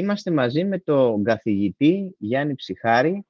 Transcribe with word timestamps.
Είμαστε 0.00 0.30
μαζί 0.30 0.64
με 0.64 0.78
τον 0.78 1.24
καθηγητή 1.24 2.14
Γιάννη 2.18 2.54
Ψυχάρη. 2.54 3.26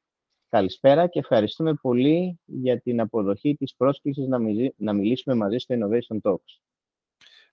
Καλησπέρα 0.48 1.06
και 1.06 1.18
ευχαριστούμε 1.18 1.74
πολύ 1.74 2.40
για 2.44 2.80
την 2.80 3.00
αποδοχή 3.00 3.54
της 3.54 3.74
πρόσκλησης 3.76 4.26
να, 4.26 4.38
να 4.76 4.92
μιλήσουμε 4.92 5.34
μαζί 5.34 5.58
στο 5.58 5.74
Innovation 5.78 6.20
Talks. 6.22 6.60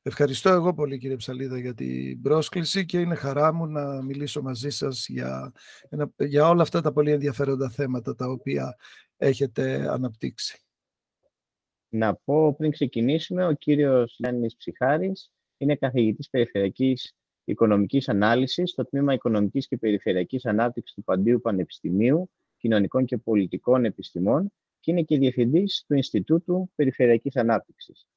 Ευχαριστώ 0.02 0.50
εγώ 0.50 0.74
πολύ 0.74 0.98
κύριε 0.98 1.16
Ψαλίδα 1.16 1.60
για 1.60 1.74
την 1.74 2.22
πρόσκληση 2.22 2.86
και 2.86 3.00
είναι 3.00 3.16
χαρά 3.16 3.54
μου 3.54 3.66
να 3.66 4.02
μιλήσω 4.02 4.42
μαζί 4.42 4.70
σας 4.70 5.08
για, 5.08 5.52
για 6.18 6.50
όλα 6.50 6.62
αυτά 6.62 6.82
τα 6.82 6.92
πολύ 6.92 7.12
ενδιαφέροντα 7.12 7.70
θέματα 7.70 8.16
τα 8.16 8.28
οποία 8.30 8.78
έχετε 9.18 9.90
αναπτύξει. 9.90 10.60
Να 11.90 12.16
πω 12.16 12.56
πριν 12.56 12.72
ξεκινήσουμε, 12.72 13.46
ο 13.48 13.52
κύριος 13.52 14.16
Γιάννης 14.18 14.56
Ψυχάρης 14.56 15.32
είναι 15.58 15.76
καθηγητής 15.76 16.30
περιφερειακής 16.30 17.17
οικονομικής 17.48 18.10
ανάλυσης 18.10 18.70
στο 18.70 18.86
τμήμα 18.86 19.14
Οικονομικής 19.14 19.68
και 19.68 19.78
Περιφερειακής 19.78 20.46
Ανάπτυξης 20.46 20.96
του 20.96 21.04
Παντίου 21.04 21.42
Πανεπιστημίου 21.42 22.30
Κοινωνικών 22.58 23.06
και 23.06 23.18
Πολιτικών 23.18 23.86
Επιστημών 23.86 24.52
και 24.80 24.92
είναι 24.92 25.02
και 25.02 25.18
διευθυντής 25.18 25.84
του 25.88 25.96
Ινστιτούτου 25.96 26.72
Περιφερειακής 26.76 27.36
Ανάπτυξης. 27.36 28.08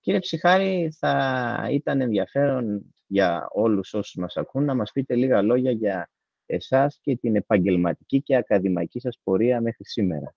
Κύριε 0.00 0.20
Ψυχάρη, 0.20 0.92
θα 0.98 1.68
ήταν 1.70 2.00
ενδιαφέρον 2.00 2.94
για 3.06 3.48
όλους 3.52 3.94
όσους 3.94 4.14
μας 4.14 4.36
ακούν 4.36 4.64
να 4.64 4.74
μας 4.74 4.92
πείτε 4.92 5.14
λίγα 5.14 5.42
λόγια 5.42 5.70
για 5.70 6.10
εσάς 6.46 6.98
και 7.02 7.16
την 7.16 7.36
επαγγελματική 7.36 8.22
και 8.22 8.36
ακαδημαϊκή 8.36 9.00
σας 9.00 9.18
πορεία 9.22 9.60
μέχρι 9.60 9.84
σήμερα. 9.84 10.34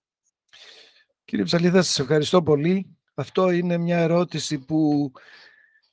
Κύριε 1.24 1.44
Ψαλίδα, 1.44 1.82
σας 1.82 1.98
ευχαριστώ 1.98 2.42
πολύ. 2.42 2.96
Αυτό 3.14 3.50
είναι 3.50 3.76
μια 3.76 3.98
ερώτηση 3.98 4.58
που 4.58 5.10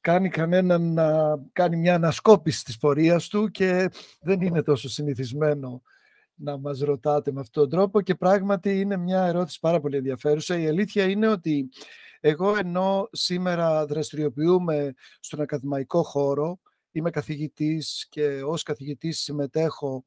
κάνει 0.04 0.30
κανέναν 0.30 0.94
να 0.94 1.38
κάνει 1.52 1.78
μια 1.78 1.96
ανασκόπηση 1.96 2.64
της 2.64 2.78
πορείας 2.78 3.28
του 3.28 3.50
και 3.50 3.90
δεν 4.22 4.42
είναι 4.42 4.64
τόσο 4.64 4.90
συνηθισμένο 4.90 5.82
να 6.36 6.58
μας 6.58 6.80
ρωτάτε 6.80 7.32
με 7.32 7.40
αυτόν 7.40 7.70
τον 7.70 7.80
τρόπο 7.80 8.02
και 8.02 8.16
πράγματι 8.16 8.80
είναι 8.80 8.98
μια 8.98 9.26
ερώτηση 9.26 9.60
πάρα 9.60 9.80
πολύ 9.80 9.98
ενδιαφέρουσα. 9.98 10.60
Η 10.60 10.68
αλήθεια 10.68 11.04
είναι 11.04 11.28
ότι 11.28 11.70
εγώ 12.20 12.58
ενώ 12.58 13.10
σήμερα 13.12 13.86
δραστηριοποιούμε 13.86 14.94
στον 15.20 15.42
ακαδημαϊκό 15.42 16.04
χώρο, 16.04 16.60
είμαι 16.92 17.10
καθηγητής 17.10 18.08
και 18.10 18.42
ως 18.44 18.64
καθηγητής 18.64 19.20
συμμετέχω 19.20 20.06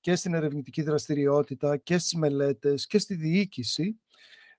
και 0.00 0.14
στην 0.14 0.34
ερευνητική 0.34 0.82
δραστηριότητα 0.82 1.76
και 1.76 1.98
στις 1.98 2.14
μελέτες 2.14 2.86
και 2.86 2.98
στη 2.98 3.14
διοίκηση. 3.14 4.00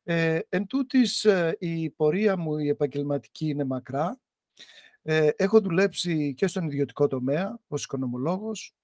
Ε, 0.04 0.40
εν 0.50 0.68
τούτης, 0.68 1.26
ε, 1.26 1.56
η 1.60 1.90
πορεία 1.90 2.38
μου 2.38 2.58
η 2.58 2.68
επαγγελματική 2.68 3.48
είναι 3.48 3.64
μακρά. 3.64 4.20
Ε, 5.04 5.30
έχω 5.36 5.62
δουλέψει 5.62 6.34
και 6.34 6.48
στον 6.48 6.66
ιδιωτικό 6.66 7.08
τομέα 7.08 7.60
ως 7.68 7.84
οικονομολόγος. 7.84 8.76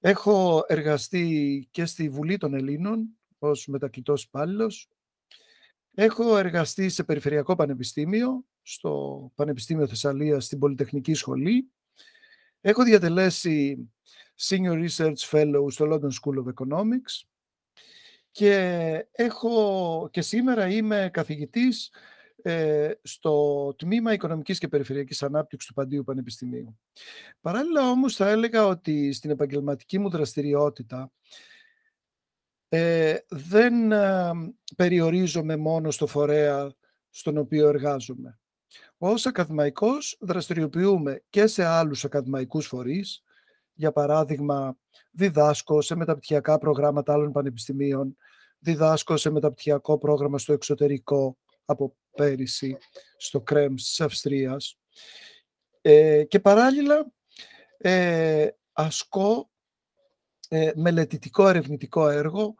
Έχω 0.00 0.64
εργαστεί 0.66 1.68
και 1.70 1.84
στη 1.84 2.08
Βουλή 2.08 2.36
των 2.36 2.54
Ελλήνων 2.54 3.08
ως 3.38 3.66
μετακλητός 3.66 4.22
υπάλληλος. 4.22 4.88
Έχω 5.94 6.36
εργαστεί 6.36 6.88
σε 6.88 7.04
Περιφερειακό 7.04 7.56
Πανεπιστήμιο, 7.56 8.44
στο 8.62 9.32
Πανεπιστήμιο 9.34 9.86
Θεσσαλίας, 9.86 10.44
στην 10.44 10.58
Πολυτεχνική 10.58 11.14
Σχολή. 11.14 11.70
Έχω 12.60 12.84
διατελέσει 12.84 13.90
Senior 14.40 14.88
Research 14.88 15.16
Fellow 15.30 15.64
στο 15.70 15.86
London 15.90 16.10
School 16.10 16.44
of 16.44 16.52
Economics 16.54 17.24
και, 18.30 19.06
έχω, 19.12 20.08
και 20.12 20.22
σήμερα 20.22 20.68
είμαι 20.68 21.10
καθηγητής 21.12 21.92
ε, 22.42 22.90
στο 23.02 23.74
Τμήμα 23.78 24.12
Οικονομικής 24.12 24.58
και 24.58 24.68
Περιφερειακής 24.68 25.22
Ανάπτυξης 25.22 25.68
του 25.68 25.74
Παντίου 25.74 26.04
Πανεπιστημίου. 26.04 26.78
Παράλληλα 27.40 27.90
όμως 27.90 28.16
θα 28.16 28.28
έλεγα 28.28 28.66
ότι 28.66 29.12
στην 29.12 29.30
επαγγελματική 29.30 29.98
μου 29.98 30.10
δραστηριότητα 30.10 31.12
ε, 32.68 33.16
δεν 33.28 33.92
ε, 33.92 34.30
περιορίζομαι 34.76 35.56
μόνο 35.56 35.90
στο 35.90 36.06
φορέα 36.06 36.72
στον 37.10 37.36
οποίο 37.36 37.68
εργάζομαι. 37.68 38.38
Ως 38.98 39.26
ακαδημαϊκός 39.26 40.16
δραστηριοποιούμε 40.20 41.22
και 41.30 41.46
σε 41.46 41.64
άλλους 41.64 42.04
ακαδημαϊκούς 42.04 42.66
φορείς, 42.66 43.22
για 43.72 43.92
παράδειγμα 43.92 44.76
διδάσκω 45.10 45.80
σε 45.80 45.94
μεταπτυχιακά 45.94 46.58
προγράμματα 46.58 47.12
άλλων 47.12 47.32
πανεπιστημίων, 47.32 48.16
διδάσκω 48.58 49.16
σε 49.16 49.30
μεταπτυχιακό 49.30 49.98
πρόγραμμα 49.98 50.38
στο 50.38 50.52
εξωτερικό 50.52 51.36
από 51.64 51.96
πέρυσι 52.16 52.76
στο 53.16 53.40
ΚΡΕΜ 53.40 53.74
της 53.74 54.00
Αυστρίας 54.00 54.78
ε, 55.80 56.24
και 56.24 56.40
παράλληλα 56.40 57.12
ε, 57.78 58.48
ασκώ 58.72 59.50
ε, 60.48 60.70
μελετητικό 60.74 61.48
ερευνητικό 61.48 62.08
έργο 62.08 62.54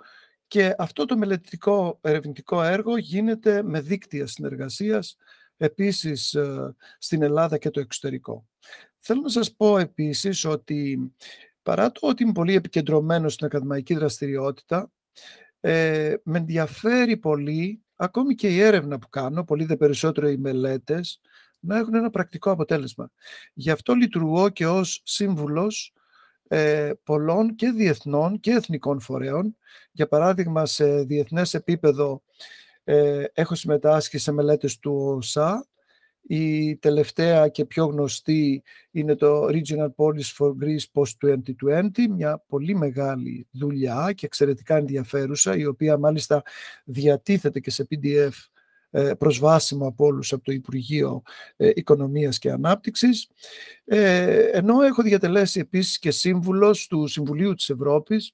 και 0.47 0.75
αυτό 0.79 1.05
το 1.05 1.17
μελετητικό 1.17 1.99
ερευνητικό 2.03 2.63
έργο 2.63 2.97
γίνεται 2.97 3.63
με 3.63 3.81
δίκτυα 3.81 4.27
συνεργασίας 4.27 5.17
επίσης 5.57 6.35
ε, 6.35 6.75
στην 6.99 7.23
Ελλάδα 7.23 7.59
και 7.59 7.71
το 7.71 7.81
εξωτερικό. 7.81 8.47
Θέλω 8.99 9.21
να 9.21 9.29
σας 9.29 9.55
πω 9.55 9.79
επίσης 9.79 10.45
ότι 10.45 11.13
παρά 11.63 11.93
το 11.93 12.07
ότι 12.09 12.23
είμαι 12.23 12.33
πολύ 12.33 12.55
επικεντρωμένος 12.55 13.33
στην 13.33 13.47
ακαδημαϊκή 13.47 13.95
δραστηριότητα, 13.95 14.93
ε, 15.61 16.15
με 16.23 16.39
ενδιαφέρει 16.39 17.17
πολύ 17.17 17.83
ακόμη 18.01 18.35
και 18.35 18.49
η 18.49 18.61
έρευνα 18.61 18.99
που 18.99 19.09
κάνω, 19.09 19.45
πολύ 19.45 19.65
δε 19.65 19.77
περισσότερο 19.77 20.29
οι 20.29 20.37
μελέτες, 20.37 21.21
να 21.61 21.77
έχουν 21.77 21.95
ένα 21.95 22.11
πρακτικό 22.11 22.51
αποτέλεσμα. 22.51 23.11
Γι' 23.53 23.71
αυτό 23.71 23.95
λειτουργώ 23.95 24.49
και 24.49 24.67
ως 24.67 25.01
σύμβουλος 25.05 25.93
ε, 26.49 26.93
πολλών 27.05 27.55
και 27.55 27.71
διεθνών 27.71 28.41
και 28.41 28.51
εθνικών 28.51 29.01
φορέων. 29.01 29.57
Για 29.93 30.09
παράδειγμα, 30.09 30.67
σε 30.67 31.03
διεθνές 31.03 31.55
επίπεδο 31.55 32.23
ε, 32.85 33.25
έχω 33.33 33.55
συμμετάσχει 33.55 34.19
σε 34.19 34.33
μελέτες 34.33 34.79
του 34.79 35.17
ΟΣΑ, 35.17 35.67
η 36.23 36.77
τελευταία 36.77 37.49
και 37.49 37.65
πιο 37.65 37.85
γνωστή 37.85 38.63
είναι 38.91 39.15
το 39.15 39.47
Regional 39.47 39.89
Policy 39.97 40.37
for 40.39 40.53
Greece 40.63 40.85
Post-2020, 40.93 42.07
μια 42.11 42.45
πολύ 42.49 42.75
μεγάλη 42.77 43.47
δουλειά 43.51 44.13
και 44.15 44.27
εξαιρετικά 44.27 44.77
ενδιαφέρουσα, 44.77 45.57
η 45.57 45.67
οποία 45.67 45.99
μάλιστα 45.99 46.43
διατίθεται 46.85 47.61
και 47.61 47.71
σε 47.71 47.87
PDF 47.91 48.31
ε, 48.91 49.13
προσβάσιμο 49.19 49.87
από 49.87 50.05
όλους 50.05 50.33
από 50.33 50.45
το 50.45 50.53
Υπουργείο 50.53 51.23
ε, 51.57 51.71
Οικονομίας 51.75 52.39
και 52.39 52.51
Ανάπτυξης, 52.51 53.29
ε, 53.85 54.43
ενώ 54.43 54.83
έχω 54.83 55.03
διατελέσει 55.03 55.61
επίσης 55.61 55.99
και 55.99 56.11
σύμβουλος 56.11 56.87
του 56.87 57.07
Συμβουλίου 57.07 57.55
της 57.55 57.71
Ευρώπης 57.71 58.33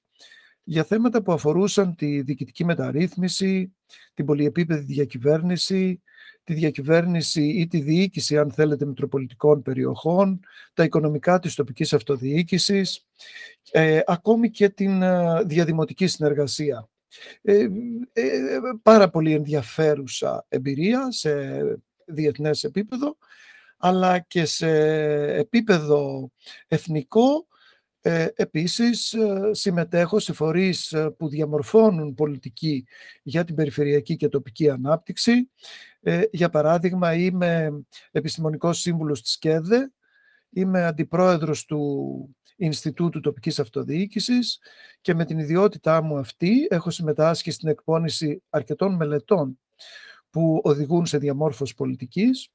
για 0.63 0.83
θέματα 0.83 1.21
που 1.21 1.31
αφορούσαν 1.31 1.95
τη 1.95 2.21
διοικητική 2.21 2.65
μεταρρύθμιση, 2.65 3.75
την 4.13 4.25
πολυεπίπεδη 4.25 4.83
διακυβέρνηση, 4.83 6.01
τη 6.47 6.53
διακυβέρνηση 6.53 7.43
ή 7.43 7.67
τη 7.67 7.81
διοίκηση, 7.81 8.37
αν 8.37 8.51
θέλετε, 8.51 8.85
μητροπολιτικών 8.85 9.61
περιοχών, 9.61 10.39
τα 10.73 10.83
οικονομικά 10.83 11.39
της 11.39 11.55
τοπικής 11.55 11.93
αυτοδιοίκησης, 11.93 13.05
ε, 13.71 13.99
ακόμη 14.05 14.49
και 14.49 14.69
την 14.69 15.01
ε, 15.01 15.43
διαδημοτική 15.45 16.07
συνεργασία. 16.07 16.89
Ε, 17.41 17.67
ε, 18.13 18.29
πάρα 18.81 19.09
πολύ 19.09 19.33
ενδιαφέρουσα 19.33 20.45
εμπειρία 20.49 21.11
σε 21.11 21.61
διεθνές 22.05 22.63
επίπεδο, 22.63 23.17
αλλά 23.77 24.19
και 24.19 24.45
σε 24.45 24.69
επίπεδο 25.33 26.31
εθνικό 26.67 27.47
ε, 28.01 28.27
επίσης, 28.35 29.13
ε, 29.13 29.49
συμμετέχω 29.51 30.19
σε 30.19 30.33
φορείς 30.33 30.91
ε, 30.91 31.09
που 31.09 31.27
διαμορφώνουν 31.27 32.13
πολιτική 32.13 32.85
για 33.23 33.43
την 33.43 33.55
περιφερειακή 33.55 34.15
και 34.15 34.27
τοπική 34.27 34.69
ανάπτυξη. 34.69 35.49
Ε, 36.01 36.21
για 36.31 36.49
παράδειγμα, 36.49 37.13
είμαι 37.13 37.71
επιστημονικός 38.11 38.79
σύμβουλος 38.79 39.21
της 39.21 39.37
ΚΕΔΕ, 39.37 39.91
είμαι 40.49 40.85
αντιπρόεδρος 40.85 41.65
του 41.65 42.35
Ινστιτούτου 42.55 43.19
Τοπικής 43.19 43.59
Αυτοδιοίκησης 43.59 44.59
και 45.01 45.13
με 45.13 45.25
την 45.25 45.39
ιδιότητά 45.39 46.01
μου 46.01 46.17
αυτή 46.17 46.67
έχω 46.69 46.89
συμμετάσχει 46.89 47.51
στην 47.51 47.69
εκπόνηση 47.69 48.43
αρκετών 48.49 48.95
μελετών 48.95 49.59
που 50.29 50.61
οδηγούν 50.63 51.05
σε 51.05 51.17
διαμόρφωση 51.17 51.75
πολιτικής. 51.75 52.49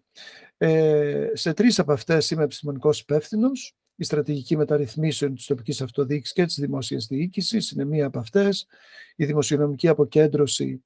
Ε, 0.56 1.28
σε 1.32 1.52
τρεις 1.52 1.78
από 1.78 1.92
αυτές 1.92 2.30
είμαι 2.30 2.42
επιστημονικός 2.42 3.00
υπεύθυνος 3.00 3.76
η 4.02 4.04
στρατηγική 4.04 4.56
μεταρρυθμίσεων 4.56 5.34
της 5.34 5.46
τοπικής 5.46 5.82
αυτοδιοίκησης 5.82 6.32
και 6.32 6.44
της 6.44 6.58
δημόσιας 6.58 7.06
διοίκησης 7.06 7.70
είναι 7.70 7.84
μία 7.84 8.06
από 8.06 8.18
αυτές. 8.18 8.66
Η 9.16 9.24
δημοσιονομική 9.24 9.88
αποκέντρωση 9.88 10.84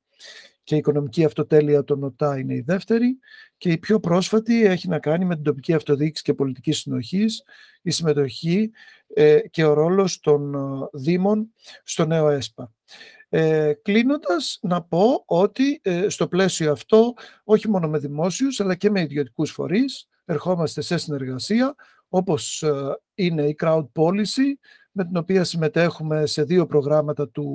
και 0.62 0.74
η 0.74 0.78
οικονομική 0.78 1.24
αυτοτέλεια 1.24 1.84
των 1.84 2.04
ΟΤΑ 2.04 2.38
είναι 2.38 2.54
η 2.54 2.60
δεύτερη 2.60 3.18
και 3.56 3.70
η 3.72 3.78
πιο 3.78 4.00
πρόσφατη 4.00 4.64
έχει 4.64 4.88
να 4.88 4.98
κάνει 4.98 5.24
με 5.24 5.34
την 5.34 5.44
τοπική 5.44 5.72
αυτοδιοίκηση 5.72 6.22
και 6.22 6.34
πολιτική 6.34 6.72
συνοχής, 6.72 7.42
η 7.82 7.90
συμμετοχή 7.90 8.70
ε, 9.14 9.38
και 9.50 9.64
ο 9.64 9.72
ρόλος 9.72 10.20
των 10.20 10.54
ε, 10.54 10.58
Δήμων 10.92 11.52
στο 11.84 12.06
νέο 12.06 12.28
ΕΣΠΑ. 12.28 12.72
Ε, 13.28 13.72
κλείνοντας, 13.82 14.58
να 14.62 14.82
πω 14.82 15.22
ότι 15.26 15.80
ε, 15.82 16.08
στο 16.08 16.28
πλαίσιο 16.28 16.72
αυτό, 16.72 17.14
όχι 17.44 17.68
μόνο 17.68 17.88
με 17.88 17.98
δημόσιους, 17.98 18.60
αλλά 18.60 18.74
και 18.74 18.90
με 18.90 19.00
ιδιωτικούς 19.00 19.50
φορείς, 19.50 20.08
ερχόμαστε 20.24 20.80
σε 20.80 20.96
συνεργασία 20.96 21.74
όπως 22.08 22.62
ε, 22.62 22.98
είναι 23.14 23.42
η 23.42 23.56
crowd 23.60 23.86
policy 23.92 24.52
με 24.92 25.04
την 25.04 25.16
οποία 25.16 25.44
συμμετέχουμε 25.44 26.26
σε 26.26 26.42
δύο 26.42 26.66
προγράμματα 26.66 27.28
του, 27.28 27.46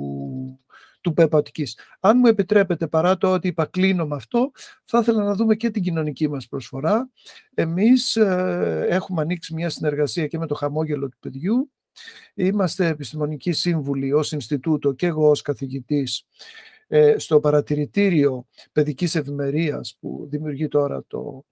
του 1.00 1.12
ΠΕΠΑΤΚΙΣ. 1.12 1.78
Αν 2.00 2.18
μου 2.18 2.26
επιτρέπετε, 2.26 2.86
παρά 2.86 3.16
το 3.16 3.32
ότι 3.32 3.48
είπα 3.48 3.66
κλείνω 3.66 4.06
με 4.06 4.14
αυτό, 4.14 4.50
θα 4.84 4.98
ήθελα 4.98 5.24
να 5.24 5.34
δούμε 5.34 5.54
και 5.54 5.70
την 5.70 5.82
κοινωνική 5.82 6.28
μας 6.28 6.48
προσφορά. 6.48 7.10
Εμείς 7.54 8.16
ε, 8.16 8.86
έχουμε 8.88 9.22
ανοίξει 9.22 9.54
μια 9.54 9.70
συνεργασία 9.70 10.26
και 10.26 10.38
με 10.38 10.46
το 10.46 10.54
χαμόγελο 10.54 11.08
του 11.08 11.18
παιδιού. 11.20 11.70
Είμαστε 12.34 12.86
επιστημονικοί 12.86 13.52
σύμβουλοι 13.52 14.12
ως 14.12 14.32
Ινστιτούτο 14.32 14.92
και 14.92 15.06
εγώ 15.06 15.30
ως 15.30 15.42
καθηγητής 15.42 16.26
ε, 16.86 17.18
στο 17.18 17.40
παρατηρητήριο 17.40 18.46
παιδικής 18.72 19.14
ευημερίας 19.14 19.96
που 20.00 20.26
δημιουργεί 20.30 20.68
τώρα 20.68 21.04
το, 21.06 21.44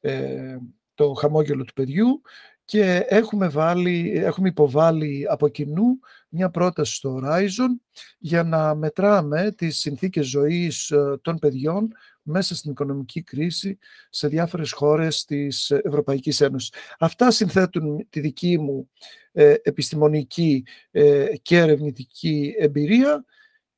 ε, 0.00 0.56
το 0.96 1.12
χαμόγελο 1.12 1.64
του 1.64 1.72
παιδιού 1.72 2.22
και 2.64 3.04
έχουμε, 3.08 3.48
βάλει, 3.48 4.12
έχουμε 4.16 4.48
υποβάλει 4.48 5.26
από 5.28 5.48
κοινού 5.48 5.98
μια 6.28 6.50
πρόταση 6.50 6.94
στο 6.94 7.20
Horizon 7.22 7.96
για 8.18 8.42
να 8.42 8.74
μετράμε 8.74 9.52
τις 9.56 9.78
συνθήκες 9.78 10.26
ζωής 10.26 10.90
ε, 10.90 11.18
των 11.22 11.38
παιδιών 11.38 11.92
μέσα 12.22 12.54
στην 12.54 12.70
οικονομική 12.70 13.22
κρίση 13.22 13.78
σε 14.10 14.28
διάφορες 14.28 14.72
χώρες 14.72 15.24
της 15.24 15.70
Ευρωπαϊκής 15.70 16.40
Ένωσης. 16.40 16.72
Αυτά 16.98 17.30
συνθέτουν 17.30 18.06
τη 18.10 18.20
δική 18.20 18.58
μου 18.58 18.90
ε, 19.32 19.54
επιστημονική 19.62 20.64
ε, 20.90 21.26
και 21.42 21.58
ερευνητική 21.58 22.54
εμπειρία 22.58 23.24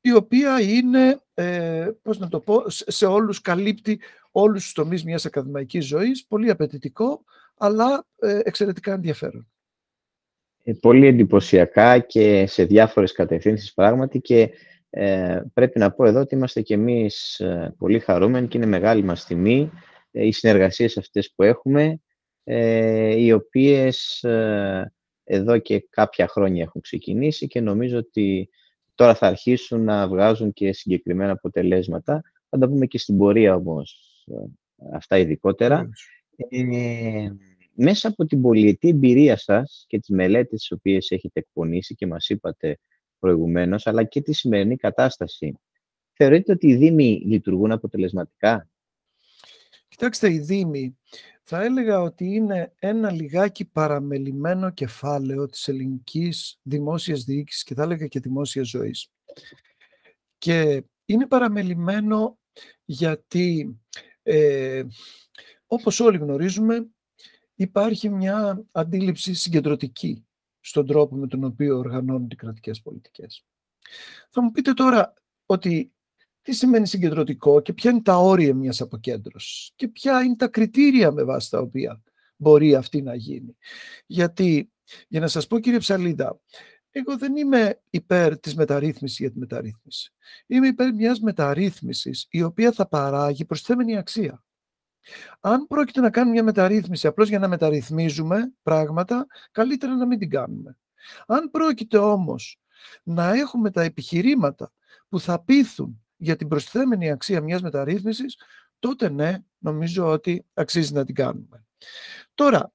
η 0.01 0.13
οποία 0.13 0.61
είναι, 0.61 1.21
ε, 1.33 1.89
πώς 2.01 2.19
να 2.19 2.27
το 2.27 2.39
πω, 2.39 2.63
σε 2.67 3.05
όλους 3.05 3.41
καλύπτει 3.41 3.99
όλους 4.31 4.63
τους 4.63 4.73
τομείς 4.73 5.03
μιας 5.03 5.25
ακαδημαϊκής 5.25 5.85
ζωής, 5.85 6.25
πολύ 6.25 6.49
απαιτητικό, 6.49 7.23
αλλά 7.57 8.05
ε, 8.19 8.39
εξαιρετικά 8.43 8.93
ενδιαφέρον. 8.93 9.47
Ε, 10.63 10.73
πολύ 10.73 11.07
εντυπωσιακά 11.07 11.99
και 11.99 12.45
σε 12.47 12.63
διάφορες 12.63 13.11
κατευθύνσεις 13.11 13.73
πράγματι 13.73 14.19
και 14.19 14.49
ε, 14.89 15.41
πρέπει 15.53 15.79
να 15.79 15.91
πω 15.91 16.05
εδώ 16.05 16.19
ότι 16.19 16.35
είμαστε 16.35 16.61
και 16.61 16.73
εμείς 16.73 17.39
ε, 17.39 17.75
πολύ 17.77 17.99
χαρούμενοι 17.99 18.47
και 18.47 18.57
είναι 18.57 18.65
μεγάλη 18.65 19.03
μας 19.03 19.25
τιμή 19.25 19.71
οι 20.11 20.31
συνεργασίες 20.31 20.97
αυτές 20.97 21.33
που 21.35 21.43
έχουμε, 21.43 22.01
οι 23.15 23.31
οποίες 23.31 24.25
εδώ 25.23 25.57
και 25.57 25.87
κάποια 25.89 26.27
χρόνια 26.27 26.63
έχουν 26.63 26.81
ξεκινήσει 26.81 27.47
και 27.47 27.61
νομίζω 27.61 27.97
ότι 27.97 28.49
τώρα 28.99 29.15
θα 29.15 29.27
αρχίσουν 29.27 29.83
να 29.83 30.07
βγάζουν 30.07 30.53
και 30.53 30.73
συγκεκριμένα 30.73 31.31
αποτελέσματα. 31.31 32.21
Θα 32.49 32.57
τα 32.57 32.67
πούμε 32.67 32.85
και 32.85 32.97
στην 32.97 33.17
πορεία 33.17 33.55
όμως 33.55 33.99
αυτά 34.93 35.17
ειδικότερα. 35.17 35.89
Ε, 36.49 37.29
μέσα 37.73 38.07
από 38.07 38.25
την 38.25 38.41
πολυετή 38.41 38.87
εμπειρία 38.87 39.37
σας 39.37 39.85
και 39.87 39.99
τις 39.99 40.09
μελέτες 40.09 40.59
τις 40.59 40.71
οποίες 40.71 41.11
έχετε 41.11 41.39
εκπονήσει 41.39 41.95
και 41.95 42.07
μας 42.07 42.29
είπατε 42.29 42.79
προηγουμένως, 43.19 43.87
αλλά 43.87 44.03
και 44.03 44.21
τη 44.21 44.33
σημερινή 44.33 44.75
κατάσταση, 44.75 45.59
θεωρείτε 46.13 46.51
ότι 46.51 46.67
οι 46.67 46.75
Δήμοι 46.75 47.21
λειτουργούν 47.25 47.71
αποτελεσματικά; 47.71 48.69
Κοιτάξτε, 49.87 50.31
οι 50.31 50.39
Δήμοι 50.39 50.97
θα 51.51 51.63
έλεγα 51.63 52.01
ότι 52.01 52.25
είναι 52.25 52.73
ένα 52.79 53.11
λιγάκι 53.11 53.65
παραμελημένο 53.65 54.69
κεφάλαιο 54.69 55.45
της 55.45 55.67
ελληνικής 55.67 56.59
δημόσιας 56.61 57.23
διοίκησης 57.23 57.63
και 57.63 57.73
θα 57.73 57.83
έλεγα 57.83 58.07
και 58.07 58.19
δημόσιας 58.19 58.67
ζωής. 58.67 59.11
Και 60.37 60.83
είναι 61.05 61.27
παραμελημένο 61.27 62.39
γιατί, 62.85 63.79
ε, 64.23 64.83
όπως 65.67 65.99
όλοι 65.99 66.17
γνωρίζουμε, 66.17 66.87
υπάρχει 67.55 68.09
μια 68.09 68.65
αντίληψη 68.71 69.33
συγκεντρωτική 69.33 70.25
στον 70.59 70.85
τρόπο 70.85 71.15
με 71.15 71.27
τον 71.27 71.43
οποίο 71.43 71.77
οργανώνουν 71.77 72.29
οι 72.31 72.35
κρατικές 72.35 72.81
πολιτικές. 72.81 73.45
Θα 74.29 74.41
μου 74.41 74.51
πείτε 74.51 74.73
τώρα 74.73 75.13
ότι 75.45 75.93
τι 76.49 76.55
σημαίνει 76.55 76.87
συγκεντρωτικό 76.87 77.61
και 77.61 77.73
ποια 77.73 77.91
είναι 77.91 78.01
τα 78.01 78.17
όρια 78.17 78.53
μιας 78.53 78.81
αποκέντρωσης 78.81 79.71
και 79.75 79.87
ποια 79.87 80.21
είναι 80.21 80.35
τα 80.35 80.47
κριτήρια 80.47 81.11
με 81.11 81.23
βάση 81.23 81.49
τα 81.49 81.59
οποία 81.59 82.01
μπορεί 82.35 82.75
αυτή 82.75 83.01
να 83.01 83.15
γίνει. 83.15 83.57
Γιατί, 84.05 84.71
για 85.07 85.19
να 85.19 85.27
σας 85.27 85.47
πω 85.47 85.59
κύριε 85.59 85.79
Ψαλίδα, 85.79 86.39
εγώ 86.91 87.17
δεν 87.17 87.35
είμαι 87.35 87.81
υπέρ 87.89 88.39
της 88.39 88.55
μεταρρύθμισης 88.55 89.19
για 89.19 89.31
τη 89.31 89.39
μεταρρύθμιση. 89.39 90.13
Είμαι 90.47 90.67
υπέρ 90.67 90.93
μιας 90.93 91.19
μεταρρύθμισης 91.19 92.27
η 92.29 92.43
οποία 92.43 92.71
θα 92.71 92.87
παράγει 92.87 93.45
προσθέμενη 93.45 93.97
αξία. 93.97 94.43
Αν 95.39 95.67
πρόκειται 95.67 96.01
να 96.01 96.09
κάνουμε 96.09 96.33
μια 96.33 96.43
μεταρρύθμιση 96.43 97.07
απλώς 97.07 97.29
για 97.29 97.39
να 97.39 97.47
μεταρρυθμίζουμε 97.47 98.53
πράγματα, 98.63 99.27
καλύτερα 99.51 99.95
να 99.95 100.05
μην 100.05 100.19
την 100.19 100.29
κάνουμε. 100.29 100.77
Αν 101.27 101.49
πρόκειται 101.49 101.97
όμως 101.97 102.61
να 103.03 103.33
έχουμε 103.33 103.71
τα 103.71 103.81
επιχειρήματα 103.81 104.71
που 105.09 105.19
θα 105.19 105.43
πείθουν 105.43 106.03
για 106.19 106.35
την 106.35 106.47
προσθέμενη 106.47 107.11
αξία 107.11 107.41
μιας 107.41 107.61
μεταρρύθμισης, 107.61 108.37
τότε 108.79 109.09
ναι, 109.09 109.37
νομίζω 109.57 110.07
ότι 110.11 110.45
αξίζει 110.53 110.93
να 110.93 111.05
την 111.05 111.15
κάνουμε. 111.15 111.65
Τώρα, 112.33 112.73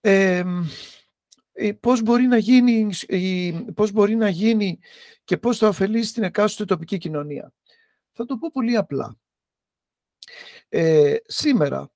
ε, 0.00 0.44
πώς, 1.80 2.02
μπορεί 2.02 2.26
να 2.26 2.38
γίνει, 2.38 2.90
πώς 3.74 3.92
μπορεί 3.92 4.14
να 4.14 4.28
γίνει 4.28 4.78
και 5.24 5.36
πώς 5.36 5.58
θα 5.58 5.68
ωφελήσει 5.68 6.12
την 6.12 6.22
εκάστοτε 6.22 6.74
τοπική 6.74 6.98
κοινωνία; 6.98 7.52
Θα 8.12 8.24
το 8.24 8.36
πω 8.36 8.48
πολύ 8.52 8.76
απλά. 8.76 9.16
Ε, 10.68 11.16
σήμερα 11.26 11.90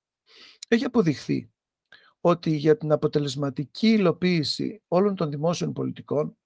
έχει 0.67 0.85
αποδειχθεί 0.85 1.51
ότι 2.19 2.49
για 2.55 2.77
την 2.77 2.91
αποτελεσματική 2.91 3.87
υλοποίηση 3.87 4.81
όλων 4.87 5.15
των 5.15 5.29
δημόσιων 5.29 5.73
πολιτικών 5.73 6.37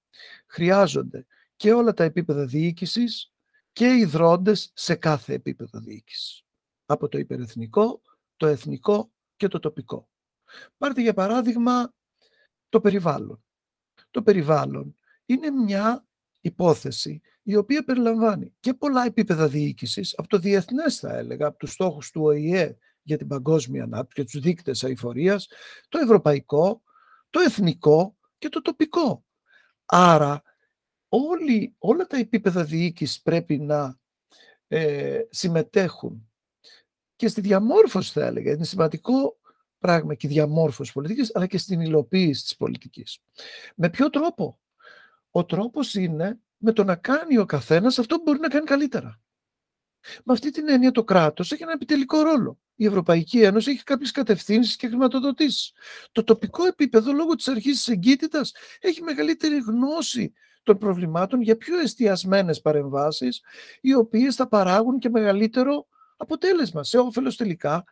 χρειάζονται 0.47 1.25
και 1.56 1.74
όλα 1.74 1.94
τα 1.94 2.03
επίπεδα 2.03 2.45
διοίκησης 2.45 3.31
και 3.77 3.94
οι 3.94 4.06
δρόντες 4.06 4.71
σε 4.74 4.95
κάθε 4.95 5.33
επίπεδο 5.33 5.79
διοίκησης. 5.79 6.45
Από 6.85 7.07
το 7.07 7.18
υπερεθνικό, 7.18 8.01
το 8.35 8.47
εθνικό 8.47 9.12
και 9.35 9.47
το 9.47 9.59
τοπικό. 9.59 10.09
Πάρτε 10.77 11.01
για 11.01 11.13
παράδειγμα 11.13 11.94
το 12.69 12.81
περιβάλλον. 12.81 13.44
Το 14.12 14.21
περιβάλλον 14.24 14.95
είναι 15.25 15.50
μια 15.50 16.07
υπόθεση 16.41 17.21
η 17.44 17.56
οποία 17.56 17.83
περιλαμβάνει 17.83 18.56
και 18.59 18.74
πολλά 18.74 19.06
επίπεδα 19.06 19.47
διοίκησης, 19.47 20.18
από 20.18 20.27
το 20.27 20.38
διεθνές 20.38 21.00
θα 21.00 21.18
έλεγα, 21.18 21.48
από 21.48 21.57
τους 21.57 21.72
στόχους 21.72 22.12
του 22.12 22.22
ΟΗΕ 22.22 22.77
για 23.01 23.17
την 23.17 23.27
παγκόσμια 23.27 23.84
ανάπτυξη 23.84 24.24
και 24.24 24.24
τους 24.24 24.39
δείκτες 24.39 24.84
αηφορίας, 24.84 25.48
το 25.89 25.98
ευρωπαϊκό, 25.98 26.81
το 27.29 27.39
εθνικό 27.39 28.17
και 28.38 28.50
το 28.50 28.62
τοπικό. 28.62 29.25
Άρα 29.86 30.41
όλοι, 31.10 31.76
όλα 31.78 32.08
τα 32.08 32.18
επίπεδα 32.18 32.64
διοίκησης 32.64 33.22
πρέπει 33.22 33.58
να 33.58 34.00
ε, 34.68 35.22
συμμετέχουν 35.30 36.30
και 37.16 37.28
στη 37.28 37.42
διαμόρφωση 37.42 38.12
θα 38.12 38.26
έλεγα. 38.26 38.52
Είναι 38.52 38.64
σημαντικό 38.64 39.38
πράγμα 39.80 40.14
και 40.14 40.28
η 40.28 40.30
διαμόρφωση 40.30 40.94
πολιτικής, 40.94 41.36
αλλά 41.36 41.48
και 41.48 41.58
στην 41.58 41.82
υλοποίηση 41.82 42.44
της 42.44 42.56
πολιτικής. 42.56 43.20
Με 43.76 43.90
ποιο 43.90 44.10
τρόπο; 44.10 44.60
Ο 45.32 45.46
τρόπος 45.46 45.94
είναι 45.94 46.40
με 46.58 46.72
το 46.72 46.84
να 46.84 46.96
κάνει 46.96 47.38
ο 47.38 47.46
καθένας 47.46 48.00
αυτό 48.00 48.16
που 48.16 48.22
μπορεί 48.26 48.40
να 48.40 48.48
κάνει 48.48 48.66
καλύτερα. 48.66 49.20
Με 50.24 50.34
αυτή 50.34 50.52
την 50.52 50.70
έννοια 50.70 50.92
το 50.92 51.04
κράτος 51.04 51.52
έχει 51.52 51.64
ένα 51.64 51.72
επιτελικό 51.72 52.22
ρόλο. 52.22 52.60
Η 52.79 52.86
Ευρωπαϊκή 52.86 53.41
Ένωση 53.41 53.72
έχει 53.72 53.84
κάποιες 53.84 54.12
κατευθύνσεις 54.12 54.75
και 54.75 54.88
χρηματοδοτήσεις. 54.88 55.72
Το 56.12 56.24
τοπικό 56.24 56.65
επίπεδο 56.65 57.12
λόγω 57.13 57.36
της 57.36 57.48
αρχής 57.48 57.75
της 57.75 57.88
εγκύτητας 57.88 58.53
έχει 58.79 59.01
μεγαλύτερη 59.01 59.57
γνώση 59.57 60.34
των 60.63 60.77
προβλημάτων 60.77 61.41
για 61.41 61.57
πιο 61.57 61.79
εστιασμένες 61.79 62.62
παρεμβάσεις 62.62 63.41
οι 63.81 63.93
οποίες 63.93 64.36
θα 64.36 64.48
παράγουν 64.48 65.00
και 65.00 65.10
μεγαλύτερο 65.10 65.88
αποτέλεσμα 66.17 66.84
σε 66.84 66.98
όφελος 66.98 67.36
τελικά 67.36 67.84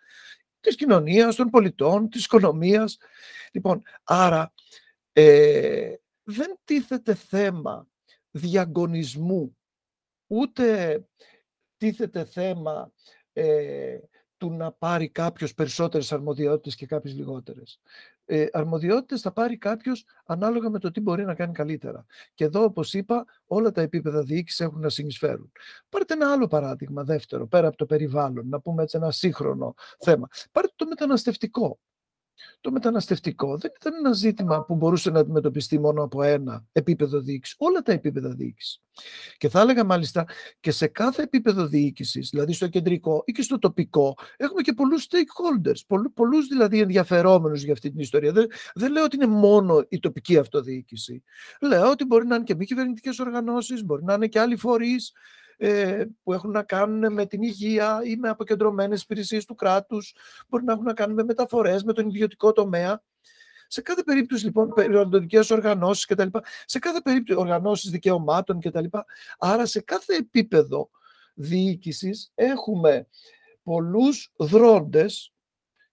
της 0.59 0.75
κοινωνίας, 0.75 1.35
των 1.35 1.49
πολιτών, 1.49 2.09
της 2.09 2.25
οικονομίας. 2.25 2.97
Λοιπόν, 3.51 3.81
άρα 4.03 4.53
ε, 5.13 5.93
δεν 6.23 6.59
τίθεται 6.63 7.13
θέμα 7.15 7.87
διαγωνισμού, 8.31 9.57
ούτε 10.27 10.99
τίθεται 11.77 12.25
θέμα 12.25 12.91
ε, 13.33 13.97
του 14.45 14.53
να 14.53 14.71
πάρει 14.71 15.09
κάποιος 15.09 15.53
περισσότερες 15.53 16.11
αρμοδιότητες 16.11 16.75
και 16.75 16.85
κάποιες 16.85 17.15
λιγότερες. 17.15 17.79
Ε, 18.25 18.45
αρμοδιότητες 18.51 19.21
θα 19.21 19.31
πάρει 19.31 19.57
κάποιος 19.57 20.05
ανάλογα 20.25 20.69
με 20.69 20.79
το 20.79 20.91
τι 20.91 21.01
μπορεί 21.01 21.25
να 21.25 21.33
κάνει 21.33 21.53
καλύτερα. 21.53 22.05
Και 22.33 22.43
εδώ, 22.43 22.63
όπως 22.63 22.93
είπα, 22.93 23.25
όλα 23.45 23.71
τα 23.71 23.81
επίπεδα 23.81 24.23
διοίκησης 24.23 24.59
έχουν 24.59 24.79
να 24.79 24.89
συνεισφέρουν. 24.89 25.51
Πάρτε 25.89 26.13
ένα 26.13 26.31
άλλο 26.31 26.47
παράδειγμα, 26.47 27.03
δεύτερο, 27.03 27.47
πέρα 27.47 27.67
από 27.67 27.77
το 27.77 27.85
περιβάλλον, 27.85 28.47
να 28.49 28.59
πούμε 28.59 28.83
έτσι 28.83 28.97
ένα 28.97 29.11
σύγχρονο 29.11 29.73
θέμα. 29.99 30.27
Πάρτε 30.51 30.73
το 30.75 30.85
μεταναστευτικό. 30.85 31.79
Το 32.61 32.71
μεταναστευτικό 32.71 33.57
δεν 33.57 33.71
ήταν 33.79 33.93
ένα 33.99 34.13
ζήτημα 34.13 34.65
που 34.65 34.75
μπορούσε 34.75 35.09
να 35.09 35.19
αντιμετωπιστεί 35.19 35.79
μόνο 35.79 36.03
από 36.03 36.23
ένα 36.23 36.65
επίπεδο 36.71 37.19
διοίκησης. 37.19 37.55
Όλα 37.59 37.81
τα 37.81 37.91
επίπεδα 37.91 38.29
διοίκησης. 38.29 38.81
Και 39.37 39.49
θα 39.49 39.61
έλεγα 39.61 39.83
μάλιστα 39.83 40.25
και 40.59 40.71
σε 40.71 40.87
κάθε 40.87 41.21
επίπεδο 41.21 41.67
διοίκησης, 41.67 42.29
δηλαδή 42.29 42.53
στο 42.53 42.67
κεντρικό 42.67 43.23
ή 43.25 43.31
και 43.31 43.41
στο 43.41 43.59
τοπικό, 43.59 44.17
έχουμε 44.37 44.61
και 44.61 44.73
πολλούς 44.73 45.07
stakeholders, 45.09 45.97
πολλού 46.13 46.47
δηλαδή 46.49 46.79
ενδιαφερόμενους 46.79 47.63
για 47.63 47.73
αυτή 47.73 47.91
την 47.91 47.99
ιστορία. 47.99 48.31
Δεν, 48.31 48.47
δεν 48.73 48.91
λέω 48.91 49.03
ότι 49.03 49.15
είναι 49.15 49.27
μόνο 49.27 49.85
η 49.89 49.99
τοπική 49.99 50.37
αυτοδιοίκηση. 50.37 51.23
Λέω 51.61 51.89
ότι 51.89 52.05
μπορεί 52.05 52.27
να 52.27 52.35
είναι 52.35 52.43
και 52.43 52.55
μη 52.55 52.65
κυβερνητικές 52.65 53.19
οργανώσεις, 53.19 53.83
μπορεί 53.83 54.03
να 54.03 54.13
είναι 54.13 54.27
και 54.27 54.39
άλλοι 54.39 54.55
φορείς 54.55 55.09
ε, 55.09 55.44
που 56.23 56.33
έχουν 56.33 56.51
να 56.51 56.63
κάνουν 56.63 57.13
με 57.13 57.25
την 57.25 57.41
υγεία 57.41 58.01
ή 58.03 58.15
με 58.15 58.29
αποκεντρωμένες 58.29 59.01
υπηρεσίες 59.01 59.45
του 59.45 59.55
κράτους, 59.55 60.15
μπορεί 60.47 60.63
να 60.63 60.73
έχουν 60.73 60.85
να 60.85 60.93
κάνουν 60.93 61.15
με 61.15 61.23
μεταφορές, 61.23 61.83
με 61.83 61.93
τον 61.93 62.07
ιδιωτικό 62.07 62.51
τομέα. 62.51 63.03
Σε 63.67 63.81
κάθε 63.81 64.03
περίπτωση 64.03 64.45
λοιπόν 64.45 64.73
περιβαλλοντικές 64.73 65.49
οργανώσεις 65.51 66.05
κτλ. 66.05 66.27
Σε 66.65 66.79
κάθε 66.79 67.01
περίπτωση 67.01 67.39
οργανώσεις 67.39 67.91
δικαιωμάτων 67.91 68.59
κτλ. 68.59 68.85
Άρα 69.37 69.65
σε 69.65 69.81
κάθε 69.81 70.15
επίπεδο 70.15 70.89
διοίκησης 71.33 72.31
έχουμε 72.35 73.07
πολλούς 73.63 74.31
δρόντες 74.35 75.33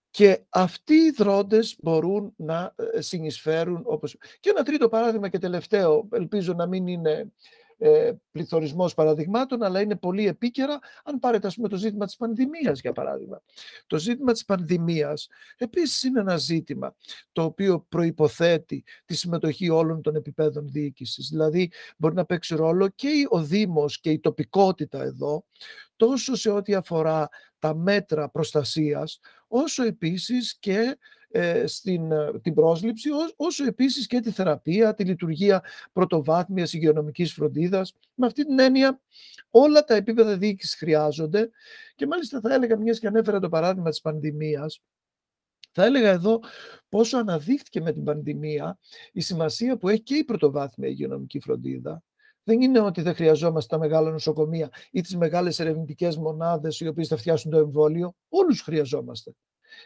και 0.09 0.41
αυτοί 0.49 0.93
οι 0.93 1.11
δρόντες 1.11 1.75
μπορούν 1.81 2.33
να 2.35 2.73
ε, 2.93 3.01
συνεισφέρουν 3.01 3.81
όπως... 3.85 4.17
Και 4.39 4.49
ένα 4.49 4.63
τρίτο 4.63 4.89
παράδειγμα 4.89 5.29
και 5.29 5.39
τελευταίο, 5.39 6.07
ελπίζω 6.11 6.53
να 6.53 6.67
μην 6.67 6.87
είναι 6.87 7.31
ε, 7.77 8.11
πληθωρισμός 8.31 8.93
παραδειγμάτων, 8.93 9.63
αλλά 9.63 9.81
είναι 9.81 9.95
πολύ 9.95 10.27
επίκαιρα 10.27 10.79
αν 11.03 11.19
πάρετε 11.19 11.47
ας 11.47 11.55
πούμε, 11.55 11.67
το 11.67 11.75
ζήτημα 11.75 12.05
της 12.05 12.15
πανδημίας, 12.15 12.79
για 12.79 12.91
παράδειγμα. 12.91 13.41
Το 13.87 13.97
ζήτημα 13.97 14.31
της 14.31 14.45
πανδημίας 14.45 15.27
επίσης 15.57 16.03
είναι 16.03 16.19
ένα 16.19 16.37
ζήτημα 16.37 16.95
το 17.31 17.43
οποίο 17.43 17.85
προϋποθέτει 17.89 18.83
τη 19.05 19.15
συμμετοχή 19.15 19.69
όλων 19.69 20.01
των 20.01 20.15
επιπέδων 20.15 20.71
διοίκησης. 20.71 21.27
Δηλαδή 21.29 21.71
μπορεί 21.97 22.15
να 22.15 22.25
παίξει 22.25 22.55
ρόλο 22.55 22.87
και 22.87 23.25
ο 23.29 23.43
Δήμος 23.43 23.99
και 23.99 24.09
η 24.09 24.19
τοπικότητα 24.19 25.01
εδώ, 25.01 25.45
τόσο 25.95 26.35
σε 26.35 26.49
ό,τι 26.49 26.75
αφορά 26.75 27.29
τα 27.59 27.75
μέτρα 27.75 28.29
προστασίας, 28.29 29.19
όσο 29.47 29.83
επίσης 29.83 30.57
και 30.59 30.77
ε, 30.79 30.97
στην, 31.65 32.11
ε, 32.11 32.39
την 32.41 32.53
πρόσληψη, 32.53 33.09
όσο 33.35 33.65
επίσης 33.65 34.07
και 34.07 34.19
τη 34.19 34.31
θεραπεία, 34.31 34.93
τη 34.93 35.03
λειτουργία 35.03 35.63
πρωτοβάθμιας 35.91 36.73
υγειονομικής 36.73 37.33
φροντίδας. 37.33 37.93
Με 38.13 38.25
αυτή 38.25 38.45
την 38.45 38.59
έννοια 38.59 39.01
όλα 39.49 39.83
τα 39.83 39.95
επίπεδα 39.95 40.37
διοίκησης 40.37 40.75
χρειάζονται 40.75 41.49
και 41.95 42.07
μάλιστα 42.07 42.39
θα 42.39 42.53
έλεγα, 42.53 42.77
μιας 42.77 42.99
και 42.99 43.07
ανέφερα 43.07 43.39
το 43.39 43.49
παράδειγμα 43.49 43.89
της 43.89 44.01
πανδημίας, 44.01 44.81
θα 45.71 45.85
έλεγα 45.85 46.09
εδώ 46.09 46.39
πόσο 46.89 47.17
αναδείχθηκε 47.17 47.81
με 47.81 47.91
την 47.91 48.03
πανδημία 48.03 48.77
η 49.11 49.21
σημασία 49.21 49.77
που 49.77 49.89
έχει 49.89 50.01
και 50.01 50.15
η 50.15 50.23
πρωτοβάθμια 50.23 50.89
υγειονομική 50.89 51.39
φροντίδα. 51.39 52.03
Δεν 52.43 52.61
είναι 52.61 52.79
ότι 52.79 53.01
δεν 53.01 53.15
χρειαζόμαστε 53.15 53.75
τα 53.75 53.81
μεγάλα 53.81 54.11
νοσοκομεία 54.11 54.69
ή 54.91 55.01
τις 55.01 55.15
μεγάλες 55.15 55.59
ερευνητικές 55.59 56.17
μονάδες 56.17 56.79
οι 56.79 56.87
οποίες 56.87 57.07
θα 57.07 57.17
φτιάσουν 57.17 57.51
το 57.51 57.57
εμβόλιο. 57.57 58.15
Όλους 58.29 58.61
χρειαζόμαστε. 58.61 59.33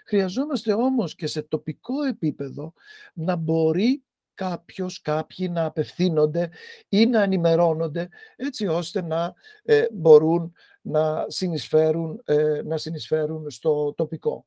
Χρειαζόμαστε 0.06 0.74
όμως 0.74 1.16
και 1.16 1.28
σε 1.28 1.42
τοπικό 1.42 2.04
επίπεδο 2.04 2.74
να 3.14 3.36
μπορεί 3.36 4.04
κάποιος, 4.34 5.02
κάποιοι 5.02 5.50
να 5.52 5.66
απευθύνονται 5.66 6.50
ή 6.90 7.06
να 7.06 7.24
ενημερώνονται 7.24 8.10
έτσι 8.36 8.68
ώστε 8.68 9.02
να 9.02 9.34
ε, 9.64 9.86
μπορούν 9.92 10.54
να 10.82 11.26
συνεισφέρουν, 11.28 12.22
ε, 12.26 12.62
να 12.64 12.78
συνεισφέρουν 12.78 13.50
στο 13.50 13.94
τοπικό. 13.94 14.46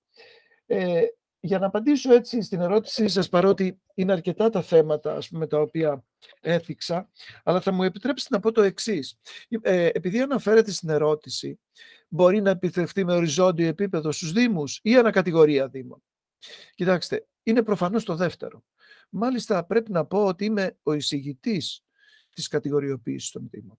Ε, 0.67 1.03
για 1.41 1.59
να 1.59 1.67
απαντήσω 1.67 2.13
έτσι 2.13 2.43
στην 2.43 2.61
ερώτησή 2.61 3.09
σας, 3.09 3.29
παρότι 3.29 3.81
είναι 3.95 4.13
αρκετά 4.13 4.51
τα 4.51 4.63
θέματα 4.63 5.15
ας 5.15 5.29
πούμε, 5.29 5.47
τα 5.47 5.61
οποία 5.61 6.05
έθιξα, 6.41 7.11
αλλά 7.45 7.61
θα 7.61 7.73
μου 7.73 7.83
επιτρέψετε 7.83 8.35
να 8.35 8.41
πω 8.41 8.53
το 8.53 8.63
εξής. 8.63 9.19
Ε, 9.61 9.87
επειδή 9.87 10.21
αναφέρεται 10.21 10.71
στην 10.71 10.89
ερώτηση, 10.89 11.61
μπορεί 12.09 12.41
να 12.41 12.51
επιτευχθεί 12.51 13.05
με 13.05 13.15
οριζόντιο 13.15 13.67
επίπεδο 13.67 14.13
στους 14.13 14.33
Δήμους 14.33 14.81
ή 14.83 14.97
ανακατηγορία 14.97 15.69
Δήμων. 15.69 16.03
Κοιτάξτε, 16.75 17.27
είναι 17.43 17.63
προφανώς 17.63 18.05
το 18.05 18.15
δεύτερο. 18.15 18.65
Μάλιστα 19.11 19.65
πρέπει 19.65 19.93
να 19.93 20.05
πω 20.05 20.27
ότι 20.27 20.45
είμαι 20.45 20.77
ο 20.83 20.93
εισηγητής 20.93 21.85
της 22.35 22.49
κατηγοριοποίησης 22.49 23.31
των 23.31 23.49
Δήμων. 23.51 23.79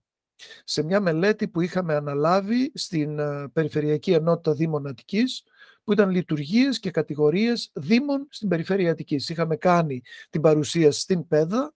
Σε 0.64 0.82
μια 0.82 1.00
μελέτη 1.00 1.48
που 1.48 1.60
είχαμε 1.60 1.94
αναλάβει 1.94 2.72
στην 2.74 3.18
ε, 3.18 3.48
Περιφερειακή 3.52 4.12
Ενότητα 4.12 4.54
Δήμων 4.54 4.86
Αττικής, 4.86 5.42
που 5.84 5.92
ήταν 5.92 6.10
λειτουργίες 6.10 6.78
και 6.78 6.90
κατηγορίες 6.90 7.70
Δήμων 7.74 8.26
στην 8.30 8.48
Περιφέρεια 8.48 8.90
Αττικής. 8.90 9.28
Είχαμε 9.28 9.56
κάνει 9.56 10.02
την 10.30 10.40
παρουσίαση 10.40 11.00
στην 11.00 11.26
ΠΕΔΑ 11.26 11.74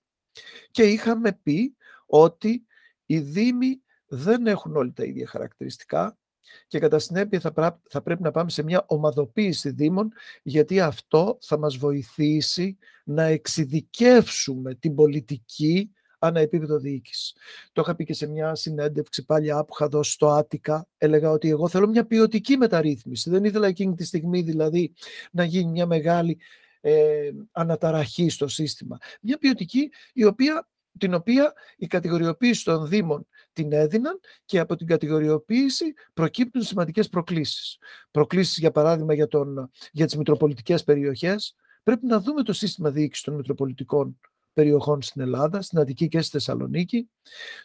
και 0.70 0.82
είχαμε 0.82 1.32
πει 1.42 1.76
ότι 2.06 2.66
οι 3.06 3.18
Δήμοι 3.18 3.80
δεν 4.06 4.46
έχουν 4.46 4.76
όλοι 4.76 4.92
τα 4.92 5.04
ίδια 5.04 5.26
χαρακτηριστικά 5.26 6.18
και 6.66 6.78
κατά 6.78 6.98
συνέπεια 6.98 7.40
θα, 7.40 7.80
θα 7.88 8.02
πρέπει 8.02 8.22
να 8.22 8.30
πάμε 8.30 8.50
σε 8.50 8.62
μια 8.62 8.84
ομαδοποίηση 8.86 9.70
δήμων 9.70 10.12
γιατί 10.42 10.80
αυτό 10.80 11.38
θα 11.40 11.58
μας 11.58 11.76
βοηθήσει 11.76 12.78
να 13.04 13.22
εξειδικεύσουμε 13.22 14.74
την 14.74 14.94
πολιτική 14.94 15.90
ανά 16.18 16.40
επίπεδο 16.40 16.78
διοίκησης. 16.78 17.34
Το 17.72 17.80
είχα 17.80 17.94
πει 17.94 18.04
και 18.04 18.14
σε 18.14 18.26
μια 18.26 18.54
συνέντευξη 18.54 19.24
πάλι 19.24 19.48
που 19.48 19.72
είχα 19.72 19.88
δώσει 19.88 20.10
στο 20.10 20.28
Άτικα. 20.28 20.88
Έλεγα 20.98 21.30
ότι 21.30 21.48
εγώ 21.48 21.68
θέλω 21.68 21.86
μια 21.86 22.06
ποιοτική 22.06 22.56
μεταρρύθμιση. 22.56 23.30
Δεν 23.30 23.44
ήθελα 23.44 23.66
εκείνη 23.66 23.94
τη 23.94 24.04
στιγμή 24.04 24.42
δηλαδή 24.42 24.92
να 25.32 25.44
γίνει 25.44 25.70
μια 25.70 25.86
μεγάλη 25.86 26.38
ε, 26.80 27.30
αναταραχή 27.52 28.28
στο 28.28 28.48
σύστημα. 28.48 28.98
Μια 29.20 29.38
ποιοτική 29.38 29.90
η 30.12 30.24
οποία 30.24 30.68
την 30.98 31.14
οποία 31.14 31.52
η 31.76 31.86
κατηγοριοποίηση 31.86 32.64
των 32.64 32.88
Δήμων 32.88 33.26
την 33.52 33.72
έδιναν 33.72 34.20
και 34.44 34.58
από 34.58 34.76
την 34.76 34.86
κατηγοριοποίηση 34.86 35.84
προκύπτουν 36.14 36.62
σημαντικές 36.62 37.08
προκλήσεις. 37.08 37.78
Προκλήσεις, 38.10 38.58
για 38.58 38.70
παράδειγμα, 38.70 39.14
για, 39.14 39.26
τον, 39.26 39.70
για 39.92 40.06
τις 40.06 40.16
μητροπολιτικές 40.16 40.84
περιοχές. 40.84 41.54
Πρέπει 41.82 42.06
να 42.06 42.20
δούμε 42.20 42.42
το 42.42 42.52
σύστημα 42.52 42.90
διοίκησης 42.90 43.24
των 43.24 43.34
μητροπολιτικών 43.34 44.18
περιοχών 44.56 45.02
στην 45.02 45.22
Ελλάδα, 45.22 45.62
στην 45.62 45.78
Αττική 45.78 46.08
και 46.08 46.20
στη 46.20 46.30
Θεσσαλονίκη, 46.30 47.10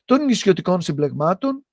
των 0.06 0.26
νησιωτικών 0.26 0.82
συμπλεγμάτων, 0.82 1.66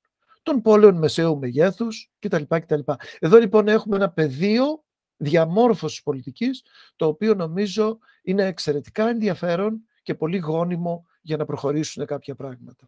των 0.42 0.62
πόλεων 0.62 0.96
μεσαίου 0.96 1.38
μεγέθους 1.38 2.10
κτλ. 2.18 2.42
κτλ. 2.48 2.80
Εδώ 3.18 3.38
λοιπόν 3.38 3.68
έχουμε 3.68 3.96
ένα 3.96 4.10
πεδίο 4.10 4.84
διαμόρφωσης 5.16 6.02
πολιτικής, 6.02 6.62
το 6.96 7.06
οποίο 7.06 7.34
νομίζω 7.34 7.98
είναι 8.22 8.44
εξαιρετικά 8.44 9.08
ενδιαφέρον 9.08 9.80
και 10.02 10.14
πολύ 10.14 10.38
γόνιμο 10.38 11.06
για 11.20 11.36
να 11.36 11.44
προχωρήσουν 11.44 12.06
κάποια 12.06 12.34
πράγματα. 12.34 12.86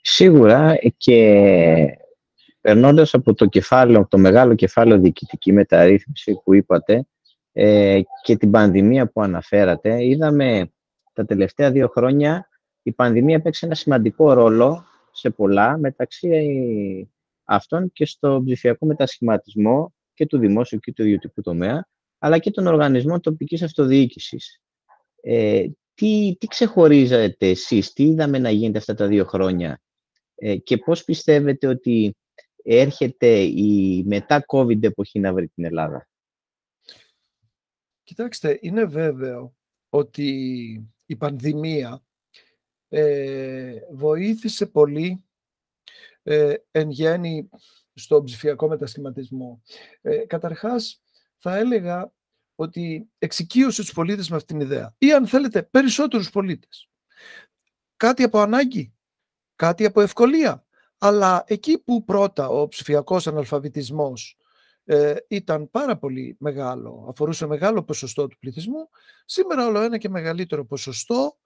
Σίγουρα 0.00 0.76
και 0.96 1.98
περνώντας 2.60 3.14
από 3.14 3.34
το 3.34 3.46
κεφάλαιο, 3.46 4.06
το 4.06 4.18
μεγάλο 4.18 4.54
κεφάλαιο 4.54 4.98
διοικητική 4.98 5.52
μεταρρύθμιση 5.52 6.40
που 6.44 6.54
είπατε 6.54 7.06
ε, 7.52 8.00
και 8.22 8.36
την 8.36 8.50
πανδημία 8.50 9.06
που 9.06 9.22
αναφέρατε, 9.22 10.04
είδαμε 10.04 10.72
τα 11.12 11.24
τελευταία 11.24 11.70
δύο 11.70 11.88
χρόνια 11.88 12.48
η 12.82 12.92
πανδημία 12.92 13.40
παίξει 13.42 13.66
ένα 13.66 13.74
σημαντικό 13.74 14.32
ρόλο 14.32 14.84
σε 15.12 15.30
πολλά, 15.30 15.78
μεταξύ 15.78 17.10
αυτών 17.44 17.92
και 17.92 18.06
στο 18.06 18.42
ψηφιακό 18.44 18.86
μετασχηματισμό 18.86 19.94
και 20.14 20.26
του 20.26 20.38
δημόσιου 20.38 20.78
και 20.78 20.92
του 20.92 21.02
ιδιωτικού 21.02 21.42
τομέα, 21.42 21.88
αλλά 22.18 22.38
και 22.38 22.50
των 22.50 22.66
οργανισμών 22.66 23.20
τοπικής 23.20 23.62
αυτοδιοίκησης. 23.62 24.60
Ε, 25.22 25.66
τι, 25.94 26.36
τι 26.38 26.46
ξεχωρίζετε 26.46 27.48
εσείς, 27.48 27.92
τι 27.92 28.02
είδαμε 28.04 28.38
να 28.38 28.50
γίνεται 28.50 28.78
αυτά 28.78 28.94
τα 28.94 29.06
δύο 29.06 29.24
χρόνια 29.24 29.80
ε, 30.34 30.56
και 30.56 30.76
πώς 30.76 31.04
πιστεύετε 31.04 31.66
ότι 31.66 32.16
έρχεται 32.62 33.38
η 33.38 34.04
μετά-COVID 34.06 34.82
εποχή 34.82 35.20
να 35.20 35.32
βρει 35.32 35.48
την 35.48 35.64
Ελλάδα; 35.64 36.08
Κοιτάξτε, 38.10 38.58
είναι 38.60 38.84
βέβαιο 38.84 39.56
ότι 39.88 40.28
η 41.06 41.16
πανδημία 41.16 42.02
ε, 42.88 43.74
βοήθησε 43.92 44.66
πολύ 44.66 45.24
ε, 46.22 46.54
εν 46.70 46.90
γέννη 46.90 47.48
στο 47.94 48.22
ψηφιακό 48.22 48.68
μετασχηματισμό. 48.68 49.62
Ε, 50.00 50.16
καταρχάς, 50.16 51.02
θα 51.36 51.56
έλεγα 51.56 52.12
ότι 52.54 53.10
εξοικείωσε 53.18 53.82
τους 53.82 53.92
πολίτες 53.92 54.30
με 54.30 54.36
αυτήν 54.36 54.58
την 54.58 54.66
ιδέα. 54.66 54.94
Ή 54.98 55.12
αν 55.12 55.26
θέλετε, 55.26 55.62
περισσότερους 55.62 56.30
πολίτες. 56.30 56.88
Κάτι 57.96 58.22
από 58.22 58.38
ανάγκη, 58.38 58.94
κάτι 59.56 59.84
από 59.84 60.00
ευκολία. 60.00 60.66
Αλλά 60.98 61.44
εκεί 61.46 61.78
που 61.78 62.04
πρώτα 62.04 62.48
ο 62.48 62.68
ψηφιακός 62.68 63.26
αναλφαβητισμός 63.26 64.39
ε, 64.90 65.16
ήταν 65.28 65.70
πάρα 65.70 65.96
πολύ 65.96 66.36
μεγάλο, 66.38 67.06
αφορούσε 67.08 67.46
μεγάλο 67.46 67.82
ποσοστό 67.82 68.26
του 68.26 68.38
πληθυσμού, 68.38 68.88
σήμερα 69.24 69.66
όλο 69.66 69.80
ένα 69.80 69.98
και 69.98 70.08
μεγαλύτερο 70.08 70.64
ποσοστό 70.66 71.38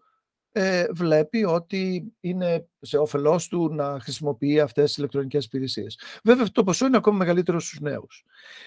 ε, 0.53 0.87
βλέπει 0.91 1.45
ότι 1.45 2.13
είναι 2.21 2.69
σε 2.81 2.99
όφελός 2.99 3.49
του 3.49 3.69
να 3.75 4.01
χρησιμοποιεί 4.01 4.61
αυτές 4.61 4.85
τις 4.85 4.97
ηλεκτρονικές 4.97 5.45
υπηρεσίες. 5.45 5.99
Βέβαια, 6.25 6.51
το 6.53 6.65
ποσό 6.65 6.87
είναι 6.87 6.97
ακόμα 6.97 7.17
μεγαλύτερο 7.17 7.61
στους 7.61 7.81
νέους. 7.81 8.25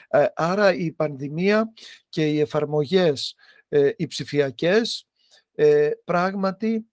Ε, 0.08 0.26
άρα, 0.36 0.74
η 0.74 0.92
πανδημία 0.92 1.74
και 2.10 2.28
οι 2.28 2.40
εφαρμογές 2.40 3.36
ε, 3.70 3.92
οι 3.98 4.08
ψηφιακές 4.08 5.08
ε, 5.56 5.90
πράγματι 6.04 6.88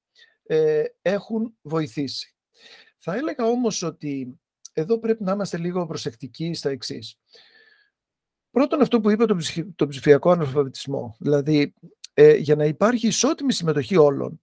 έχουν 1.02 1.54
βοηθήσει. 1.62 2.34
Θα 2.98 3.14
έλεγα 3.14 3.44
όμως 3.44 3.82
ότι 3.82 4.38
εδώ 4.72 4.98
πρέπει 4.98 5.24
να 5.24 5.32
είμαστε 5.32 5.58
λίγο 5.58 5.86
προσεκτικοί 5.86 6.54
στα 6.54 6.70
εξής. 6.70 7.18
Πρώτον, 8.54 8.80
αυτό 8.80 9.00
που 9.00 9.10
είπε 9.10 9.24
το 9.76 9.86
ψηφιακό 9.86 10.30
αναλφαβητισμό. 10.30 11.16
Δηλαδή, 11.18 11.74
για 12.38 12.56
να 12.56 12.64
υπάρχει 12.64 13.06
ισότιμη 13.06 13.52
συμμετοχή 13.52 13.96
όλων, 13.96 14.40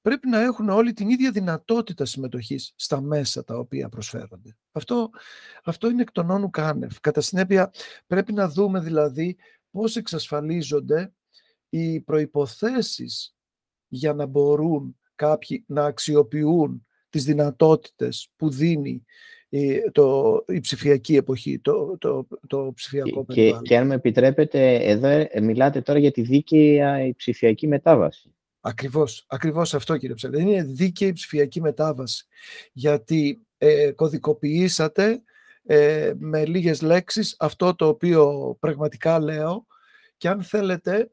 πρέπει 0.00 0.28
να 0.28 0.40
έχουν 0.40 0.68
όλοι 0.68 0.92
την 0.92 1.08
ίδια 1.08 1.30
δυνατότητα 1.30 2.04
συμμετοχής 2.04 2.72
στα 2.76 3.00
μέσα 3.00 3.44
τα 3.44 3.58
οποία 3.58 3.88
προσφέρονται. 3.88 4.56
Αυτό, 4.72 5.10
αυτό 5.64 5.90
είναι 5.90 6.02
εκ 6.02 6.12
των 6.12 6.30
όνου 6.30 6.50
κάνευ. 6.50 6.92
Κατά 7.00 7.20
συνέπεια, 7.20 7.72
πρέπει 8.06 8.32
να 8.32 8.48
δούμε 8.48 8.80
δηλαδή 8.80 9.36
πώς 9.70 9.96
εξασφαλίζονται 9.96 11.12
οι 11.68 12.00
προϋποθέσεις 12.00 13.34
για 13.88 14.14
να 14.14 14.26
μπορούν 14.26 14.96
κάποιοι 15.14 15.64
να 15.66 15.84
αξιοποιούν 15.84 16.86
τις 17.10 17.24
δυνατότητες 17.24 18.28
που 18.36 18.50
δίνει 18.50 18.90
η, 18.90 19.04
το, 19.92 20.36
η 20.48 20.60
ψηφιακή 20.60 21.16
εποχή, 21.16 21.58
το, 21.58 21.98
το, 21.98 22.26
το 22.46 22.72
ψηφιακό 22.74 23.24
και, 23.24 23.34
περιβάλλον. 23.34 23.62
Και, 23.62 23.68
και 23.68 23.76
αν 23.76 23.86
με 23.86 23.94
επιτρέπετε, 23.94 24.74
εδώ 24.74 25.08
ε, 25.08 25.40
μιλάτε 25.42 25.80
τώρα 25.80 25.98
για 25.98 26.10
τη 26.10 26.22
δίκαιη 26.22 26.80
ψηφιακή 27.16 27.66
μετάβαση. 27.66 28.32
Ακριβώς, 28.60 29.24
ακριβώς 29.28 29.74
αυτό 29.74 29.96
κύριε 29.96 30.14
Ψέλη. 30.14 30.40
Είναι 30.40 30.62
δίκαιη 30.62 31.12
ψηφιακή 31.12 31.60
μετάβαση. 31.60 32.26
Γιατί 32.72 33.46
ε, 33.58 33.90
κωδικοποιήσατε 33.90 35.22
ε, 35.64 36.12
με 36.18 36.46
λίγες 36.46 36.82
λέξεις 36.82 37.36
αυτό 37.38 37.74
το 37.74 37.86
οποίο 37.86 38.56
πραγματικά 38.60 39.20
λέω 39.20 39.66
και 40.16 40.28
αν 40.28 40.42
θέλετε 40.42 41.10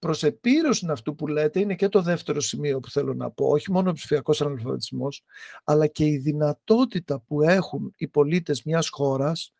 προς 0.00 0.22
επίρρωση 0.22 0.86
αυτού 0.90 1.14
που 1.14 1.26
λέτε 1.26 1.60
είναι 1.60 1.74
και 1.74 1.88
το 1.88 2.02
δεύτερο 2.02 2.40
σημείο 2.40 2.80
που 2.80 2.90
θέλω 2.90 3.14
να 3.14 3.30
πω. 3.30 3.46
Όχι 3.46 3.72
μόνο 3.72 3.90
ο 3.90 3.92
ψηφιακός 3.92 4.40
αναλφαβητισμός, 4.40 5.24
αλλά 5.64 5.86
και 5.86 6.04
η 6.04 6.18
δυνατότητα 6.18 7.20
που 7.20 7.42
έχουν 7.42 7.92
οι 7.96 8.08
πολίτες 8.08 8.62
μιας 8.62 8.88
χώρας 8.88 9.52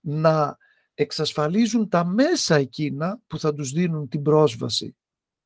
να 0.00 0.56
εξασφαλίζουν 0.94 1.88
τα 1.88 2.04
μέσα 2.04 2.54
εκείνα 2.54 3.20
που 3.26 3.38
θα 3.38 3.54
τους 3.54 3.70
δίνουν 3.72 4.08
την 4.08 4.22
πρόσβαση 4.22 4.96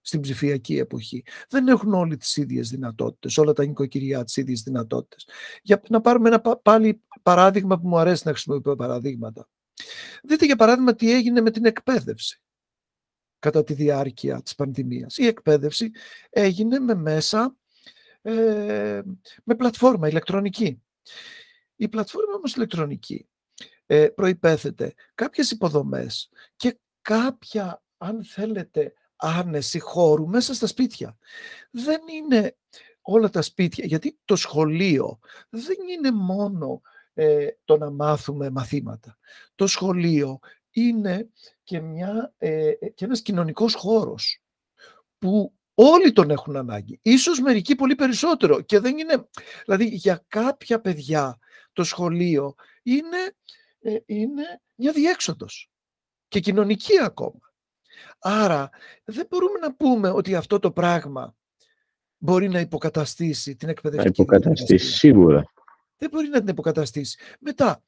στην 0.00 0.20
ψηφιακή 0.20 0.78
εποχή. 0.78 1.24
Δεν 1.48 1.68
έχουν 1.68 1.94
όλοι 1.94 2.16
τις 2.16 2.36
ίδιες 2.36 2.68
δυνατότητες, 2.68 3.38
όλα 3.38 3.52
τα 3.52 3.64
νοικοκυριά 3.64 4.24
τις 4.24 4.36
ίδιες 4.36 4.62
δυνατότητες. 4.62 5.28
Για 5.62 5.82
να 5.88 6.00
πάρουμε 6.00 6.28
ένα 6.28 6.40
πάλι 6.40 7.02
παράδειγμα 7.22 7.80
που 7.80 7.88
μου 7.88 7.98
αρέσει 7.98 8.22
να 8.26 8.32
χρησιμοποιώ 8.32 8.76
παραδείγματα. 8.76 9.48
Δείτε 10.22 10.44
για 10.44 10.56
παράδειγμα 10.56 10.94
τι 10.94 11.12
έγινε 11.12 11.40
με 11.40 11.50
την 11.50 11.64
εκπαίδευση 11.64 12.42
κατά 13.42 13.64
τη 13.64 13.74
διάρκεια 13.74 14.42
της 14.42 14.54
πανδημίας. 14.54 15.16
Η 15.18 15.26
εκπαίδευση 15.26 15.90
έγινε 16.30 16.78
με 16.78 16.94
μέσα, 16.94 17.56
ε, 18.22 19.00
με 19.44 19.54
πλατφόρμα 19.54 20.08
ηλεκτρονική. 20.08 20.82
Η 21.76 21.88
πλατφόρμα 21.88 22.34
όμως 22.34 22.54
ηλεκτρονική 22.54 23.28
ε, 23.86 24.06
προϋπέθεται 24.06 24.94
κάποιες 25.14 25.50
υποδομές 25.50 26.30
και 26.56 26.78
κάποια, 27.02 27.82
αν 27.98 28.24
θέλετε, 28.24 28.92
άνεση 29.16 29.78
χώρου 29.78 30.28
μέσα 30.28 30.54
στα 30.54 30.66
σπίτια. 30.66 31.18
Δεν 31.70 32.00
είναι 32.12 32.56
όλα 33.00 33.30
τα 33.30 33.42
σπίτια, 33.42 33.84
γιατί 33.86 34.18
το 34.24 34.36
σχολείο 34.36 35.18
δεν 35.48 35.76
είναι 35.96 36.10
μόνο 36.10 36.80
ε, 37.14 37.46
το 37.64 37.76
να 37.76 37.90
μάθουμε 37.90 38.50
μαθήματα. 38.50 39.18
Το 39.54 39.66
σχολείο 39.66 40.38
είναι 40.72 41.28
και, 41.62 41.80
μια, 41.80 42.34
ε, 42.38 42.72
και 42.94 43.04
ένας 43.04 43.22
κοινωνικός 43.22 43.74
χώρος 43.74 44.42
που 45.18 45.52
όλοι 45.74 46.12
τον 46.12 46.30
έχουν 46.30 46.56
ανάγκη. 46.56 46.98
Ίσως 47.02 47.40
μερικοί 47.40 47.74
πολύ 47.74 47.94
περισσότερο 47.94 48.60
και 48.60 48.78
δεν 48.78 48.98
είναι, 48.98 49.28
δηλαδή 49.64 49.84
για 49.84 50.24
κάποια 50.28 50.80
παιδιά 50.80 51.38
το 51.72 51.84
σχολείο 51.84 52.54
είναι, 52.82 53.34
ε, 53.80 53.96
είναι 54.06 54.60
μια 54.74 54.92
διέξοδος 54.92 55.70
και 56.28 56.40
κοινωνική 56.40 57.00
ακόμα. 57.02 57.52
Άρα 58.18 58.70
δεν 59.04 59.26
μπορούμε 59.30 59.58
να 59.58 59.74
πούμε 59.74 60.10
ότι 60.10 60.34
αυτό 60.34 60.58
το 60.58 60.72
πράγμα 60.72 61.36
μπορεί 62.18 62.48
να 62.48 62.60
υποκαταστήσει 62.60 63.56
την 63.56 63.68
εκπαιδευτική. 63.68 64.20
Να 64.20 64.24
υποκαταστήσει, 64.24 64.92
σίγουρα. 64.92 65.52
Δεν 65.96 66.10
μπορεί 66.10 66.28
να 66.28 66.38
την 66.38 66.48
υποκαταστήσει. 66.48 67.18
Μετά, 67.40 67.82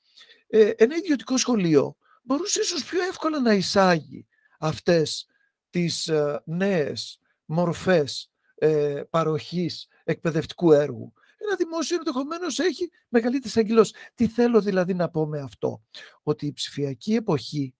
ε, 0.46 0.70
ένα 0.76 0.96
ιδιωτικό 0.96 1.36
σχολείο 1.36 1.96
μπορούσε 2.24 2.60
ίσως 2.60 2.84
πιο 2.84 3.02
εύκολα 3.02 3.40
να 3.40 3.52
εισάγει 3.52 4.26
αυτές 4.58 5.26
τις 5.70 6.08
ε, 6.08 6.42
νέες 6.44 7.18
μορφές 7.44 8.30
ε, 8.54 9.02
παροχής 9.10 9.86
εκπαιδευτικού 10.04 10.72
έργου. 10.72 11.12
Ένα 11.36 11.56
δημόσιο 11.56 11.96
ενδεχομένως 11.96 12.58
έχει 12.58 12.90
μεγαλύτερη 13.08 13.54
αγγελός. 13.56 13.92
Τι 14.14 14.26
θέλω 14.26 14.60
δηλαδή 14.60 14.94
να 14.94 15.10
πω 15.10 15.26
με 15.26 15.40
αυτό; 15.40 15.82
Ότι 16.22 16.46
η 16.46 16.52
ψηφιακή 16.52 17.14
εποχή 17.14 17.74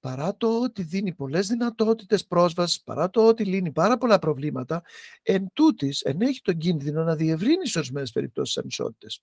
παρά 0.00 0.36
το 0.36 0.60
ότι 0.60 0.82
δίνει 0.82 1.14
πολλές 1.14 1.46
δυνατότητες 1.46 2.26
πρόσβασης, 2.26 2.82
παρά 2.82 3.10
το 3.10 3.26
ότι 3.26 3.44
λύνει 3.44 3.72
πάρα 3.72 3.98
πολλά 3.98 4.18
προβλήματα, 4.18 4.82
εν 5.22 5.50
τούτης 5.52 6.00
ενέχει 6.00 6.40
τον 6.40 6.56
κίνδυνο 6.56 7.04
να 7.04 7.16
διευρύνει 7.16 7.66
σε 7.66 7.78
ορισμένες 7.78 8.12
περιπτώσεις 8.12 8.58
ανισότητες. 8.58 9.22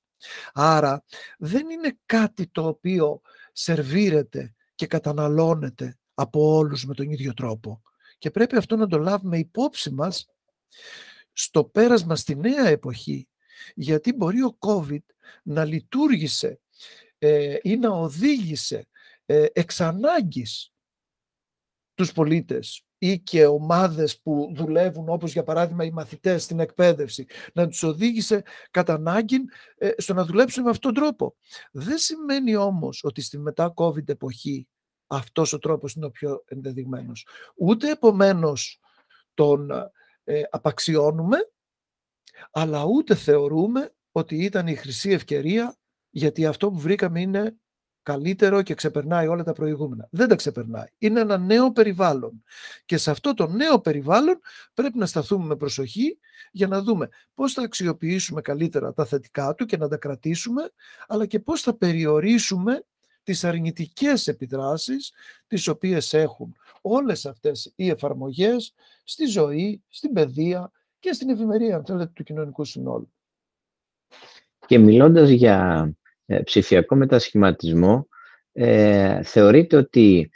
Άρα 0.53 1.03
δεν 1.37 1.69
είναι 1.69 1.97
κάτι 2.05 2.47
το 2.47 2.67
οποίο 2.67 3.21
σερβίρεται 3.51 4.55
και 4.77 4.87
καταναλώνεται 4.87 5.97
από 6.13 6.55
όλους 6.55 6.85
με 6.85 6.93
τον 6.93 7.09
ίδιο 7.09 7.33
τρόπο. 7.33 7.81
Και 8.17 8.31
πρέπει 8.31 8.55
αυτό 8.57 8.75
να 8.75 8.87
το 8.87 8.97
λάβουμε 8.97 9.37
υπόψη 9.37 9.91
μας 9.91 10.27
στο 11.33 11.63
πέρασμα 11.63 12.15
στη 12.15 12.35
νέα 12.35 12.67
εποχή, 12.67 13.27
γιατί 13.75 14.13
μπορεί 14.13 14.41
ο 14.41 14.57
COVID 14.59 15.03
να 15.43 15.65
λειτουργήσε 15.65 16.59
ε, 17.17 17.57
ή 17.61 17.75
να 17.75 17.89
οδήγησε 17.89 18.87
ε, 19.25 19.45
εξ 19.53 19.81
ανάγκης 19.81 20.71
τους 21.93 22.11
πολίτες 22.11 22.86
ή 22.97 23.19
και 23.19 23.45
ομάδες 23.45 24.19
που 24.21 24.51
δουλεύουν 24.55 25.09
όπως 25.09 25.31
για 25.31 25.43
παράδειγμα 25.43 25.83
οι 25.83 25.91
μαθητές 25.91 26.43
στην 26.43 26.59
εκπαίδευση 26.59 27.25
να 27.53 27.67
τους 27.67 27.83
οδήγησε 27.83 28.43
κατά 28.71 28.93
ανάγκη 28.93 29.37
ε, 29.77 29.89
στο 29.97 30.13
να 30.13 30.25
δουλέψουν 30.25 30.63
με 30.63 30.69
αυτόν 30.69 30.93
τον 30.93 31.03
τρόπο. 31.03 31.35
Δεν 31.71 31.97
σημαίνει 31.97 32.55
όμως 32.55 33.03
ότι 33.03 33.21
στη 33.21 33.37
μετά 33.37 33.73
COVID 33.75 34.09
εποχή 34.09 34.67
αυτός 35.07 35.53
ο 35.53 35.59
τρόπος 35.59 35.93
είναι 35.93 36.05
ο 36.05 36.11
πιο 36.11 36.43
ενδεδειγμένος. 36.45 37.27
Ούτε 37.55 37.91
επομένως 37.91 38.79
τον 39.33 39.71
ε, 40.23 40.41
απαξιώνουμε 40.49 41.37
αλλά 42.51 42.83
ούτε 42.83 43.15
θεωρούμε 43.15 43.91
ότι 44.11 44.35
ήταν 44.43 44.67
η 44.67 44.75
χρυσή 44.75 45.09
ευκαιρία 45.09 45.77
γιατί 46.09 46.45
αυτό 46.45 46.69
που 46.69 46.79
βρήκαμε 46.79 47.21
είναι 47.21 47.55
καλύτερο 48.07 48.61
και 48.61 48.73
ξεπερνάει 48.73 49.27
όλα 49.27 49.43
τα 49.43 49.53
προηγούμενα. 49.53 50.07
Δεν 50.11 50.27
τα 50.27 50.35
ξεπερνάει. 50.35 50.87
Είναι 50.97 51.19
ένα 51.19 51.37
νέο 51.37 51.71
περιβάλλον. 51.71 52.43
Και 52.85 52.97
σε 52.97 53.11
αυτό 53.11 53.33
το 53.33 53.47
νέο 53.47 53.79
περιβάλλον 53.79 54.39
πρέπει 54.73 54.97
να 54.97 55.05
σταθούμε 55.05 55.45
με 55.45 55.55
προσοχή 55.55 56.19
για 56.51 56.67
να 56.67 56.81
δούμε 56.81 57.09
πώς 57.33 57.53
θα 57.53 57.61
αξιοποιήσουμε 57.61 58.41
καλύτερα 58.41 58.93
τα 58.93 59.05
θετικά 59.05 59.55
του 59.55 59.65
και 59.65 59.77
να 59.77 59.87
τα 59.87 59.97
κρατήσουμε, 59.97 60.71
αλλά 61.07 61.25
και 61.25 61.39
πώς 61.39 61.61
θα 61.61 61.77
περιορίσουμε 61.77 62.85
τις 63.23 63.43
αρνητικές 63.43 64.27
επιδράσεις 64.27 65.13
τις 65.47 65.67
οποίες 65.67 66.13
έχουν 66.13 66.55
όλες 66.81 67.25
αυτές 67.25 67.73
οι 67.75 67.89
εφαρμογές 67.89 68.73
στη 69.03 69.25
ζωή, 69.25 69.83
στην 69.87 70.13
παιδεία 70.13 70.71
και 70.99 71.13
στην 71.13 71.29
ευημερία 71.29 71.75
αν 71.75 71.85
θέλετε, 71.85 72.11
του 72.13 72.23
κοινωνικού 72.23 72.63
συνόλου. 72.65 73.11
Και 74.65 74.77
μιλώντας 74.77 75.29
για 75.29 75.89
ε, 75.89 75.97
ψηφιακό 76.43 76.95
μετασχηματισμό 76.95 78.07
ε, 78.59 79.23
θεωρείτε 79.23 79.77
ότι 79.77 80.29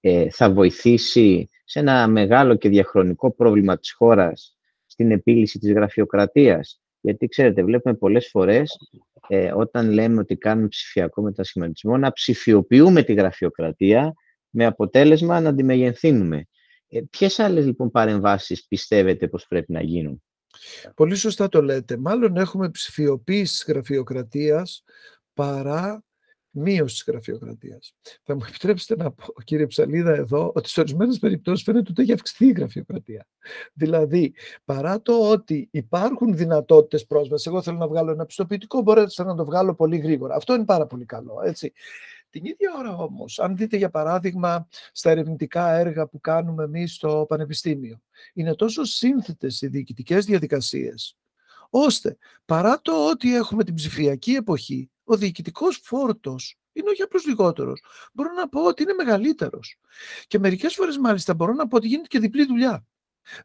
ε, 0.00 0.30
θα 0.30 0.50
βοηθήσει 0.50 1.50
σε 1.64 1.78
ένα 1.78 2.08
μεγάλο 2.08 2.56
και 2.56 2.68
διαχρονικό 2.68 3.34
πρόβλημα 3.34 3.78
της 3.78 3.92
χώρας 3.92 4.56
στην 4.86 5.10
επίλυση 5.10 5.58
της 5.58 5.72
γραφειοκρατίας; 5.72 6.80
Γιατί, 7.00 7.26
ξέρετε, 7.26 7.64
βλέπουμε 7.64 7.94
πολλές 7.94 8.28
φορές 8.28 8.76
ε, 9.28 9.52
όταν 9.52 9.90
λέμε 9.90 10.20
ότι 10.20 10.36
κάνουμε 10.36 10.68
ψηφιακό 10.68 11.22
μετασχηματισμό 11.22 11.96
να 11.96 12.12
ψηφιοποιούμε 12.12 13.02
τη 13.02 13.12
γραφειοκρατία 13.12 14.12
με 14.50 14.66
αποτέλεσμα 14.66 15.40
να 15.40 15.54
τη 15.54 15.62
μεγενθύνουμε. 15.62 16.44
Ε, 16.88 17.00
ποιες 17.10 17.38
άλλες 17.38 17.64
λοιπόν 17.64 17.90
παρεμβάσεις 17.90 18.66
πιστεύετε 18.66 19.28
πως 19.28 19.46
πρέπει 19.46 19.72
να 19.72 19.82
γίνουν; 19.82 20.22
Πολύ 20.94 21.14
σωστά 21.14 21.48
το 21.48 21.62
λέτε. 21.62 21.96
Μάλλον 21.96 22.36
έχουμε 22.36 22.70
ψηφιοποίηση 22.70 23.54
της 23.54 23.64
γραφειοκρατίας 23.68 24.84
παρά 25.38 26.02
μείωση 26.50 26.94
της 26.94 27.04
γραφειοκρατίας. 27.06 27.94
Θα 28.22 28.34
μου 28.34 28.40
επιτρέψετε 28.48 29.02
να 29.02 29.10
πω, 29.10 29.42
κύριε 29.44 29.66
Ψαλίδα, 29.66 30.14
εδώ, 30.14 30.52
ότι 30.54 30.68
σε 30.68 30.80
ορισμένες 30.80 31.18
περιπτώσεις 31.18 31.64
φαίνεται 31.64 31.90
ότι 31.90 32.02
έχει 32.02 32.12
αυξηθεί 32.12 32.46
η 32.46 32.52
γραφειοκρατία. 32.52 33.26
Δηλαδή, 33.72 34.34
παρά 34.64 35.02
το 35.02 35.30
ότι 35.30 35.68
υπάρχουν 35.70 36.36
δυνατότητες 36.36 37.06
πρόσβασης, 37.06 37.46
εγώ 37.46 37.62
θέλω 37.62 37.76
να 37.76 37.88
βγάλω 37.88 38.10
ένα 38.10 38.26
πιστοποιητικό, 38.26 38.80
μπορείτε 38.80 39.24
να 39.24 39.34
το 39.34 39.44
βγάλω 39.44 39.74
πολύ 39.74 39.96
γρήγορα. 39.96 40.34
Αυτό 40.34 40.54
είναι 40.54 40.64
πάρα 40.64 40.86
πολύ 40.86 41.04
καλό, 41.04 41.40
έτσι. 41.44 41.72
Την 42.30 42.44
ίδια 42.44 42.74
ώρα 42.78 42.96
όμως, 42.96 43.38
αν 43.38 43.56
δείτε 43.56 43.76
για 43.76 43.90
παράδειγμα 43.90 44.68
στα 44.92 45.10
ερευνητικά 45.10 45.70
έργα 45.70 46.08
που 46.08 46.20
κάνουμε 46.20 46.64
εμείς 46.64 46.94
στο 46.94 47.24
Πανεπιστήμιο, 47.28 48.00
είναι 48.34 48.54
τόσο 48.54 48.84
σύνθετες 48.84 49.60
οι 49.60 49.66
διοικητικές 49.66 50.24
διαδικασίες, 50.24 51.16
ώστε 51.70 52.16
παρά 52.44 52.80
το 52.82 53.08
ότι 53.10 53.34
έχουμε 53.34 53.64
την 53.64 53.74
ψηφιακή 53.74 54.32
εποχή, 54.32 54.90
ο 55.08 55.16
διοικητικός 55.16 55.80
φόρτος 55.82 56.58
είναι 56.72 56.90
όχι 56.90 57.02
απλώς 57.02 57.26
λιγότερος. 57.26 57.82
Μπορώ 58.12 58.32
να 58.32 58.48
πω 58.48 58.64
ότι 58.64 58.82
είναι 58.82 58.92
μεγαλύτερος. 58.92 59.78
Και 60.26 60.38
μερικές 60.38 60.74
φορές 60.74 60.98
μάλιστα 60.98 61.34
μπορώ 61.34 61.52
να 61.52 61.68
πω 61.68 61.76
ότι 61.76 61.86
γίνεται 61.86 62.08
και 62.08 62.18
διπλή 62.18 62.46
δουλειά. 62.46 62.86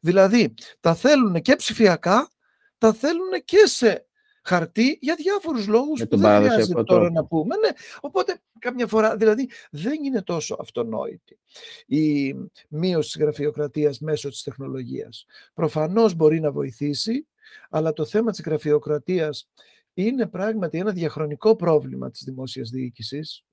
Δηλαδή, 0.02 0.54
τα 0.80 0.96
θέλουν 0.96 1.42
και 1.42 1.56
ψηφιακά, 1.56 2.30
τα 2.78 2.94
θέλουν 2.94 3.30
και 3.46 3.66
σε 3.66 4.08
χαρτί 4.44 4.98
για 5.02 5.16
διάφορους 5.16 5.68
λόγους 5.68 6.04
που 6.10 6.18
δεν 6.18 6.44
χρειάζεται 6.44 6.84
τώρα 6.84 7.12
να 7.12 7.26
πούμε. 7.26 7.56
Ναι, 7.56 7.70
οπότε 8.00 8.42
κάποια 8.60 8.88
φορά, 8.88 9.16
δηλαδή 9.16 9.50
δεν 9.72 10.04
είναι 10.04 10.22
τόσο 10.22 10.58
αυτονόητη 10.60 11.40
η 11.86 12.36
μείωση 12.68 13.12
της 13.12 13.22
γραφειοκρατίας 13.22 14.00
μέσω 14.00 14.30
της 14.30 14.44
τεχνολογίας. 14.44 15.26
Προφανώς 15.54 16.14
μπορεί 16.14 16.40
να 16.40 16.52
βοηθήσει, 16.52 17.28
αλλά 17.70 17.94
το 17.94 18.06
θέμα 18.06 18.32
της 18.32 18.42
γραφειοκρατίας 18.42 19.50
είναι 19.94 20.28
πράγματι 20.28 20.78
ένα 20.78 20.92
διαχρονικό 20.92 21.56
πρόβλημα 21.56 22.12
της 22.12 22.24
δημόσιας 22.24 22.70
διοίκησης. 22.70 23.44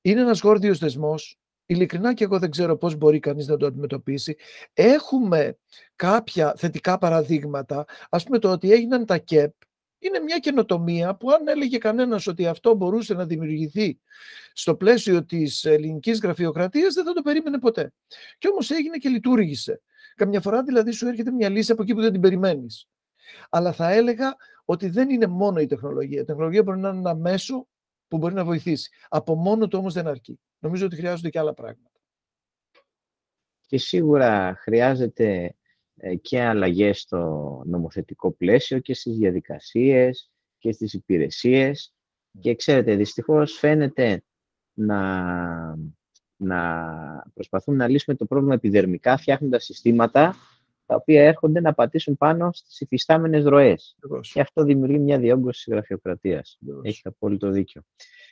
Είναι 0.00 0.20
ένας 0.20 0.40
γόρδιος 0.40 0.78
δεσμός. 0.78 1.36
Ειλικρινά 1.66 2.14
και 2.14 2.24
εγώ 2.24 2.38
δεν 2.38 2.50
ξέρω 2.50 2.76
πώς 2.76 2.96
μπορεί 2.96 3.18
κανείς 3.18 3.46
να 3.46 3.56
το 3.56 3.66
αντιμετωπίσει. 3.66 4.36
Έχουμε 4.72 5.58
κάποια 5.96 6.54
θετικά 6.56 6.98
παραδείγματα. 6.98 7.84
Ας 8.10 8.24
πούμε 8.24 8.38
το 8.38 8.50
ότι 8.50 8.72
έγιναν 8.72 9.06
τα 9.06 9.18
ΚΕΠ 9.18 9.52
είναι 10.02 10.18
μια 10.18 10.38
καινοτομία 10.38 11.16
που 11.16 11.30
αν 11.30 11.48
έλεγε 11.48 11.78
κανένας 11.78 12.26
ότι 12.26 12.46
αυτό 12.46 12.74
μπορούσε 12.74 13.14
να 13.14 13.26
δημιουργηθεί 13.26 13.98
στο 14.52 14.74
πλαίσιο 14.74 15.24
της 15.24 15.64
ελληνικής 15.64 16.18
γραφειοκρατίας 16.20 16.94
δεν 16.94 17.04
θα 17.04 17.12
το 17.12 17.22
περίμενε 17.22 17.58
ποτέ. 17.58 17.92
Και 18.38 18.48
όμως 18.48 18.70
έγινε 18.70 18.96
και 18.96 19.08
λειτουργήσε. 19.08 19.82
Καμιά 20.14 20.40
φορά 20.40 20.62
δηλαδή 20.62 20.90
σου 20.90 21.06
έρχεται 21.06 21.30
μια 21.30 21.48
λύση 21.48 21.72
από 21.72 21.82
εκεί 21.82 21.94
που 21.94 22.00
δεν 22.00 22.12
την 22.12 22.20
περιμένεις. 22.20 22.88
Αλλά 23.50 23.72
θα 23.72 23.90
έλεγα 23.90 24.36
ότι 24.64 24.88
δεν 24.88 25.10
είναι 25.10 25.26
μόνο 25.26 25.60
η 25.60 25.66
τεχνολογία. 25.66 26.20
Η 26.20 26.24
τεχνολογία 26.24 26.62
μπορεί 26.62 26.78
να 26.78 26.88
είναι 26.88 26.98
ένα 26.98 27.14
μέσο 27.14 27.66
που 28.08 28.18
μπορεί 28.18 28.34
να 28.34 28.44
βοηθήσει. 28.44 28.90
Από 29.08 29.34
μόνο 29.34 29.68
του 29.68 29.78
όμως 29.78 29.94
δεν 29.94 30.06
αρκεί. 30.06 30.40
Νομίζω 30.58 30.86
ότι 30.86 30.96
χρειάζονται 30.96 31.30
και 31.30 31.38
άλλα 31.38 31.54
πράγματα. 31.54 32.00
Και 33.66 33.78
σίγουρα 33.78 34.54
χρειάζεται 34.58 35.56
ε, 35.96 36.14
και 36.14 36.42
αλλαγές 36.42 37.00
στο 37.00 37.62
νομοθετικό 37.66 38.32
πλαίσιο 38.32 38.78
και 38.78 38.94
στις 38.94 39.16
διαδικασίες 39.16 40.30
και 40.58 40.72
στις 40.72 40.92
υπηρεσίες. 40.92 41.94
Και 42.40 42.54
ξέρετε, 42.54 42.96
δυστυχώς 42.96 43.58
φαίνεται 43.58 44.24
να, 44.72 45.78
να 46.36 47.30
προσπαθούν 47.34 47.76
να 47.76 47.88
λύσουμε 47.88 48.16
το 48.16 48.26
πρόβλημα 48.26 48.54
επιδερμικά, 48.54 49.16
φτιάχνοντας 49.16 49.64
συστήματα 49.64 50.36
τα 50.92 50.98
οποία 50.98 51.24
έρχονται 51.24 51.60
να 51.60 51.74
πατήσουν 51.74 52.16
πάνω 52.16 52.50
στις 52.52 52.80
υφιστάμενες 52.80 53.44
ροές. 53.44 53.96
Και 54.32 54.40
αυτό 54.40 54.64
δημιουργεί 54.64 54.98
μια 54.98 55.18
διόγκωση 55.18 55.64
της 55.64 55.72
γραφειοκρατίας. 55.72 56.58
Έχει 56.82 57.00
απόλυτο 57.04 57.50
δίκιο. 57.50 57.82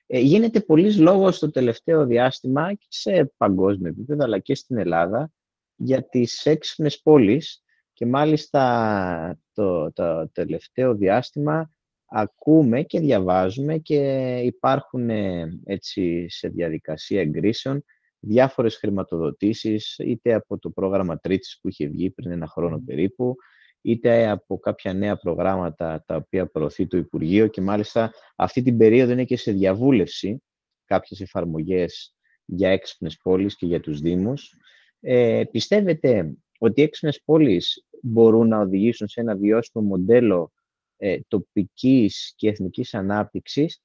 Ε, 0.06 0.18
γίνεται 0.18 0.60
πολλής 0.60 0.98
λόγος 0.98 1.36
στο 1.36 1.50
τελευταίο 1.50 2.06
διάστημα 2.06 2.74
και 2.74 2.86
σε 2.88 3.32
παγκόσμιο 3.36 3.88
επίπεδο, 3.88 4.24
αλλά 4.24 4.38
και 4.38 4.54
στην 4.54 4.78
Ελλάδα, 4.78 5.32
για 5.76 6.08
τις 6.08 6.46
έξυπνες 6.46 7.00
πόλεις 7.02 7.62
και 7.92 8.06
μάλιστα 8.06 9.38
το, 9.52 9.92
το 9.92 10.28
τελευταίο 10.32 10.94
διάστημα 10.94 11.70
ακούμε 12.06 12.82
και 12.82 13.00
διαβάζουμε 13.00 13.78
και 13.78 13.98
υπάρχουν 14.44 15.10
ε, 15.10 15.60
έτσι 15.64 16.26
σε 16.28 16.48
διαδικασία 16.48 17.20
εγκρίσεων 17.20 17.84
διάφορες 18.20 18.76
χρηματοδοτήσεις 18.76 19.98
είτε 19.98 20.34
από 20.34 20.58
το 20.58 20.70
πρόγραμμα 20.70 21.18
Τρίτης 21.18 21.58
που 21.60 21.68
είχε 21.68 21.86
βγει 21.86 22.10
πριν 22.10 22.30
ένα 22.30 22.46
χρόνο 22.46 22.82
περίπου 22.86 23.36
είτε 23.80 24.28
από 24.28 24.58
κάποια 24.58 24.92
νέα 24.92 25.16
προγράμματα 25.16 26.04
τα 26.06 26.16
οποία 26.16 26.46
προωθεί 26.46 26.86
το 26.86 26.96
Υπουργείο 26.96 27.46
και 27.46 27.60
μάλιστα 27.60 28.12
αυτή 28.36 28.62
την 28.62 28.76
περίοδο 28.76 29.12
είναι 29.12 29.24
και 29.24 29.36
σε 29.36 29.52
διαβούλευση 29.52 30.42
κάποιες 30.84 31.20
εφαρμογές 31.20 32.14
για 32.44 32.70
έξυπνες 32.70 33.16
πόλεις 33.22 33.56
και 33.56 33.66
για 33.66 33.80
τους 33.80 34.00
Δήμους. 34.00 34.54
Ε, 35.00 35.42
πιστεύετε 35.50 36.34
ότι 36.58 36.80
οι 36.80 36.84
έξυπνες 36.84 37.22
πόλεις 37.24 37.86
μπορούν 38.02 38.48
να 38.48 38.60
οδηγήσουν 38.60 39.08
σε 39.08 39.20
ένα 39.20 39.36
βιώσιμο 39.36 39.84
μοντέλο 39.84 40.52
ε, 40.96 41.18
τοπικής 41.28 42.32
και 42.36 42.48
εθνικής 42.48 42.94
ανάπτυξης; 42.94 43.80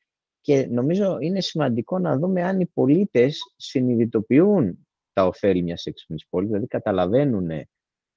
Και 0.46 0.68
νομίζω 0.70 1.18
είναι 1.20 1.42
σημαντικό 1.42 2.00
να 2.00 2.18
δούμε 2.18 2.44
αν 2.44 2.60
οι 2.60 2.66
πολίτες 2.66 3.40
συνειδητοποιούν 3.56 4.88
τα 5.14 5.26
οφέλη 5.26 5.62
μιας 5.62 5.86
έξυπνης 5.86 6.28
πόλης, 6.30 6.48
δηλαδή 6.48 6.68
καταλαβαίνουν 6.68 7.48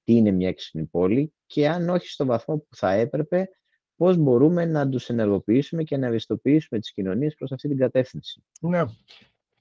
τι 0.05 0.13
είναι 0.13 0.31
μια 0.31 0.49
έξυπνη 0.49 0.85
πόλη 0.85 1.33
και 1.47 1.69
αν 1.69 1.89
όχι 1.89 2.09
στον 2.09 2.27
βαθμό 2.27 2.59
που 2.59 2.77
θα 2.77 2.93
έπρεπε, 2.93 3.49
πώς 3.97 4.17
μπορούμε 4.17 4.65
να 4.65 4.89
τους 4.89 5.09
ενεργοποιήσουμε 5.09 5.83
και 5.83 5.97
να 5.97 6.07
ευαισθητοποιήσουμε 6.07 6.81
τις 6.81 6.93
κοινωνίες 6.93 7.35
προς 7.35 7.53
αυτή 7.53 7.69
την 7.69 7.77
κατεύθυνση. 7.77 8.45
Ναι. 8.61 8.85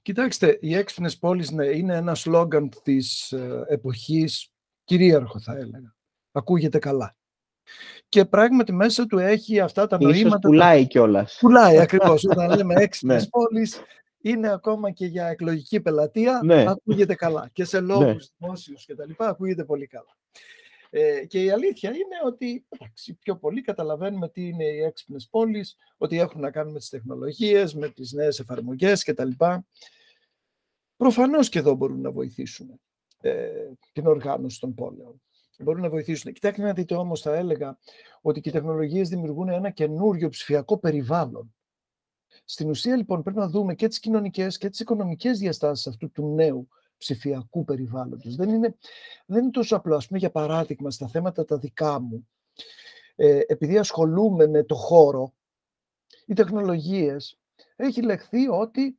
Κοιτάξτε, 0.02 0.58
οι 0.60 0.74
έξυπνες 0.74 1.18
πόλεις 1.18 1.50
ναι, 1.50 1.66
είναι 1.66 1.96
ένα 1.96 2.14
σλόγκαν 2.14 2.70
της 2.82 3.32
ε, 3.32 3.64
εποχής, 3.68 4.52
κυρίαρχο 4.84 5.40
θα 5.40 5.56
έλεγα 5.56 5.96
ακούγεται 6.32 6.78
καλά. 6.78 7.16
Και 8.08 8.24
πράγματι 8.24 8.72
μέσα 8.72 9.06
του 9.06 9.18
έχει 9.18 9.60
αυτά 9.60 9.86
τα 9.86 9.98
νοήματα. 10.00 10.18
Ίσως 10.18 10.38
πουλάει 10.40 10.86
κιόλας. 10.86 11.36
Πουλάει 11.40 11.78
ακριβώς. 11.78 12.24
Όταν 12.24 12.56
λέμε 12.56 12.74
έξυπνες 12.82 13.22
ναι. 13.22 13.28
πόλεις, 13.28 13.80
είναι 14.20 14.52
ακόμα 14.52 14.90
και 14.90 15.06
για 15.06 15.26
εκλογική 15.26 15.80
πελατεία, 15.80 16.40
ναι. 16.44 16.64
ακούγεται 16.68 17.14
καλά. 17.14 17.50
Και 17.52 17.64
σε 17.64 17.80
λόγους 17.80 18.04
ναι. 18.06 18.36
δημόσιους 18.38 18.84
και 18.84 18.94
τα 18.94 19.06
λοιπά, 19.06 19.28
ακούγεται 19.28 19.64
πολύ 19.64 19.86
καλά. 19.86 20.16
Ε, 20.90 21.24
και 21.26 21.42
η 21.42 21.50
αλήθεια 21.50 21.90
είναι 21.90 22.16
ότι 22.26 22.66
εντάξει, 22.68 23.14
πιο 23.14 23.36
πολύ 23.36 23.60
καταλαβαίνουμε 23.60 24.28
τι 24.28 24.48
είναι 24.48 24.64
οι 24.64 24.82
έξυπνες 24.82 25.28
πόλεις, 25.30 25.76
ότι 25.96 26.18
έχουν 26.18 26.40
να 26.40 26.50
κάνουν 26.50 26.72
με 26.72 26.78
τις 26.78 26.88
τεχνολογίες, 26.88 27.74
με 27.74 27.88
τις 27.88 28.12
νέες 28.12 28.38
εφαρμογές 28.38 29.04
κτλ. 29.04 29.30
Προφανώς 30.96 31.48
και 31.48 31.58
εδώ 31.58 31.74
μπορούν 31.74 32.00
να 32.00 32.10
βοηθήσουν 32.10 32.80
ε, 33.20 33.48
την 33.92 34.06
οργάνωση 34.06 34.60
των 34.60 34.74
πόλεων 34.74 35.22
μπορούν 35.58 35.82
να 35.82 35.90
βοηθήσουν. 35.90 36.32
Κοιτάξτε 36.32 36.62
να 36.62 36.72
δείτε 36.72 36.94
όμως, 36.94 37.20
θα 37.20 37.34
έλεγα, 37.34 37.78
ότι 38.20 38.40
και 38.40 38.48
οι 38.48 38.52
τεχνολογίες 38.52 39.08
δημιουργούν 39.08 39.48
ένα 39.48 39.70
καινούριο 39.70 40.28
ψηφιακό 40.28 40.78
περιβάλλον. 40.78 41.54
Στην 42.44 42.70
ουσία, 42.70 42.96
λοιπόν, 42.96 43.22
πρέπει 43.22 43.38
να 43.38 43.48
δούμε 43.48 43.74
και 43.74 43.88
τις 43.88 43.98
κοινωνικές 43.98 44.58
και 44.58 44.68
τις 44.68 44.80
οικονομικές 44.80 45.38
διαστάσεις 45.38 45.86
αυτού 45.86 46.10
του 46.10 46.34
νέου 46.34 46.68
ψηφιακού 46.96 47.64
περιβάλλοντος. 47.64 48.36
Δεν 48.36 48.48
είναι, 48.48 48.76
δεν 49.26 49.42
είναι 49.42 49.50
τόσο 49.50 49.76
απλό. 49.76 49.96
Ας 49.96 50.06
πούμε, 50.06 50.18
για 50.18 50.30
παράδειγμα, 50.30 50.90
στα 50.90 51.08
θέματα 51.08 51.44
τα 51.44 51.58
δικά 51.58 52.00
μου, 52.00 52.28
ε, 53.14 53.40
επειδή 53.46 53.78
ασχολούμαι 53.78 54.46
με 54.46 54.64
το 54.64 54.74
χώρο, 54.74 55.32
οι 56.26 56.34
τεχνολογίες, 56.34 57.38
έχει 57.76 58.02
λεχθεί 58.02 58.48
ότι 58.48 58.98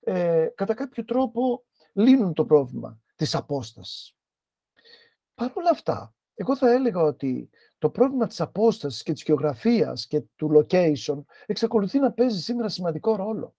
ε, 0.00 0.46
κατά 0.54 0.74
κάποιο 0.74 1.04
τρόπο 1.04 1.64
λύνουν 1.92 2.34
το 2.34 2.44
πρόβλημα 2.44 3.00
της 3.16 3.34
απόστασης. 3.34 4.17
Παρ' 5.38 5.56
όλα 5.56 5.70
αυτά, 5.70 6.14
εγώ 6.34 6.56
θα 6.56 6.70
έλεγα 6.70 7.00
ότι 7.00 7.50
το 7.78 7.90
πρόβλημα 7.90 8.26
της 8.26 8.40
απόστασης 8.40 9.02
και 9.02 9.12
της 9.12 9.22
γεωγραφίας 9.22 10.06
και 10.06 10.20
του 10.36 10.50
location 10.54 11.24
εξακολουθεί 11.46 11.98
να 11.98 12.12
παίζει 12.12 12.40
σήμερα 12.40 12.68
σημαντικό 12.68 13.16
ρόλο. 13.16 13.54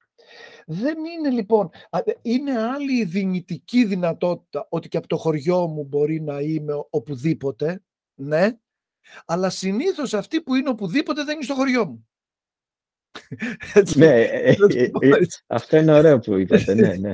Δεν 0.66 0.98
είναι 1.06 1.30
λοιπόν, 1.30 1.70
είναι 2.22 2.62
άλλη 2.62 2.98
η 2.98 3.06
δυνητική 3.06 3.86
δυνατότητα 3.86 4.68
ότι 4.70 4.88
και 4.88 4.98
από 4.98 5.08
το 5.08 5.18
χωριό 5.18 5.68
μου 5.68 5.84
μπορεί 5.84 6.22
να 6.22 6.40
είμαι 6.40 6.74
οπουδήποτε, 6.90 7.84
ναι, 8.16 8.58
αλλά 9.26 9.50
συνήθως 9.50 10.14
αυτή 10.14 10.42
που 10.42 10.56
είναι 10.56 10.70
οπουδήποτε 10.70 11.24
δεν 11.24 11.36
είναι 11.36 11.44
στο 11.44 11.54
χωριό 11.54 11.86
μου. 11.86 12.08
ναι, 13.96 14.22
ε, 14.22 14.56
ε, 14.74 14.92
ε, 15.00 15.26
αυτό 15.48 15.78
είναι 15.78 15.94
ωραίο 15.94 16.20
που 16.20 16.38
είπατε, 16.38 16.74
ναι, 16.74 16.94
ναι. 16.94 17.14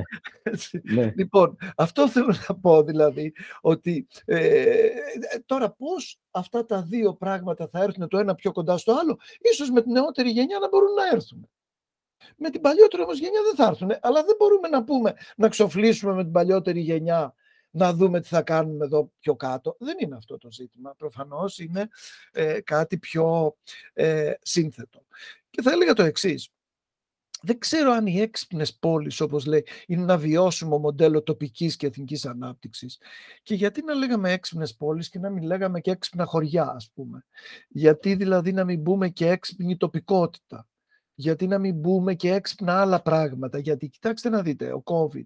ναι. 0.82 1.12
Λοιπόν, 1.16 1.56
αυτό 1.76 2.08
θέλω 2.08 2.34
να 2.48 2.54
πω 2.54 2.82
δηλαδή, 2.82 3.32
ότι 3.60 4.06
τώρα 5.46 5.70
πώς 5.70 6.18
αυτά 6.30 6.64
τα 6.64 6.82
δύο 6.82 7.14
πράγματα 7.14 7.68
θα 7.68 7.82
έρθουν 7.82 8.08
το 8.08 8.18
ένα 8.18 8.34
πιο 8.34 8.52
κοντά 8.52 8.76
στο 8.76 8.92
άλλο, 8.92 9.18
ίσως 9.40 9.70
με 9.70 9.82
την 9.82 9.92
νεότερη 9.92 10.30
γενιά 10.30 10.58
να 10.58 10.68
μπορούν 10.68 10.92
να 10.94 11.16
έρθουν. 11.16 11.48
Με 12.36 12.50
την 12.50 12.60
παλιότερη 12.60 13.02
όμως 13.02 13.18
γενιά 13.18 13.40
δεν 13.42 13.54
θα 13.54 13.70
έρθουν, 13.70 13.98
αλλά 14.00 14.22
δεν 14.24 14.36
μπορούμε 14.38 14.68
να 14.68 14.84
πούμε 14.84 15.14
να 15.36 15.48
ξοφλήσουμε 15.48 16.12
με 16.12 16.22
την 16.22 16.32
παλιότερη 16.32 16.80
γενιά 16.80 17.34
να 17.70 17.92
δούμε 17.92 18.20
τι 18.20 18.28
θα 18.28 18.42
κάνουμε 18.42 18.84
εδώ 18.84 19.12
πιο 19.18 19.36
κάτω. 19.36 19.76
Δεν 19.78 19.96
είναι 20.00 20.16
αυτό 20.16 20.38
το 20.38 20.50
ζήτημα. 20.50 20.94
Προφανώς 20.94 21.58
είναι 21.58 21.88
κάτι 22.64 22.98
πιο 22.98 23.56
ε, 23.92 24.32
σύνθετο. 24.40 25.04
Και 25.50 25.62
θα 25.62 25.70
έλεγα 25.70 25.92
το 25.92 26.02
εξής. 26.02 26.50
δεν 27.42 27.58
ξέρω 27.58 27.90
αν 27.92 28.06
οι 28.06 28.20
έξυπνες 28.20 28.76
πόλεις, 28.76 29.20
όπως 29.20 29.46
λέει, 29.46 29.66
είναι 29.86 30.02
ένα 30.02 30.18
βιώσιμο 30.18 30.78
μοντέλο 30.78 31.22
τοπικής 31.22 31.76
και 31.76 31.86
εθνικής 31.86 32.26
ανάπτυξης. 32.26 33.00
Και 33.42 33.54
γιατί 33.54 33.82
να 33.82 33.94
λέγαμε 33.94 34.32
έξυπνες 34.32 34.74
πόλεις 34.74 35.08
και 35.08 35.18
να 35.18 35.30
μην 35.30 35.42
λέγαμε 35.42 35.80
και 35.80 35.90
έξυπνα 35.90 36.24
χωριά, 36.24 36.64
ας 36.64 36.90
πούμε. 36.94 37.24
Γιατί 37.68 38.14
δηλαδή 38.14 38.52
να 38.52 38.64
μην 38.64 38.80
μπούμε 38.80 39.08
και 39.08 39.28
έξυπνη 39.28 39.76
τοπικότητα. 39.76 40.68
Γιατί 41.14 41.46
να 41.46 41.58
μην 41.58 41.74
μπούμε 41.74 42.14
και 42.14 42.32
έξυπνα 42.32 42.80
άλλα 42.80 43.02
πράγματα. 43.02 43.58
Γιατί 43.58 43.88
κοιτάξτε 43.88 44.28
να 44.28 44.42
δείτε, 44.42 44.72
ο 44.72 44.82
COVID 44.84 45.24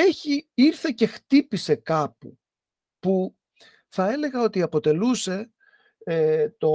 έχει, 0.00 0.48
ήρθε 0.54 0.92
και 0.94 1.06
χτύπησε 1.06 1.74
κάπου 1.74 2.38
που 2.98 3.36
θα 3.88 4.12
έλεγα 4.12 4.42
ότι 4.42 4.62
αποτελούσε 4.62 5.50
ε, 6.04 6.48
το, 6.58 6.70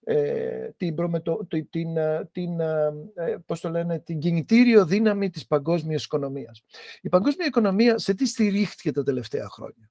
ε, 0.00 0.70
την, 0.76 0.94
προμετω, 0.94 1.46
την, 1.70 1.96
ε, 1.96 2.28
την, 2.32 2.60
ε, 2.60 2.92
ε, 3.14 3.36
πώς 3.46 3.60
το 3.60 3.68
λένε, 3.68 3.98
την 3.98 4.18
κινητήριο 4.18 4.86
δύναμη 4.86 5.30
της 5.30 5.46
παγκόσμιας 5.46 6.04
οικονομίας. 6.04 6.64
Η 7.00 7.08
παγκόσμια 7.08 7.46
οικονομία 7.46 7.98
σε 7.98 8.14
τι 8.14 8.26
στηρίχθηκε 8.26 8.92
τα 8.92 9.02
τελευταία 9.02 9.48
χρόνια; 9.48 9.90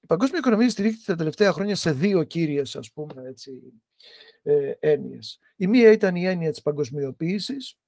Η 0.00 0.06
παγκόσμια 0.06 0.38
οικονομία 0.38 0.70
στηρίχθηκε 0.70 1.04
τα 1.04 1.16
τελευταία 1.16 1.52
χρόνια 1.52 1.76
σε 1.76 1.92
δύο 1.92 2.22
κύριες 2.24 2.76
ας 2.76 2.92
πούμε, 2.92 3.28
έτσι, 3.28 3.72
ε, 4.42 4.72
έννοιες. 4.78 5.38
Η 5.56 5.66
μία 5.66 5.90
ήταν 5.90 6.16
η 6.16 6.26
έννοια 6.26 6.50
της 6.50 6.62
παγκοσμιοποίησης 6.62 7.78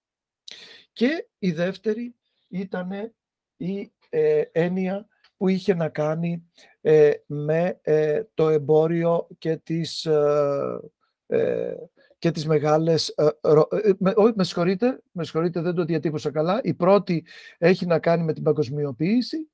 και 0.92 1.29
η 1.38 1.53
δεύτερη 1.53 2.14
ήταν 2.48 3.14
η 3.59 3.92
ε, 4.09 4.42
έννοια 4.53 5.09
που 5.37 5.49
είχε 5.49 5.75
να 5.75 5.88
κάνει 5.88 6.51
ε, 6.81 7.12
με 7.27 7.79
ε, 7.83 8.23
το 8.35 8.49
εμπόριο 8.49 9.29
και 9.38 9.57
τις, 9.57 10.05
ε, 11.27 11.77
και 12.18 12.31
τις 12.31 12.47
μεγάλες... 12.47 13.14
με, 13.99 14.12
όχι, 14.16 14.33
με 14.37 14.44
συγχωρείτε, 14.44 15.03
με 15.12 15.25
συγχωρείτε, 15.25 15.61
δεν 15.61 15.75
το 15.75 15.85
διατύπωσα 15.85 16.31
καλά. 16.31 16.61
Η 16.62 16.75
πρώτη 16.75 17.27
έχει 17.59 17.87
να 17.87 17.99
κάνει 17.99 18.25
με 18.25 18.33
την 18.33 18.42
παγκοσμιοποίηση 18.42 19.51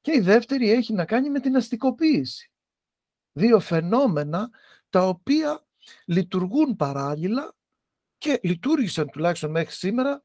και 0.00 0.12
η 0.14 0.20
δεύτερη 0.20 0.70
έχει 0.70 0.92
να 0.92 1.04
κάνει 1.04 1.30
με 1.30 1.40
την 1.40 1.56
αστικοποίηση. 1.56 2.50
Δύο 3.32 3.60
φαινόμενα 3.60 4.50
τα 4.90 5.08
οποία 5.08 5.66
λειτουργούν 6.04 6.76
παράλληλα 6.76 7.54
και 8.18 8.40
λειτουργήσαν 8.42 9.10
τουλάχιστον 9.10 9.50
μέχρι 9.50 9.74
σήμερα 9.74 10.24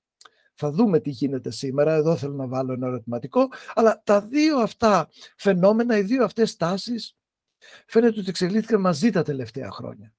θα 0.58 0.72
δούμε 0.72 1.00
τι 1.00 1.10
γίνεται 1.10 1.52
σήμερα. 1.52 1.94
Εδώ 1.94 2.16
θέλω 2.16 2.34
να 2.34 2.48
βάλω 2.48 2.74
ένα 2.74 2.88
ερωτηματικό. 2.88 3.50
Αλλά 3.74 4.02
τα 4.04 4.22
δύο 4.22 4.58
αυτά 4.58 5.10
φαινόμενα, 5.38 5.98
οι 5.98 6.02
δύο 6.02 6.24
αυτές 6.24 6.56
τάσεις, 6.56 7.18
φαίνεται 7.88 8.20
ότι 8.20 8.30
εξελίχθηκαν 8.30 8.82
μαζί 8.82 9.10
τα 9.10 9.24
τελευταία 9.24 9.72
χρόνια. 9.72 10.14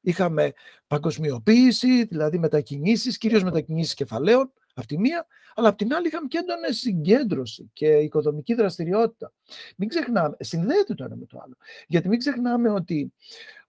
Είχαμε 0.00 0.52
παγκοσμιοποίηση, 0.86 2.04
δηλαδή 2.04 2.38
μετακινήσεις, 2.38 3.18
κυρίως 3.18 3.42
μετακινήσεις 3.42 3.94
κεφαλαίων, 3.94 4.52
από 4.74 4.86
τη 4.86 4.98
μία, 4.98 5.26
αλλά 5.54 5.68
από 5.68 5.78
την 5.78 5.94
άλλη 5.94 6.06
είχαμε 6.06 6.26
και 6.28 6.38
έντονη 6.38 6.74
συγκέντρωση 6.74 7.70
και 7.72 7.86
οικοδομική 7.86 8.54
δραστηριότητα. 8.54 9.32
Μην 9.76 9.88
ξεχνάμε, 9.88 10.36
συνδέεται 10.38 10.94
το 10.94 11.04
ένα 11.04 11.16
με 11.16 11.26
το 11.26 11.40
άλλο. 11.44 11.56
Γιατί 11.86 12.08
μην 12.08 12.18
ξεχνάμε 12.18 12.70
ότι 12.70 13.12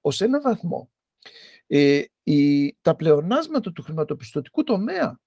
ως 0.02 0.22
ένα 0.22 0.42
βαθμό 0.42 0.90
ε, 1.68 2.04
η, 2.24 2.74
τα 2.82 2.96
πλεονάσματα 2.96 3.72
του 3.72 3.84
χρηματοπιστωτικού 3.84 4.64
τομέα 4.64 5.20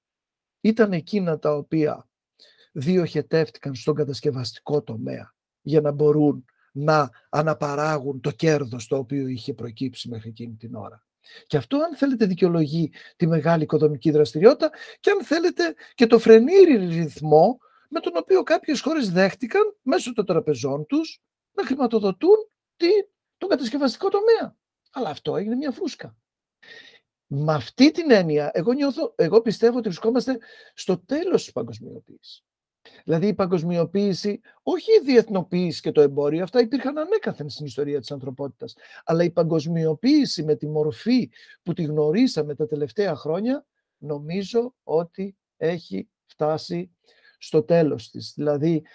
ήταν 0.63 0.93
εκείνα 0.93 1.39
τα 1.39 1.55
οποία 1.55 2.09
διοχετεύτηκαν 2.73 3.75
στον 3.75 3.95
κατασκευαστικό 3.95 4.83
τομέα 4.83 5.35
για 5.61 5.81
να 5.81 5.93
μπορούν 5.93 6.45
να 6.73 7.11
αναπαράγουν 7.31 8.21
το 8.21 8.31
κέρδος 8.31 8.87
το 8.87 8.97
οποίο 8.97 9.27
είχε 9.27 9.55
προκύψει 9.55 10.09
μέχρι 10.09 10.29
εκείνη 10.29 10.55
την 10.55 10.75
ώρα. 10.75 11.07
Και 11.47 11.57
αυτό 11.57 11.77
αν 11.77 11.97
θέλετε 11.97 12.27
δικαιολογεί 12.27 12.93
τη 13.17 13.27
μεγάλη 13.27 13.63
οικοδομική 13.63 14.11
δραστηριότητα 14.11 14.71
και 15.01 15.11
αν 15.11 15.25
θέλετε 15.25 15.75
και 15.95 16.07
το 16.07 16.19
φρενήρι 16.19 16.77
ρυθμό 16.77 17.59
με 17.89 18.01
τον 18.01 18.13
οποίο 18.17 18.43
κάποιες 18.43 18.81
χώρες 18.81 19.11
δέχτηκαν 19.11 19.63
μέσω 19.83 20.13
των 20.13 20.27
τραπεζών 20.27 20.87
τους 20.87 21.23
να 21.53 21.65
χρηματοδοτούν 21.67 22.37
τον 23.39 23.49
κατασκευαστικό 23.49 24.09
τομέα. 24.09 24.57
Αλλά 24.93 25.09
αυτό 25.09 25.37
έγινε 25.37 25.55
μια 25.55 25.71
φούσκα. 25.71 26.17
Με 27.35 27.53
αυτή 27.53 27.91
την 27.91 28.11
έννοια, 28.11 28.51
εγώ, 28.55 28.73
νιώθω, 28.73 29.13
εγώ 29.17 29.41
πιστεύω 29.41 29.79
ότι 29.79 29.89
βρισκόμαστε 29.89 30.39
στο 30.75 30.99
τέλος 30.99 31.43
της 31.43 31.53
παγκοσμιοποίησης. 31.53 32.45
Δηλαδή 33.05 33.27
η 33.27 33.35
παγκοσμιοποίηση, 33.35 34.41
όχι 34.63 34.91
η 34.93 35.05
διεθνοποίηση 35.05 35.81
και 35.81 35.93
το 35.93 36.01
εμπόριο, 36.01 36.43
αυτά 36.43 36.61
υπήρχαν 36.61 36.99
ανέκαθεν 36.99 37.49
στην 37.49 37.67
ιστορία 37.67 38.01
της 38.01 38.11
ανθρωπότητας, 38.11 38.75
αλλά 39.05 39.25
η 39.25 39.31
παγκοσμιοποίηση 39.31 40.43
με 40.43 40.55
τη 40.55 40.69
μορφή 40.69 41.31
που 41.63 41.73
τη 41.73 41.83
γνωρίσαμε 41.83 42.55
τα 42.55 42.67
τελευταία 42.67 43.15
χρόνια, 43.15 43.67
νομίζω 43.99 44.75
ότι 44.83 45.37
έχει 45.57 46.09
φτάσει 46.27 46.91
στο 47.39 47.63
τέλος 47.63 48.11
της. 48.11 48.33
Δηλαδή 48.37 48.75
ε, 48.75 48.79
ε, 48.79 48.79
ε, 48.79 48.87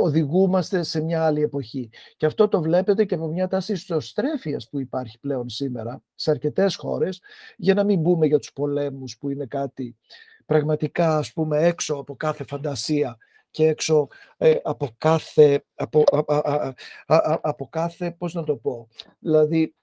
οδηγούμαστε 0.00 0.82
σε 0.82 1.00
μια 1.00 1.24
άλλη 1.24 1.42
εποχή. 1.42 1.90
Και 2.16 2.26
αυτό 2.26 2.48
το 2.48 2.62
βλέπετε 2.62 3.04
και 3.04 3.14
από 3.14 3.26
μια 3.26 3.48
τάση 3.48 3.72
ιστοστρέφειας 3.72 4.68
που 4.68 4.80
υπάρχει 4.80 5.18
πλέον 5.18 5.48
σήμερα 5.48 6.02
σε 6.14 6.30
αρκετές 6.30 6.76
χώρες, 6.76 7.22
για 7.56 7.74
να 7.74 7.84
μην 7.84 8.00
μπούμε 8.00 8.26
για 8.26 8.38
τους 8.38 8.52
πολέμους 8.52 9.18
που 9.18 9.30
είναι 9.30 9.46
κάτι 9.46 9.96
πραγματικά 10.46 11.16
ας 11.16 11.32
πούμε 11.32 11.66
έξω 11.66 11.94
από 11.94 12.16
κάθε 12.16 12.44
φαντασία 12.44 13.16
και 13.50 13.66
έξω 13.66 14.08
από 14.62 14.88
κάθε, 14.98 15.64
από, 15.74 16.04
από 17.40 17.68
κάθε, 17.68 18.10
πώς 18.10 18.34
να 18.34 18.44
το 18.44 18.56
πω, 18.56 18.88
δηλαδή 19.18 19.74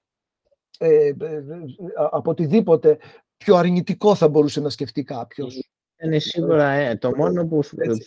από 2.10 2.30
οτιδήποτε 2.30 2.98
πιο 3.36 3.56
αρνητικό 3.56 4.14
θα 4.14 4.28
μπορούσε 4.28 4.60
να 4.60 4.68
σκεφτεί 4.68 5.02
κάποιος. 5.02 5.68
Είναι 6.04 6.18
σίγουρα 6.18 6.70
ε, 6.70 6.96
το 6.96 7.16
μόνο 7.16 7.46
που, 7.46 7.60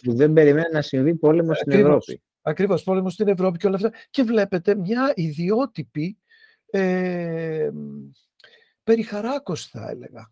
που 0.04 0.16
δεν 0.16 0.34
περιμένει 0.34 0.72
να 0.72 0.82
συμβεί 0.82 1.16
πόλεμο 1.16 1.54
στην 1.54 1.72
Ευρώπη. 1.72 2.22
Ακριβώς, 2.42 2.84
πόλεμο 2.84 3.10
στην 3.10 3.28
Ευρώπη 3.28 3.58
και 3.58 3.68
όλα 3.68 3.76
αυτά. 3.76 3.92
Και 4.10 4.24
βλέπετε 4.24 4.76
μια 4.76 5.12
ιδιότυπη 5.16 6.18
ε, 6.70 7.70
περιχαράκωση 8.84 9.70
θα 9.72 9.90
έλεγα 9.90 10.32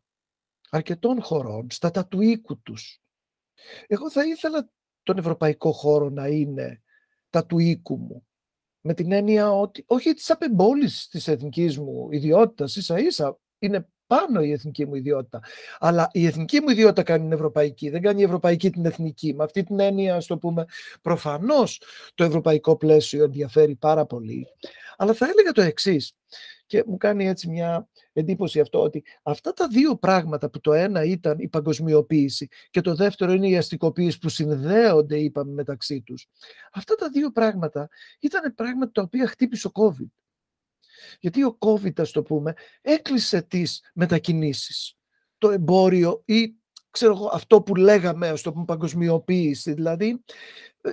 αρκετών 0.70 1.22
χωρών 1.22 1.68
στα 1.70 1.92
τα 1.92 2.08
του 2.08 2.22
οίκου 2.22 2.62
τους. 2.62 3.02
Εγώ 3.88 4.12
θα 4.12 4.26
ήθελα 4.26 4.70
τον 5.04 5.18
ευρωπαϊκό 5.18 5.72
χώρο 5.72 6.10
να 6.10 6.28
είναι 6.28 6.82
τα 7.30 7.46
του 7.46 7.60
οίκου 7.60 7.98
μου. 7.98 8.28
Με 8.82 8.94
την 8.94 9.12
έννοια 9.12 9.52
ότι 9.52 9.84
όχι 9.88 10.14
της 10.14 10.30
απεμπόλησης 10.30 11.08
της 11.08 11.28
εθνικής 11.28 11.78
μου 11.78 12.12
ιδιότητας, 12.12 12.76
ίσα 12.76 13.00
ίσα 13.00 13.40
είναι 13.60 13.88
πάνω 14.08 14.42
η 14.42 14.52
εθνική 14.52 14.86
μου 14.86 14.96
ιδιότητα. 14.96 15.40
Αλλά 15.80 16.10
η 16.12 16.26
εθνική 16.26 16.62
μου 16.62 16.70
ιδιότητα 16.70 17.04
κάνει 17.04 17.24
την 17.24 17.32
ευρωπαϊκή, 17.32 17.90
δεν 17.90 18.02
κάνει 18.02 18.22
η 18.22 18.24
ευρωπαϊκή 18.24 18.70
την 18.70 18.86
εθνική. 18.86 19.34
Με 19.34 19.44
αυτή 19.44 19.64
την 19.64 19.80
έννοια, 19.80 20.16
ας 20.16 20.26
το 20.26 20.38
πούμε, 20.38 20.66
προφανώς 21.02 21.82
το 22.16 22.24
ευρωπαϊκό 22.24 22.78
πλαίσιο 22.78 23.24
ενδιαφέρει 23.24 23.76
πάρα 23.76 24.06
πολύ. 24.06 24.48
Αλλά 24.98 25.14
θα 25.14 25.26
έλεγα 25.30 25.52
το 25.52 25.62
εξής. 25.62 26.14
Και 26.68 26.84
μου 26.88 26.98
κάνει 26.98 27.28
έτσι 27.28 27.50
μια 27.50 27.88
εντύπωση 28.14 28.60
αυτό 28.60 28.82
ότι 28.82 29.04
αυτά 29.24 29.54
τα 29.54 29.68
δύο 29.68 29.96
πράγματα 29.96 30.50
που 30.50 30.60
το 30.60 30.74
ένα 30.74 31.04
ήταν 31.04 31.40
η 31.40 31.48
παγκοσμιοποίηση 31.48 32.48
και 32.70 32.82
το 32.82 32.96
δεύτερο 32.96 33.32
είναι 33.32 33.48
η 33.48 33.58
αστικοποίηση 33.58 34.18
που 34.20 34.30
συνδέονται 34.30 35.20
είπαμε 35.20 35.52
μεταξύ 35.52 36.02
τους. 36.02 36.28
Αυτά 36.72 36.96
τα 36.96 37.10
δύο 37.10 37.32
πράγματα 37.32 37.90
ήταν 38.20 38.56
πράγματα 38.56 38.92
τα 38.92 39.02
οποία 39.02 39.28
χτύπησε 39.28 39.68
ο 39.68 39.72
COVID. 39.74 40.25
Γιατί 41.20 41.44
ο 41.44 41.58
COVID, 41.60 42.00
ας 42.00 42.12
το 42.12 42.24
πούμε, 42.24 42.54
έκλεισε 42.82 43.42
τις 43.42 43.82
μετακινήσεις. 43.94 44.98
Το 45.38 45.50
εμπόριο 45.50 46.22
ή 46.26 46.56
ξέρω 46.96 47.14
εγώ, 47.14 47.30
αυτό 47.34 47.62
που 47.62 47.76
λέγαμε, 47.76 48.28
ας 48.28 48.42
το 48.42 48.52
πούμε, 48.52 48.66
παγκοσμιοποίηση. 48.66 49.74
Δηλαδή, 49.74 50.24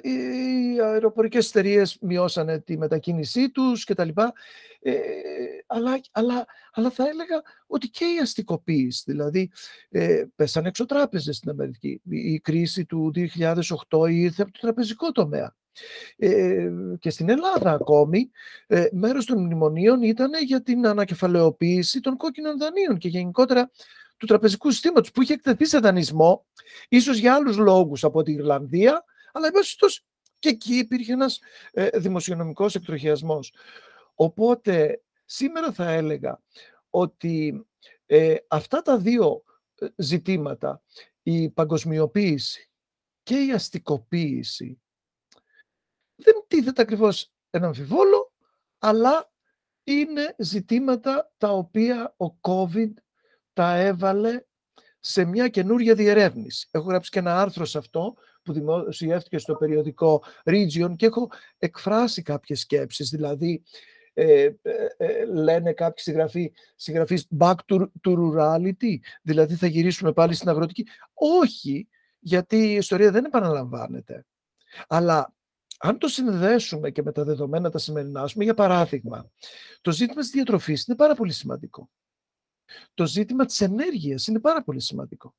οι 0.02 0.80
αεροπορικές 0.80 1.48
εταιρείες 1.48 1.98
μειώσανε 2.00 2.60
τη 2.60 2.78
μετακίνησή 2.78 3.50
τους 3.50 3.84
και 3.84 3.94
τα 3.94 4.04
λοιπά. 4.04 4.32
Ε, 4.80 4.94
αλλά, 5.66 6.00
αλλά, 6.12 6.46
αλλά 6.72 6.90
θα 6.90 7.08
έλεγα 7.08 7.42
ότι 7.66 7.88
και 7.88 8.04
η 8.04 8.18
αστικοποίηση, 8.18 9.02
δηλαδή 9.06 9.50
ε, 9.88 10.24
πέσανε 10.34 10.68
έξω 10.68 10.84
τράπεζες 10.84 11.36
στην 11.36 11.50
Αμερική. 11.50 12.00
Η 12.08 12.40
κρίση 12.40 12.84
του 12.84 13.12
2008 13.14 14.10
ήρθε 14.10 14.42
από 14.42 14.52
το 14.52 14.58
τραπεζικό 14.60 15.12
τομέα. 15.12 15.54
Ε, 16.16 16.70
και 16.98 17.10
στην 17.10 17.28
Ελλάδα 17.28 17.72
ακόμη, 17.72 18.30
ε, 18.66 18.86
μέρος 18.92 19.24
των 19.24 19.44
μνημονίων 19.44 20.02
ήταν 20.02 20.30
για 20.44 20.62
την 20.62 20.86
ανακεφαλαιοποίηση 20.86 22.00
των 22.00 22.16
κόκκινων 22.16 22.58
δανείων 22.58 22.98
και 22.98 23.08
γενικότερα 23.08 23.70
του 24.16 24.26
τραπεζικού 24.26 24.70
συστήματος 24.70 25.10
που 25.10 25.22
είχε 25.22 25.32
εκτεθεί 25.32 25.66
σε 25.66 25.78
δανεισμό, 25.78 26.46
ίσως 26.88 27.18
για 27.18 27.34
άλλους 27.34 27.56
λόγους 27.56 28.04
από 28.04 28.22
την 28.22 28.34
Ιρλανδία, 28.34 29.04
αλλά 29.32 29.46
εμπάσχετος 29.46 30.04
και 30.38 30.48
εκεί 30.48 30.74
υπήρχε 30.74 31.12
ένας 31.12 31.40
ε, 31.72 31.88
δημοσιονομικός 31.98 32.74
εκτροχιασμός. 32.74 33.54
Οπότε 34.14 35.02
σήμερα 35.24 35.72
θα 35.72 35.90
έλεγα 35.90 36.40
ότι 36.90 37.66
ε, 38.06 38.36
αυτά 38.48 38.82
τα 38.82 38.98
δύο 38.98 39.42
ε, 39.74 39.86
ζητήματα, 39.96 40.82
η 41.22 41.50
παγκοσμιοποίηση 41.50 42.70
και 43.22 43.34
η 43.34 43.52
αστικοποίηση, 43.52 44.80
δεν 46.24 46.44
τίθεται 46.46 46.82
ακριβώς 46.82 47.32
ένα 47.50 47.66
αμφιβόλο, 47.66 48.32
αλλά 48.78 49.32
είναι 49.84 50.34
ζητήματα 50.38 51.32
τα 51.38 51.50
οποία 51.50 52.14
ο 52.16 52.38
COVID 52.40 52.90
τα 53.52 53.76
έβαλε 53.76 54.42
σε 55.00 55.24
μια 55.24 55.48
καινούργια 55.48 55.94
διερεύνηση. 55.94 56.68
Έχω 56.70 56.88
γράψει 56.88 57.10
και 57.10 57.18
ένα 57.18 57.40
άρθρο 57.40 57.64
σε 57.64 57.78
αυτό 57.78 58.14
που 58.42 58.52
δημοσιεύτηκε 58.52 59.38
στο 59.38 59.54
περιοδικό 59.54 60.22
Region 60.44 60.96
και 60.96 61.06
έχω 61.06 61.30
εκφράσει 61.58 62.22
κάποιες 62.22 62.60
σκέψεις. 62.60 63.08
Δηλαδή, 63.10 63.62
ε, 64.14 64.42
ε, 64.42 64.86
ε, 64.96 65.24
λένε 65.24 65.72
κάποιοι 65.72 66.02
συγγραφείς, 66.04 66.50
συγγραφείς 66.76 67.26
back 67.38 67.54
to, 67.66 67.86
to 68.02 68.16
rurality, 68.16 68.96
δηλαδή 69.22 69.54
θα 69.54 69.66
γυρίσουμε 69.66 70.12
πάλι 70.12 70.34
στην 70.34 70.48
αγροτική. 70.48 70.86
Όχι, 71.14 71.88
γιατί 72.18 72.56
η 72.56 72.74
ιστορία 72.74 73.10
δεν 73.10 73.24
επαναλαμβάνεται. 73.24 74.26
Αλλά 74.88 75.34
αν 75.84 75.98
το 75.98 76.08
συνδέσουμε 76.08 76.90
και 76.90 77.02
με 77.02 77.12
τα 77.12 77.24
δεδομένα 77.24 77.70
τα 77.70 77.78
σημερινά, 77.78 78.28
πούμε, 78.32 78.44
για 78.44 78.54
παράδειγμα, 78.54 79.30
το 79.80 79.92
ζήτημα 79.92 80.20
της 80.20 80.30
διατροφής 80.30 80.86
είναι 80.86 80.96
πάρα 80.96 81.14
πολύ 81.14 81.32
σημαντικό. 81.32 81.90
Το 82.94 83.06
ζήτημα 83.06 83.44
της 83.44 83.60
ενέργειας 83.60 84.26
είναι 84.26 84.40
πάρα 84.40 84.62
πολύ 84.62 84.80
σημαντικό. 84.80 85.34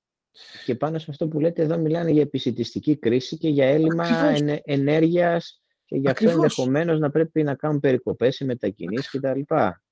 Και 0.65 0.75
πάνω 0.75 0.97
σε 0.97 1.06
αυτό 1.10 1.27
που 1.27 1.39
λέτε 1.39 1.62
εδώ 1.62 1.77
μιλάνε 1.77 2.12
για 2.12 2.21
επισητιστική 2.21 2.95
κρίση 2.95 3.38
και 3.38 3.49
για 3.49 3.65
έλλειμμα 3.65 4.08
ενέ, 4.08 4.62
ενέργειας 4.63 5.62
και 5.86 5.97
γι' 5.97 6.10
αυτό 6.10 6.29
ενδεχομένως 6.29 6.99
να 6.99 7.10
πρέπει 7.10 7.43
να 7.43 7.56
κάνουν 7.56 7.79
περικοπές 7.79 8.39
ή 8.39 8.45
μετακινήσεις 8.45 9.10
κτλ. 9.10 9.39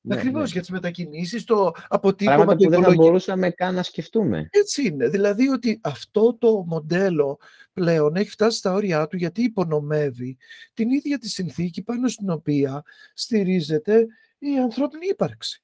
Ακριβώς 0.10 0.34
ναι, 0.34 0.40
ναι. 0.40 0.52
για 0.52 0.62
τις 0.62 0.70
μετακινήσεις, 0.70 1.44
το 1.44 1.72
αποτύπωμα 1.88 2.36
Πράγματα 2.36 2.64
που 2.64 2.70
δεν 2.70 2.84
θα 2.84 2.94
μπορούσαμε 2.94 3.50
καν 3.50 3.76
να 3.76 3.84
σκεφτούμε. 3.84 4.48
Έτσι 4.52 4.88
είναι. 4.88 5.08
Δηλαδή 5.08 5.48
ότι 5.48 5.80
αυτό 5.84 6.38
το 6.40 6.64
μοντέλο 6.68 7.40
πλέον 7.74 8.16
έχει 8.16 8.30
φτάσει 8.30 8.58
στα 8.58 8.74
όρια 8.74 9.08
του 9.08 9.18
γιατί 9.18 9.44
υπονομεύει 9.44 10.38
την 10.74 10.92
ίδια 10.92 11.18
τη 11.18 11.30
συνθήκη 11.30 11.84
πάνω 11.84 12.08
στην 12.08 12.30
οποία 12.30 12.84
στηρίζεται 13.14 14.06
η 14.38 14.58
ανθρώπινη 14.58 15.08
ύπαρξη 15.10 15.64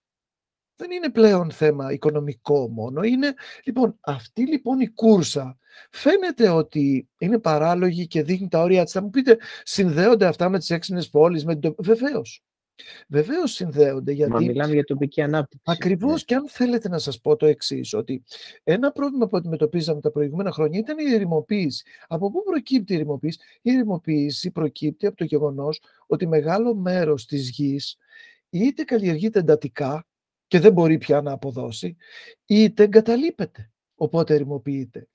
δεν 0.78 0.91
είναι 0.91 1.10
πλέον 1.10 1.52
θέμα 1.52 1.91
οικονομικό 1.91 2.69
μόνο. 2.69 3.04
Είναι, 3.04 3.34
λοιπόν, 3.63 3.97
αυτή 4.02 4.47
λοιπόν 4.47 4.80
η 4.80 4.88
κούρσα 4.88 5.58
φαίνεται 5.91 6.50
ότι 6.50 7.10
είναι 7.17 7.39
παράλογη 7.39 8.08
και 8.08 8.23
δείχνει 8.23 8.47
τα 8.47 8.62
όρια 8.62 8.84
της. 8.84 8.93
Θα 8.93 9.02
μου 9.02 9.10
πείτε, 9.10 9.38
συνδέονται 9.63 10.26
αυτά 10.26 10.50
με 10.50 10.60
τις 10.60 10.69
έξυπνες 10.69 11.10
πόλεις, 11.10 11.45
με 11.45 11.56
το... 11.56 11.76
Βεβαίως. 11.78 12.43
Βεβαίως 13.07 13.51
συνδέονται. 13.51 14.11
Γιατί... 14.11 14.31
Μα 14.31 14.39
μιλάμε 14.39 14.73
για 14.73 14.83
τοπική 14.83 15.21
ανάπτυξη. 15.21 15.63
Ακριβώς 15.65 16.13
ναι. 16.13 16.25
και 16.25 16.35
αν 16.35 16.49
θέλετε 16.49 16.89
να 16.89 16.97
σας 16.97 17.21
πω 17.21 17.35
το 17.35 17.45
εξής, 17.45 17.93
ότι 17.93 18.23
ένα 18.63 18.91
πρόβλημα 18.91 19.27
που 19.27 19.37
αντιμετωπίζαμε 19.37 20.01
τα 20.01 20.11
προηγούμενα 20.11 20.51
χρόνια 20.51 20.79
ήταν 20.79 20.97
η 20.99 21.13
ερημοποίηση. 21.13 21.83
Από 22.07 22.31
πού 22.31 22.43
προκύπτει 22.43 22.93
η 22.93 22.95
ερημοποίηση, 22.95 23.39
Η 23.61 23.71
ερημοποίηση 23.71 24.51
προκύπτει 24.51 25.05
από 25.05 25.17
το 25.17 25.23
γεγονός 25.23 25.81
ότι 26.07 26.27
μεγάλο 26.27 26.75
μέρος 26.75 27.25
της 27.25 27.49
γης 27.49 27.97
είτε 28.49 28.83
καλλιεργείται 28.83 29.39
εντατικά, 29.39 30.07
και 30.47 30.59
δεν 30.59 30.73
μπορεί 30.73 30.97
πια 30.97 31.21
να 31.21 31.31
αποδώσει, 31.31 31.95
είτε 32.45 32.83
εγκαταλείπεται, 32.83 33.71
οπότε 33.95 34.33
ερημοποιείται. 34.33 35.07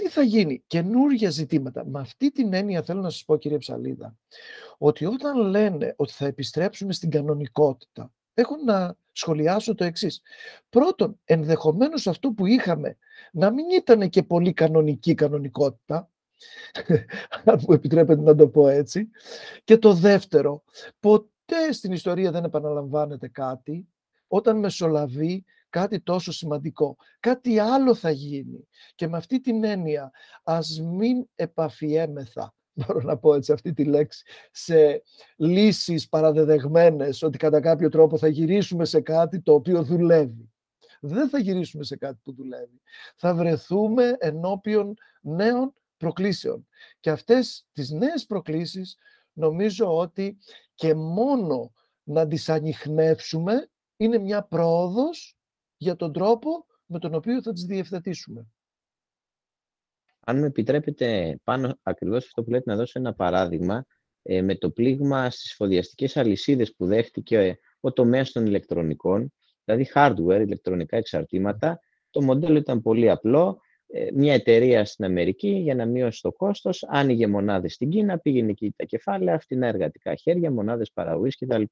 Τι 0.00 0.08
θα 0.08 0.22
γίνει, 0.22 0.62
καινούργια 0.66 1.30
ζητήματα. 1.30 1.86
Με 1.86 2.00
αυτή 2.00 2.30
την 2.30 2.52
έννοια 2.52 2.82
θέλω 2.82 3.00
να 3.00 3.10
σας 3.10 3.24
πω 3.24 3.36
κύριε 3.36 3.58
Ψαλίδα, 3.58 4.16
ότι 4.78 5.04
όταν 5.04 5.36
λένε 5.36 5.94
ότι 5.96 6.12
θα 6.12 6.26
επιστρέψουμε 6.26 6.92
στην 6.92 7.10
κανονικότητα, 7.10 8.12
έχω 8.34 8.56
να 8.64 8.96
σχολιάσω 9.12 9.74
το 9.74 9.84
εξής. 9.84 10.22
Πρώτον, 10.68 11.20
ενδεχομένως 11.24 12.06
αυτό 12.06 12.30
που 12.30 12.46
είχαμε 12.46 12.96
να 13.32 13.50
μην 13.52 13.70
ήταν 13.70 14.08
και 14.08 14.22
πολύ 14.22 14.52
κανονική 14.52 15.14
κανονικότητα, 15.14 16.10
αν 17.44 17.60
μου 17.66 17.74
επιτρέπετε 17.74 18.20
να 18.20 18.34
το 18.34 18.48
πω 18.48 18.68
έτσι. 18.68 19.08
Και 19.64 19.78
το 19.78 19.92
δεύτερο, 19.92 20.62
ποτέ 21.00 21.72
στην 21.72 21.92
ιστορία 21.92 22.30
δεν 22.30 22.44
επαναλαμβάνεται 22.44 23.28
κάτι 23.28 23.88
όταν 24.26 24.58
μεσολαβεί 24.58 25.44
κάτι 25.70 26.00
τόσο 26.00 26.32
σημαντικό. 26.32 26.96
Κάτι 27.20 27.58
άλλο 27.58 27.94
θα 27.94 28.10
γίνει. 28.10 28.68
Και 28.94 29.08
με 29.08 29.16
αυτή 29.16 29.40
την 29.40 29.64
έννοια, 29.64 30.10
ας 30.42 30.80
μην 30.80 31.26
επαφιέμεθα, 31.34 32.54
μπορώ 32.78 33.00
να 33.00 33.16
πω 33.16 33.34
έτσι 33.34 33.52
αυτή 33.52 33.72
τη 33.72 33.84
λέξη, 33.84 34.24
σε 34.52 35.02
λύσεις 35.36 36.08
παραδεδεγμένες, 36.08 37.22
ότι 37.22 37.38
κατά 37.38 37.60
κάποιο 37.60 37.88
τρόπο 37.88 38.18
θα 38.18 38.28
γυρίσουμε 38.28 38.84
σε 38.84 39.00
κάτι 39.00 39.40
το 39.40 39.54
οποίο 39.54 39.82
δουλεύει. 39.82 40.50
Δεν 41.00 41.28
θα 41.28 41.38
γυρίσουμε 41.38 41.84
σε 41.84 41.96
κάτι 41.96 42.20
που 42.22 42.34
δουλεύει. 42.34 42.80
Θα 43.16 43.34
βρεθούμε 43.34 44.16
ενώπιον 44.18 44.94
νέων 45.20 45.74
προκλήσεων. 45.96 46.68
Και 47.00 47.10
αυτές 47.10 47.66
τις 47.72 47.90
νέες 47.90 48.26
προκλήσεις 48.26 48.96
νομίζω 49.32 49.96
ότι 49.96 50.38
και 50.74 50.94
μόνο 50.94 51.72
να 52.02 52.26
τις 52.26 52.48
ανοιχνεύσουμε 52.48 53.70
είναι 53.96 54.18
μια 54.18 54.42
πρόοδος 54.42 55.39
για 55.80 55.96
τον 55.96 56.12
τρόπο 56.12 56.66
με 56.86 56.98
τον 56.98 57.14
οποίο 57.14 57.42
θα 57.42 57.52
τις 57.52 57.64
διευθετήσουμε. 57.64 58.46
Αν 60.20 60.38
με 60.38 60.46
επιτρέπετε 60.46 61.38
πάνω 61.44 61.78
ακριβώς 61.82 62.24
αυτό 62.24 62.42
που 62.42 62.50
λέτε 62.50 62.70
να 62.70 62.76
δώσω 62.76 62.98
ένα 62.98 63.14
παράδειγμα, 63.14 63.86
ε, 64.22 64.42
με 64.42 64.54
το 64.54 64.70
πλήγμα 64.70 65.30
στις 65.30 65.54
φοδιαστικές 65.54 66.16
αλυσίδες 66.16 66.74
που 66.74 66.86
δέχτηκε 66.86 67.58
ο 67.80 67.92
τομέας 67.92 68.32
των 68.32 68.46
ηλεκτρονικών, 68.46 69.32
δηλαδή 69.64 69.90
hardware, 69.94 70.40
ηλεκτρονικά 70.44 70.96
εξαρτήματα, 70.96 71.80
το 72.10 72.22
μοντέλο 72.22 72.58
ήταν 72.58 72.82
πολύ 72.82 73.10
απλό. 73.10 73.60
Ε, 73.86 74.08
μια 74.14 74.34
εταιρεία 74.34 74.84
στην 74.84 75.04
Αμερική 75.04 75.50
για 75.50 75.74
να 75.74 75.86
μειώσει 75.86 76.22
το 76.22 76.32
κόστος, 76.32 76.84
άνοιγε 76.88 77.26
μονάδες 77.26 77.72
στην 77.72 77.90
Κίνα, 77.90 78.18
πήγαινε 78.18 78.50
εκεί 78.50 78.72
τα 78.76 78.84
κεφάλαια, 78.84 79.38
φτηνά 79.38 79.66
εργατικά 79.66 80.14
χέρια, 80.14 80.50
μονάδες 80.50 80.92
παραγωγής 80.92 81.36
κτλ. 81.38 81.62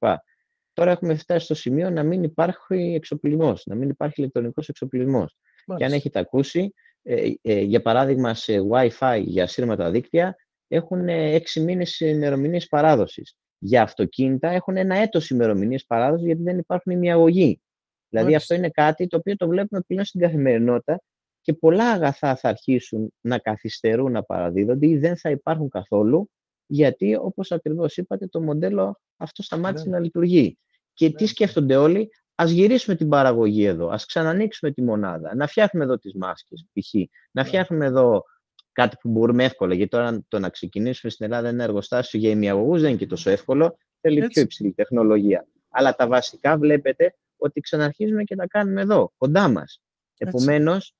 Τώρα 0.79 0.91
έχουμε 0.91 1.15
φτάσει 1.15 1.45
στο 1.45 1.55
σημείο 1.55 1.89
να 1.89 2.03
μην 2.03 2.23
υπάρχει 2.23 2.93
εξοπλισμός, 2.95 3.65
να 3.65 3.75
μην 3.75 3.89
υπάρχει 3.89 4.21
ηλεκτρονικός 4.21 4.69
εξοπλισμός. 4.69 5.37
Και 5.77 5.85
αν 5.85 5.91
έχετε 5.91 6.19
ακούσει, 6.19 6.73
ε, 7.03 7.31
ε, 7.41 7.59
για 7.59 7.81
παράδειγμα 7.81 8.33
σε 8.33 8.53
Wi-Fi 8.71 9.21
για 9.25 9.47
σύρματα 9.47 9.91
δίκτυα 9.91 10.35
έχουν 10.67 11.09
έξι 11.09 11.59
μήνες 11.59 11.99
ημερομηνίες 11.99 12.67
παράδοσης. 12.67 13.37
Για 13.57 13.81
αυτοκίνητα 13.81 14.49
έχουν 14.49 14.77
ένα 14.77 14.95
έτος 14.95 15.29
ημερομηνίες 15.29 15.85
παράδοσης 15.85 16.25
γιατί 16.25 16.41
δεν 16.41 16.57
υπάρχουν 16.57 16.91
ημιαγωγοί. 16.91 17.61
Δηλαδή 18.09 18.35
αυτό 18.35 18.55
είναι 18.55 18.69
κάτι 18.69 19.07
το 19.07 19.17
οποίο 19.17 19.35
το 19.35 19.47
βλέπουμε 19.47 19.81
πλέον 19.87 20.05
στην 20.05 20.21
καθημερινότητα 20.21 21.01
και 21.41 21.53
πολλά 21.53 21.91
αγαθά 21.91 22.35
θα 22.35 22.49
αρχίσουν 22.49 23.13
να 23.21 23.37
καθυστερούν 23.37 24.11
να 24.11 24.23
παραδίδονται 24.23 24.87
ή 24.87 24.97
δεν 24.97 25.17
θα 25.17 25.29
υπάρχουν 25.29 25.69
καθόλου 25.69 26.29
γιατί 26.65 27.15
όπως 27.15 27.51
ακριβώς 27.51 27.97
είπατε 27.97 28.27
το 28.27 28.41
μοντέλο 28.41 28.99
αυτό 29.17 29.43
σταμάτησε 29.43 29.89
ναι. 29.89 29.91
να 29.91 29.99
λειτουργεί. 29.99 30.57
Και 30.99 31.09
τι 31.09 31.23
ναι. 31.23 31.29
σκέφτονται 31.29 31.75
όλοι, 31.75 32.09
ας 32.35 32.51
γυρίσουμε 32.51 32.95
την 32.95 33.09
παραγωγή 33.09 33.63
εδώ, 33.63 33.89
ας 33.89 34.05
ξανανοίξουμε 34.05 34.71
τη 34.71 34.81
μονάδα, 34.81 35.35
να 35.35 35.47
φτιάχνουμε 35.47 35.85
εδώ 35.85 35.97
τις 35.97 36.13
μάσκες, 36.15 36.65
π.χ. 36.73 36.93
Να 37.31 37.41
ναι. 37.41 37.47
φτιάχνουμε 37.47 37.85
εδώ 37.85 38.23
κάτι 38.71 38.97
που 39.01 39.09
μπορούμε 39.09 39.43
εύκολα. 39.43 39.73
Γιατί 39.73 39.89
τώρα 39.89 40.25
το 40.27 40.39
να 40.39 40.49
ξεκινήσουμε 40.49 41.11
στην 41.11 41.25
Ελλάδα 41.25 41.47
ένα 41.47 41.63
εργοστάσιο 41.63 42.19
για 42.19 42.29
ημιαγωγούς 42.29 42.81
δεν 42.81 42.89
είναι 42.89 42.99
και 42.99 43.05
τόσο 43.05 43.29
εύκολο. 43.29 43.77
Θέλει 44.01 44.27
πιο 44.27 44.41
υψηλή 44.41 44.71
τεχνολογία. 44.71 45.47
Αλλά 45.69 45.95
τα 45.95 46.07
βασικά 46.07 46.57
βλέπετε 46.57 47.15
ότι 47.37 47.59
ξαναρχίζουμε 47.59 48.23
και 48.23 48.35
τα 48.35 48.47
κάνουμε 48.47 48.81
εδώ, 48.81 49.13
κοντά 49.17 49.49
μας. 49.49 49.81
Επομένως, 50.17 50.93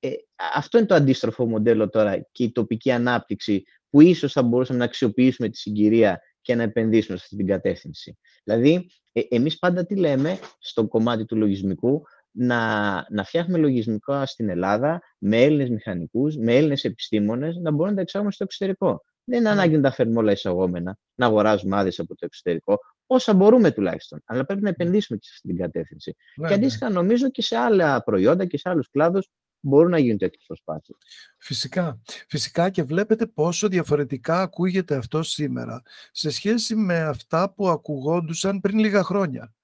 ε, 0.00 0.10
αυτό 0.54 0.78
είναι 0.78 0.86
το 0.86 0.94
αντίστροφο 0.94 1.46
μοντέλο 1.46 1.88
τώρα 1.88 2.18
και 2.32 2.44
η 2.44 2.52
τοπική 2.52 2.90
ανάπτυξη 2.90 3.64
που 3.90 4.00
ίσως 4.00 4.32
θα 4.32 4.42
μπορούσαμε 4.42 4.78
να 4.78 4.84
αξιοποιήσουμε 4.84 5.48
τη 5.48 5.56
συγκυρία 5.56 6.20
και 6.46 6.54
να 6.54 6.62
επενδύσουμε 6.62 7.16
σε 7.16 7.22
αυτή 7.24 7.36
την 7.36 7.46
κατεύθυνση. 7.46 8.18
Δηλαδή, 8.44 8.90
ε, 9.12 9.20
εμείς 9.28 9.58
πάντα 9.58 9.86
τι 9.86 9.96
λέμε 9.96 10.38
στο 10.58 10.88
κομμάτι 10.88 11.24
του 11.24 11.36
λογισμικού, 11.36 12.02
να, 12.30 12.60
να 13.10 13.24
φτιάχνουμε 13.24 13.58
λογισμικό 13.58 14.26
στην 14.26 14.48
Ελλάδα 14.48 15.02
με 15.18 15.42
Έλληνες 15.42 15.70
μηχανικούς, 15.70 16.36
με 16.36 16.56
Έλληνες 16.56 16.84
επιστήμονες, 16.84 17.56
να 17.56 17.70
μπορούμε 17.70 17.88
να 17.88 17.94
τα 17.94 18.00
εξάγουμε 18.00 18.32
στο 18.32 18.44
εξωτερικό. 18.44 19.04
Δεν 19.24 19.38
είναι 19.38 19.48
ανάγκη 19.48 19.76
να 19.76 19.82
τα 19.82 19.90
φέρνουμε 19.90 20.18
όλα 20.18 20.32
εισαγόμενα, 20.32 20.98
να 21.14 21.26
αγοράζουμε 21.26 21.76
άδειες 21.76 21.98
από 21.98 22.08
το 22.08 22.24
εξωτερικό, 22.24 22.78
όσα 23.06 23.34
μπορούμε 23.34 23.70
τουλάχιστον. 23.70 24.22
Αλλά 24.24 24.44
πρέπει 24.44 24.62
να 24.62 24.68
επενδύσουμε 24.68 25.18
και 25.18 25.26
σε 25.26 25.32
αυτή 25.34 25.48
την 25.48 25.56
κατεύθυνση. 25.56 26.16
Ναι, 26.36 26.48
και 26.48 26.54
αντίστοιχα, 26.54 26.90
νομίζω 26.90 27.30
και 27.30 27.42
σε 27.42 27.56
άλλα 27.56 28.02
προϊόντα 28.02 28.44
και 28.44 28.58
σε 28.58 28.68
άλλους 28.68 28.90
κλάδους 28.90 29.28
μπορούν 29.66 29.90
να 29.90 29.98
γίνουν 29.98 30.18
τέτοιες 30.18 30.44
προσπάθειες. 30.46 30.98
Φυσικά. 31.38 32.00
Φυσικά 32.28 32.70
και 32.70 32.82
βλέπετε 32.82 33.26
πόσο 33.26 33.68
διαφορετικά 33.68 34.40
ακούγεται 34.40 34.96
αυτό 34.96 35.22
σήμερα 35.22 35.82
σε 36.12 36.30
σχέση 36.30 36.74
με 36.74 37.00
αυτά 37.00 37.52
που 37.52 37.68
ακουγόντουσαν 37.68 38.60
πριν 38.60 38.78
λίγα 38.78 39.02
χρόνια. 39.02 39.54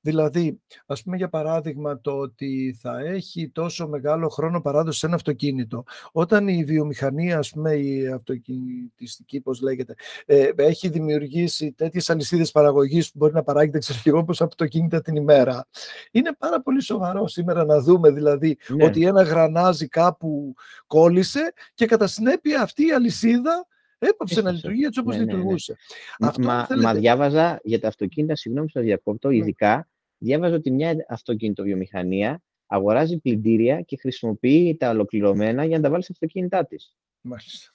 Δηλαδή, 0.00 0.60
ας 0.86 1.02
πούμε 1.02 1.16
για 1.16 1.28
παράδειγμα 1.28 2.00
το 2.00 2.10
ότι 2.18 2.78
θα 2.80 2.98
έχει 3.00 3.48
τόσο 3.48 3.88
μεγάλο 3.88 4.28
χρόνο 4.28 4.60
παράδοση 4.60 4.98
σε 4.98 5.06
ένα 5.06 5.14
αυτοκίνητο. 5.14 5.84
Όταν 6.12 6.48
η 6.48 6.64
βιομηχανία, 6.64 7.38
ας 7.38 7.50
πούμε 7.50 7.74
η 7.74 8.06
αυτοκινητιστική, 8.06 9.40
πώς 9.40 9.60
λέγεται, 9.60 9.94
ε, 10.26 10.50
έχει 10.56 10.88
δημιουργήσει 10.88 11.72
τέτοιες 11.72 12.10
αλυσίδες 12.10 12.50
παραγωγής 12.50 13.10
που 13.10 13.18
μπορεί 13.18 13.32
να 13.32 13.42
παράγεται 13.42 13.78
ξέρω 13.78 14.18
όπως 14.18 14.40
αυτοκίνητα 14.40 15.00
την 15.00 15.16
ημέρα. 15.16 15.66
Είναι 16.10 16.32
πάρα 16.38 16.62
πολύ 16.62 16.82
σοβαρό 16.82 17.28
σήμερα 17.28 17.64
να 17.64 17.80
δούμε 17.80 18.10
δηλαδή 18.10 18.58
ναι. 18.68 18.84
ότι 18.84 19.06
ένα 19.06 19.22
γρανάζι 19.22 19.88
κάπου 19.88 20.54
κόλλησε 20.86 21.52
και 21.74 21.86
κατά 21.86 22.06
συνέπεια 22.06 22.62
αυτή 22.62 22.86
η 22.86 22.92
αλυσίδα 22.92 23.66
έπαψε 24.08 24.40
να 24.42 24.50
λειτουργεί 24.52 24.84
έτσι 24.84 25.00
όπως 25.00 25.16
ναι, 25.16 25.20
ναι, 25.20 25.26
ναι. 25.26 25.32
λειτουργούσε. 25.32 25.76
Αυτό, 26.20 26.42
μα, 26.42 26.66
θέλετε... 26.66 26.86
μα 26.86 26.94
διάβαζα 26.94 27.60
για 27.62 27.80
τα 27.80 27.88
αυτοκίνητα, 27.88 28.36
συγγνώμη 28.36 28.68
που 28.72 28.80
διακόπτω, 28.80 29.30
ειδικά, 29.30 29.88
διάβαζα 30.18 30.54
ότι 30.54 30.70
μια 30.70 30.96
αυτοκινητοβιομηχανία 31.08 32.42
αγοράζει 32.66 33.18
πλυντήρια 33.18 33.80
και 33.80 33.96
χρησιμοποιεί 33.96 34.76
τα 34.78 34.90
ολοκληρωμένα 34.90 35.64
για 35.64 35.76
να 35.76 35.82
τα 35.82 35.90
βάλει 35.90 36.02
στα 36.02 36.12
αυτοκίνητά 36.12 36.66
της. 36.66 36.96
Μάλιστα. 37.20 37.68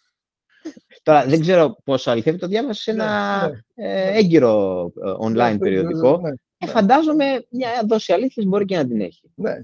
Τώρα 1.03 1.25
δεν 1.25 1.39
ξέρω 1.41 1.77
πόσο 1.83 2.11
αληθεύει, 2.11 2.37
το 2.37 2.47
διάβασα 2.47 2.81
σε 2.81 2.91
Ναι, 2.91 3.03
ένα 3.03 3.47
ναι, 3.75 3.87
ε, 3.87 4.17
έγκυρο 4.17 4.83
ε, 5.05 5.25
online 5.25 5.51
Ναι, 5.51 5.57
περιοδικό. 5.57 6.19
ναι, 6.21 6.29
Ε, 6.29 6.65
ναι. 6.65 6.71
φαντάζομαι 6.71 7.45
μια 7.49 7.69
δόση 7.87 8.13
αλήθειας 8.13 8.45
μπορεί 8.45 8.65
και 8.65 8.75
να 8.75 8.87
την 8.87 9.01
έχει. 9.01 9.31
Ναι. 9.35 9.55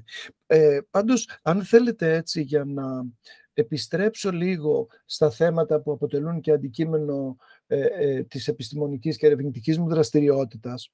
Ε, 0.45 0.80
πάντως, 0.91 1.30
αν 1.41 1.63
θέλετε 1.63 2.13
έτσι 2.13 2.41
για 2.41 2.63
να 2.66 2.84
επιστρέψω 3.62 4.32
λίγο 4.32 4.88
στα 5.06 5.30
θέματα 5.30 5.82
που 5.82 5.91
αποτελούν 5.91 6.41
και 6.41 6.51
αντικείμενο 6.51 7.38
ε, 7.68 7.86
ε, 7.86 8.24
της 8.24 8.47
επιστημονικής 8.47 9.18
και 9.18 9.26
ερευνητικής 9.26 9.78
μου 9.78 9.88
δραστηριότητας, 9.88 10.91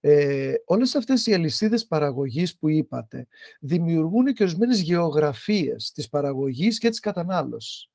ε, 0.00 0.54
όλες 0.64 0.94
αυτές 0.94 1.26
οι 1.26 1.34
αλυσίδες 1.34 1.86
παραγωγής 1.86 2.58
που 2.58 2.68
είπατε 2.68 3.26
δημιουργούν 3.60 4.32
και 4.34 4.42
ορισμένες 4.42 4.80
γεωγραφίες 4.80 5.92
της 5.92 6.08
παραγωγής 6.08 6.78
και 6.78 6.88
της 6.88 7.00
κατανάλωσης. 7.00 7.90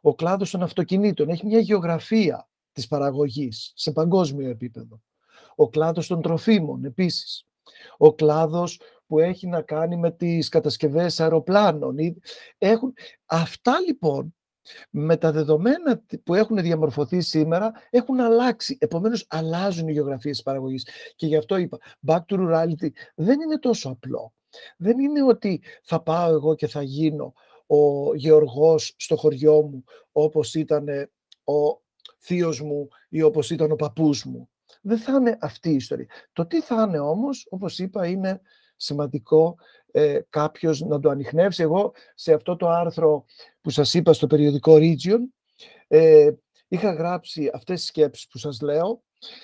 Ο 0.00 0.14
κλάδος 0.14 0.50
των 0.50 0.62
αυτοκινήτων 0.62 1.28
έχει 1.28 1.46
μια 1.46 1.58
γεωγραφία 1.58 2.48
της 2.72 2.86
παραγωγής 2.86 3.72
σε 3.74 3.92
παγκόσμιο 3.92 4.48
επίπεδο. 4.48 5.02
Ο 5.54 5.68
κλάδος 5.68 6.06
των 6.06 6.22
τροφίμων 6.22 6.84
επίσης. 6.84 7.46
Ο 7.96 8.14
κλάδος 8.14 8.80
που 9.06 9.18
έχει 9.18 9.46
να 9.46 9.62
κάνει 9.62 9.96
με 9.96 10.10
τις 10.10 10.48
κατασκευές 10.48 11.20
αεροπλάνων. 11.20 11.98
ή- 11.98 12.16
Έχουν... 12.58 12.94
Αυτά 13.26 13.80
λοιπόν 13.86 14.34
με 14.90 15.16
τα 15.16 15.32
δεδομένα 15.32 15.98
τι- 15.98 16.18
που 16.18 16.34
έχουν 16.34 16.56
διαμορφωθεί 16.56 17.20
σήμερα 17.20 17.72
έχουν 17.90 18.20
αλλάξει. 18.20 18.76
Επομένως 18.80 19.26
αλλάζουν 19.28 19.88
οι 19.88 19.92
γεωγραφίες 19.92 20.34
της 20.34 20.44
παραγωγής. 20.44 20.88
Και 21.16 21.26
γι' 21.26 21.36
αυτό 21.36 21.56
είπα, 21.56 21.78
back 22.06 22.20
to 22.28 22.36
rurality 22.38 22.88
δεν 23.14 23.40
είναι 23.40 23.58
τόσο 23.58 23.88
απλό. 23.88 24.32
Δεν 24.76 24.98
είναι 24.98 25.22
ότι 25.22 25.62
θα 25.82 26.02
πάω 26.02 26.30
εγώ 26.30 26.54
και 26.54 26.66
θα 26.66 26.82
γίνω 26.82 27.32
ο 27.66 28.14
γεωργός 28.14 28.94
στο 28.98 29.16
χωριό 29.16 29.62
μου 29.62 29.84
όπως 30.12 30.54
ήταν 30.54 30.88
ο 31.44 31.80
θείος 32.18 32.60
μου 32.60 32.88
ή 33.08 33.22
όπως 33.22 33.50
ήταν 33.50 33.70
ο 33.70 33.76
παππούς 33.76 34.24
μου. 34.24 34.48
Δεν 34.82 34.98
θα 34.98 35.12
είναι 35.12 35.36
αυτή 35.40 35.70
η 35.70 35.74
ιστορία. 35.74 36.06
Το 36.32 36.46
τι 36.46 36.60
θα 36.60 36.84
είναι 36.88 36.98
όμως, 36.98 37.46
όπως 37.50 37.78
είπα, 37.78 38.06
είναι 38.06 38.40
σημαντικό 38.76 39.56
ε, 39.90 40.20
κάποιος 40.30 40.80
να 40.80 41.00
το 41.00 41.08
ανοιχνεύσει. 41.10 41.62
Εγώ 41.62 41.92
σε 42.14 42.32
αυτό 42.32 42.56
το 42.56 42.68
άρθρο 42.68 43.24
που 43.60 43.70
σας 43.70 43.94
είπα 43.94 44.12
στο 44.12 44.26
περιοδικό 44.26 44.76
Region 44.78 45.20
ε, 45.86 46.30
είχα 46.68 46.92
γράψει 46.92 47.50
αυτές 47.54 47.80
τις 47.80 47.88
σκέψεις 47.88 48.28
που 48.28 48.38
σας 48.38 48.60
λέω 48.60 49.02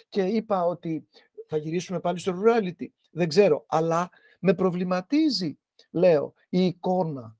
και 0.09 0.23
είπα 0.23 0.65
ότι 0.65 1.09
θα 1.47 1.57
γυρίσουμε 1.57 2.01
πάλι 2.01 2.19
στο 2.19 2.33
rurality. 2.33 2.87
Δεν 3.11 3.29
ξέρω, 3.29 3.65
αλλά 3.69 4.11
με 4.41 4.55
προβληματίζει, 4.55 5.59
λέω, 5.91 6.35
η 6.49 6.67
εικόνα 6.67 7.37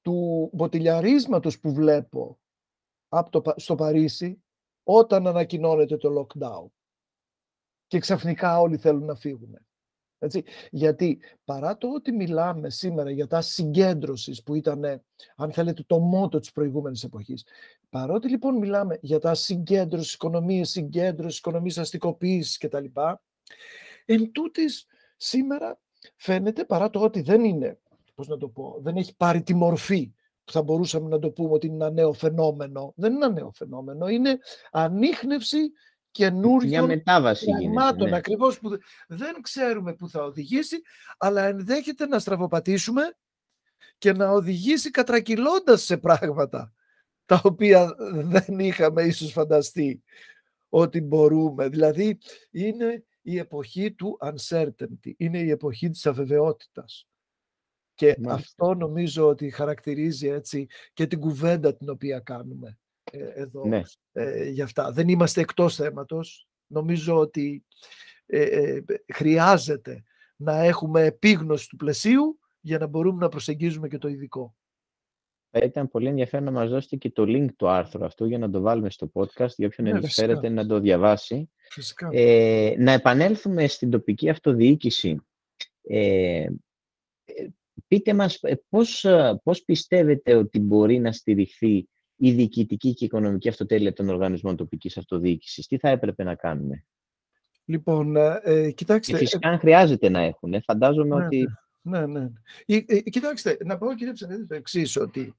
του 0.00 0.50
μποτιλιαρίσματος 0.52 1.60
που 1.60 1.72
βλέπω 1.72 2.38
από 3.08 3.30
το, 3.30 3.40
Πα- 3.40 3.58
στο 3.58 3.74
Παρίσι 3.74 4.42
όταν 4.82 5.26
ανακοινώνεται 5.26 5.96
το 5.96 6.08
lockdown. 6.20 6.66
Και 7.86 7.98
ξαφνικά 7.98 8.60
όλοι 8.60 8.76
θέλουν 8.76 9.04
να 9.04 9.14
φύγουν. 9.14 9.58
Έτσι. 10.24 10.44
Γιατί 10.70 11.20
παρά 11.44 11.76
το 11.76 11.88
ότι 11.88 12.12
μιλάμε 12.12 12.70
σήμερα 12.70 13.10
για 13.10 13.26
τα 13.26 13.40
συγκέντρωσης 13.40 14.42
που 14.42 14.54
ήταν, 14.54 14.84
ε, 14.84 15.02
αν 15.36 15.52
θέλετε, 15.52 15.82
το 15.86 15.98
μότο 15.98 16.38
της 16.38 16.52
προηγούμενης 16.52 17.04
εποχής, 17.04 17.44
παρότι 17.90 18.28
λοιπόν 18.28 18.56
μιλάμε 18.56 18.98
για 19.00 19.18
τα 19.18 19.34
συγκέντρωση 19.34 20.14
οικονομίες, 20.14 20.70
συγκέντρωση 20.70 21.38
οικονομίες 21.38 21.78
αστικοποίησης 21.78 22.58
κτλ, 22.58 22.84
εν 24.04 24.32
τούτης 24.32 24.86
σήμερα 25.16 25.80
φαίνεται 26.16 26.64
παρά 26.64 26.90
το 26.90 27.00
ότι 27.00 27.20
δεν 27.20 27.44
είναι, 27.44 27.78
πώς 28.14 28.28
να 28.28 28.36
το 28.36 28.48
πω, 28.48 28.78
δεν 28.82 28.96
έχει 28.96 29.16
πάρει 29.16 29.42
τη 29.42 29.54
μορφή 29.54 30.12
που 30.44 30.52
θα 30.52 30.62
μπορούσαμε 30.62 31.08
να 31.08 31.18
το 31.18 31.30
πούμε 31.30 31.52
ότι 31.52 31.66
είναι 31.66 31.74
ένα 31.74 31.90
νέο 31.90 32.12
φαινόμενο. 32.12 32.92
Δεν 32.96 33.12
είναι 33.12 33.24
ένα 33.24 33.34
νέο 33.34 33.50
φαινόμενο, 33.54 34.08
είναι 34.08 34.38
ανείχνευση 34.70 35.58
Μια 36.18 36.28
καινούριων 36.28 36.84
μετάβαση 36.86 37.44
γίνεται. 37.44 37.62
πραγμάτων 37.64 38.08
ναι. 38.08 38.16
ακριβώς 38.16 38.58
που 38.58 38.68
δε- 38.68 38.76
δεν 39.08 39.42
ξέρουμε 39.42 39.94
που 39.94 40.08
θα 40.08 40.24
οδηγήσει, 40.24 40.76
αλλά 41.18 41.44
ενδέχεται 41.44 42.06
να 42.06 42.18
στραβοπατήσουμε 42.18 43.02
και 43.98 44.12
να 44.12 44.30
οδηγήσει 44.30 44.90
κατρακυλώντας 44.90 45.82
σε 45.82 45.96
πράγματα 45.96 46.72
τα 47.24 47.40
οποία 47.44 47.94
δεν 48.12 48.58
είχαμε 48.58 49.02
ίσως 49.02 49.32
φανταστεί 49.32 50.02
ότι 50.68 51.00
μπορούμε. 51.00 51.68
Δηλαδή 51.68 52.18
είναι 52.50 53.04
η 53.22 53.38
εποχή 53.38 53.92
του 53.92 54.18
uncertainty, 54.20 55.12
είναι 55.16 55.38
η 55.38 55.50
εποχή 55.50 55.90
της 55.90 56.06
αβεβαιότητας. 56.06 57.06
Και 57.94 58.16
Μάλιστα. 58.18 58.32
αυτό 58.32 58.74
νομίζω 58.74 59.28
ότι 59.28 59.50
χαρακτηρίζει 59.50 60.28
έτσι 60.28 60.66
και 60.92 61.06
την 61.06 61.20
κουβέντα 61.20 61.74
την 61.74 61.88
οποία 61.88 62.20
κάνουμε 62.20 62.68
ε, 62.68 62.74
εδώ 63.34 63.66
Ναι. 63.66 63.82
ε, 64.12 64.48
για 64.48 64.64
αυτά. 64.64 64.92
Δεν 64.92 65.08
είμαστε 65.08 65.40
εκτός 65.40 65.74
θέματος. 65.74 66.48
Νομίζω 66.66 67.18
ότι 67.18 67.64
ε, 68.26 68.42
ε, 68.42 68.82
χρειάζεται 69.14 70.02
να 70.36 70.58
έχουμε 70.64 71.04
επίγνωση 71.04 71.68
του 71.68 71.76
πλαισίου 71.76 72.38
για 72.60 72.78
να 72.78 72.86
μπορούμε 72.86 73.20
να 73.20 73.28
προσεγγίζουμε 73.28 73.88
και 73.88 73.98
το 73.98 74.08
ειδικό. 74.08 74.54
Θα 75.50 75.64
ήταν 75.64 75.88
πολύ 75.88 76.08
ενδιαφέρον 76.08 76.44
να 76.44 76.50
μας 76.50 76.70
δώσετε 76.70 76.96
και 76.96 77.10
το 77.10 77.22
link 77.26 77.46
του 77.56 77.68
άρθρου 77.68 78.04
αυτού 78.04 78.24
για 78.26 78.38
να 78.38 78.50
το 78.50 78.60
βάλουμε 78.60 78.90
στο 78.90 79.10
podcast 79.14 79.54
για 79.56 79.66
όποιον 79.66 79.86
Ναι, 79.86 79.90
ενδιαφέρεται 79.90 80.40
φυσικά. 80.40 80.62
να 80.62 80.66
το 80.66 80.80
διαβάσει. 80.80 81.50
Φυσικά. 81.70 82.08
Ε, 82.12 82.74
να 82.78 82.92
επανέλθουμε 82.92 83.66
στην 83.66 83.90
τοπική 83.90 84.28
αυτοδιοίκηση. 84.28 85.16
Ε, 85.82 86.46
ε, 87.24 87.46
πείτε 87.88 88.14
μας 88.14 88.38
ε, 88.42 88.62
πώς, 88.68 89.04
ε, 89.04 89.40
πώς 89.42 89.64
πιστεύετε 89.64 90.34
ότι 90.34 90.58
μπορεί 90.60 90.98
να 90.98 91.12
στηριχθεί 91.12 91.88
η 92.24 92.32
διοικητική 92.32 92.94
και 92.94 93.04
οικονομική 93.04 93.48
αυτοτέλεια 93.48 93.92
των 93.92 94.08
οργανισμών 94.08 94.56
τοπικής 94.56 94.96
αυτοδιοίκησης. 94.96 95.66
Τι 95.66 95.78
θα 95.78 95.88
έπρεπε 95.88 96.22
να 96.24 96.34
κάνουμε. 96.34 96.84
Λοιπόν, 97.64 98.16
ε, 98.16 98.40
ε, 98.42 98.62
Και 98.66 98.72
κοιτάξτε, 98.72 99.16
φυσικά 99.16 99.48
αν 99.48 99.58
χρειάζεται 99.58 100.08
να 100.08 100.20
έχουν. 100.20 100.54
ε, 100.54 100.60
Φαντάζομαι 100.60 101.16
Ναι, 101.16 101.24
ότι 101.24 101.46
Ναι, 101.82 102.06
ναι. 102.06 102.28
Ε, 102.66 102.76
ε, 102.86 103.00
κοιτάξτε, 103.00 103.56
να 103.64 103.78
πω 103.78 103.94
κύριε 103.94 104.12
Ψανίδη 104.12 104.46
το 104.46 104.54
εξής 104.54 104.96
ότι 104.96 105.34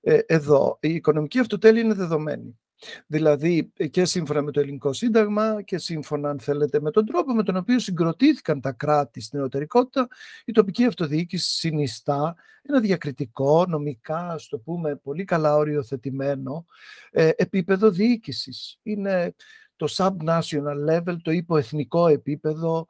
ε, 0.00 0.18
εδώ 0.26 0.78
η 0.80 0.94
οικονομική 0.94 1.38
αυτοτέλεια 1.38 1.82
είναι 1.82 1.94
δεδομένη. 1.94 2.58
Δηλαδή 3.06 3.72
ε, 3.76 3.86
και 3.86 4.04
σύμφωνα 4.04 4.42
με 4.42 4.50
το 4.50 4.60
ελληνικό 4.60 4.92
σύνταγμα 4.92 5.62
και 5.62 5.78
σύμφωνα 5.78 6.30
αν 6.30 6.40
θέλετε 6.40 6.80
με 6.80 6.90
τον 6.90 7.06
τρόπο 7.06 7.34
με 7.34 7.42
τον 7.42 7.56
οποίο 7.56 7.78
συγκροτήθηκαν 7.78 8.60
τα 8.60 8.72
κράτη 8.72 9.20
στην 9.20 9.38
νεωτερικότητα 9.38 10.08
η 10.44 10.52
τοπική 10.52 10.84
αυτοδιοίκηση 10.84 11.50
συνιστά 11.50 12.36
ένα 12.62 12.80
διακριτικό, 12.80 13.66
νομικά 13.68 14.28
ας 14.28 14.48
το 14.48 14.58
πούμε 14.58 14.96
πολύ 14.96 15.24
καλά 15.24 15.56
οριοθετημένο 15.56 16.66
ε, 17.10 17.30
επίπεδο 17.36 17.90
διοίκησης. 17.90 18.78
Είναι 18.82 19.34
το 19.76 19.86
sub-national 19.96 20.90
level, 20.90 21.16
το 21.22 21.30
υποεθνικό 21.30 22.06
επίπεδο, 22.06 22.86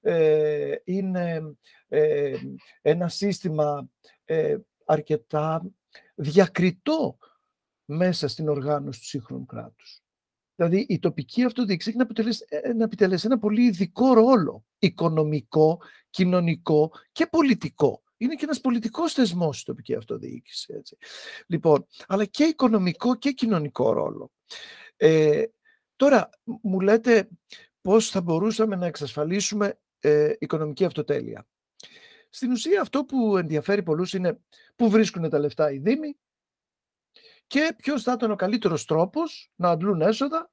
ε, 0.00 0.74
είναι 0.84 1.56
ε, 1.88 2.36
ένα 2.82 3.08
σύστημα 3.08 3.88
ε, 4.24 4.56
αρκετά 4.84 5.62
διακριτό 6.14 7.18
μέσα 7.86 8.28
στην 8.28 8.48
οργάνωση 8.48 9.00
του 9.00 9.06
σύγχρονου 9.06 9.46
κράτους. 9.46 10.00
Δηλαδή 10.56 10.86
η 10.88 10.98
τοπική 10.98 11.44
αυτοδιοίκηση 11.44 11.88
έχει 11.88 11.98
να 11.98 12.04
επιτελέσει, 12.04 12.44
ε, 12.48 12.72
να 12.72 12.84
επιτελέσει 12.84 13.26
ένα 13.26 13.38
πολύ 13.38 13.62
ειδικό 13.62 14.14
ρόλο, 14.14 14.64
οικονομικό, 14.78 15.80
κοινωνικό 16.10 16.92
και 17.12 17.26
πολιτικό. 17.26 18.02
Είναι 18.16 18.34
και 18.34 18.44
ένας 18.44 18.60
πολιτικός 18.60 19.12
θεσμός 19.12 19.60
η 19.60 19.64
τοπική 19.64 19.94
αυτοδιοίκηση. 19.94 20.74
Έτσι. 20.76 20.96
Λοιπόν, 21.46 21.86
αλλά 22.06 22.24
και 22.24 22.44
οικονομικό 22.44 23.16
και 23.16 23.30
κοινωνικό 23.30 23.92
ρόλο. 23.92 24.30
Ε, 24.96 25.42
τώρα, 25.96 26.30
μου 26.62 26.80
λέτε 26.80 27.28
πώς 27.80 28.10
θα 28.10 28.20
μπορούσαμε 28.20 28.76
να 28.76 28.86
εξασφαλίσουμε 28.86 29.78
ε, 30.00 30.32
οικονομική 30.38 30.84
αυτοτέλεια. 30.84 31.46
Στην 32.30 32.50
ουσία 32.50 32.80
αυτό 32.80 33.04
που 33.04 33.36
ενδιαφέρει 33.36 33.82
πολλούς 33.82 34.12
είναι 34.12 34.38
πού 34.76 34.90
βρίσκουν 34.90 35.28
τα 35.30 35.38
λεφτά 35.38 35.72
οι 35.72 35.78
δήμοι 35.78 36.16
και 37.46 37.74
ποιος 37.76 38.02
θα 38.02 38.12
ήταν 38.12 38.30
ο 38.30 38.36
καλύτερος 38.36 38.84
τρόπος 38.84 39.50
να 39.56 39.70
αντλούν 39.70 40.00
έσοδα 40.00 40.50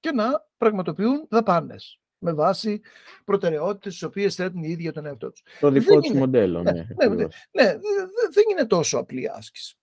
και 0.00 0.12
να 0.12 0.46
πραγματοποιούν 0.56 1.26
δαπάνες 1.30 2.00
με 2.18 2.32
βάση 2.32 2.80
προτεραιότητες 3.24 3.92
τις 3.92 4.02
οποίες 4.02 4.34
θέτουν 4.34 4.62
οι 4.62 4.68
ίδιοι 4.70 4.82
για 4.82 4.92
τον 4.92 5.06
εαυτό 5.06 5.30
τους. 5.30 5.42
το 5.60 5.70
δικό 5.70 5.92
Δεν 5.92 6.00
τους 6.00 6.10
είναι. 6.10 6.18
μοντέλο. 6.18 6.62
Ναι, 6.62 6.70
Ναι, 6.72 6.80
ναι, 6.82 6.86
ακριβώς. 7.04 7.34
Ναι, 7.50 7.64
δε- 7.64 7.72
δε- 7.78 8.28
δεν 8.32 8.44
είναι 8.50 8.66
τόσο 8.66 8.98
απλή 8.98 9.30
άσκηση. 9.30 9.76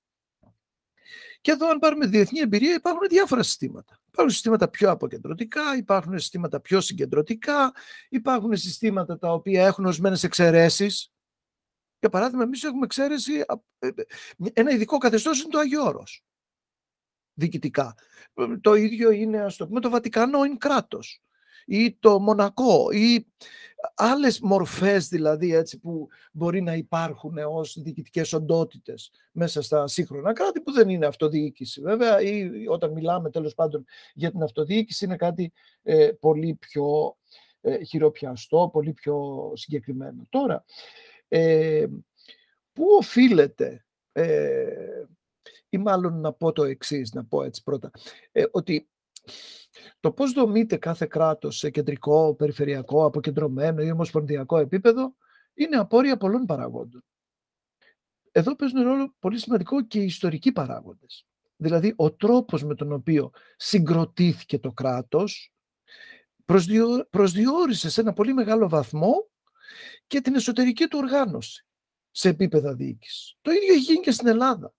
Και 1.41 1.51
εδώ, 1.51 1.69
αν 1.69 1.79
πάρουμε 1.79 2.05
διεθνή 2.05 2.39
εμπειρία, 2.39 2.73
υπάρχουν 2.73 3.07
διάφορα 3.09 3.43
συστήματα. 3.43 3.99
Υπάρχουν 4.07 4.33
συστήματα 4.33 4.67
πιο 4.69 4.89
αποκεντρωτικά, 4.91 5.75
υπάρχουν 5.77 6.19
συστήματα 6.19 6.59
πιο 6.59 6.81
συγκεντρωτικά, 6.81 7.73
υπάρχουν 8.09 8.55
συστήματα 8.57 9.17
τα 9.17 9.31
οποία 9.33 9.65
έχουν 9.65 9.85
ορισμένες 9.85 10.23
εξαιρέσεις. 10.23 11.11
Για 11.99 12.09
παράδειγμα, 12.09 12.43
εμείς 12.43 12.63
έχουμε 12.63 12.85
εξαίρεση. 12.85 13.39
α, 13.39 13.53
ε, 13.79 13.87
ε, 13.87 14.03
Ένα 14.53 14.71
ειδικό 14.71 14.97
καθεστώς 14.97 15.41
είναι 15.41 15.49
το 15.51 15.59
Άγιο 15.59 15.83
Όρος, 15.83 16.23
Διοικητικά. 17.33 17.95
Ε, 18.33 18.57
Το 18.61 18.73
ίδιο 18.73 19.11
είναι, 19.11 19.41
ας 19.41 19.55
το 19.55 19.67
πούμε, 19.67 19.79
το 19.79 19.89
Βατικανό 19.89 20.43
είναι 20.43 20.57
κράτος. 20.59 21.21
ή 21.65 21.97
το 21.99 22.19
Μονακό 22.19 22.91
ή 22.91 23.25
άλλες 23.95 24.39
μορφές 24.39 25.07
δηλαδή 25.07 25.53
έτσι 25.55 25.79
που 25.79 26.07
μπορεί 26.31 26.61
να 26.61 26.75
υπάρχουν 26.75 27.37
ως 27.37 27.77
διοικητικές 27.81 28.33
οντότητες 28.33 29.11
μέσα 29.31 29.61
στα 29.61 29.87
σύγχρονα 29.87 30.33
κράτη 30.33 30.61
που 30.61 30.71
δεν 30.71 30.89
είναι 30.89 31.05
αυτοδιοίκηση 31.05 31.81
βέβαια 31.81 32.21
ή 32.21 32.49
όταν 32.67 32.91
μιλάμε 32.91 33.29
τέλος 33.29 33.53
πάντων 33.53 33.85
για 34.13 34.31
την 34.31 34.43
αυτοδιοίκηση 34.43 35.05
είναι 35.05 35.15
κάτι 35.15 35.51
ε, 35.83 36.09
πολύ 36.19 36.53
πιο 36.53 37.17
ε, 37.61 37.83
χειροπιαστό, 37.83 38.69
πολύ 38.73 38.93
πιο 38.93 39.51
συγκεκριμένο. 39.55 40.25
Τώρα, 40.29 40.63
ε, 41.27 41.85
πού 42.73 42.85
οφείλεται 42.99 43.85
ε, 44.11 44.65
ή 45.73 45.77
μάλλον 45.77 46.19
να 46.19 46.33
πω 46.33 46.51
το 46.51 46.63
εξής, 46.63 47.13
να 47.13 47.25
πω 47.25 47.43
έτσι 47.43 47.63
πρώτα, 47.63 47.91
ε, 48.31 48.43
ότι 48.51 48.89
το 49.99 50.11
πώς 50.11 50.31
δομείται 50.31 50.77
κάθε 50.77 51.05
κράτος 51.05 51.57
σε 51.57 51.69
κεντρικό, 51.69 52.35
περιφερειακό, 52.35 53.05
αποκεντρωμένο 53.05 53.81
ή 53.81 53.91
ομοσπονδιακό 53.91 54.57
επίπεδο 54.57 55.15
είναι 55.53 55.75
απόρρια 55.75 56.17
πολλών 56.17 56.45
παραγόντων. 56.45 57.03
Εδώ 58.31 58.55
παίζουν 58.55 58.83
ρόλο 58.83 59.15
πολύ 59.19 59.39
σημαντικό 59.39 59.85
και 59.85 59.99
οι 59.99 60.05
ιστορικοί 60.05 60.51
παράγοντες. 60.51 61.25
Δηλαδή, 61.55 61.93
ο 61.95 62.13
τρόπος 62.13 62.63
με 62.63 62.75
τον 62.75 62.91
οποίο 62.91 63.31
συγκροτήθηκε 63.55 64.59
το 64.59 64.71
κράτος 64.71 65.53
προσδιορίσε 66.45 67.07
προσδιορίσε 67.09 67.89
σε 67.89 68.01
ένα 68.01 68.13
πολύ 68.13 68.33
μεγάλο 68.33 68.69
βαθμό 68.69 69.29
και 70.07 70.21
την 70.21 70.35
εσωτερική 70.35 70.87
του 70.87 70.99
οργάνωση 71.01 71.65
σε 72.11 72.29
επίπεδα 72.29 72.75
διοίκησης. 72.75 73.37
Το 73.41 73.51
ίδιο 73.51 73.73
έχει 73.73 73.81
γίνει 73.81 73.99
και 73.99 74.11
στην 74.11 74.27
Ελλάδα. 74.27 74.73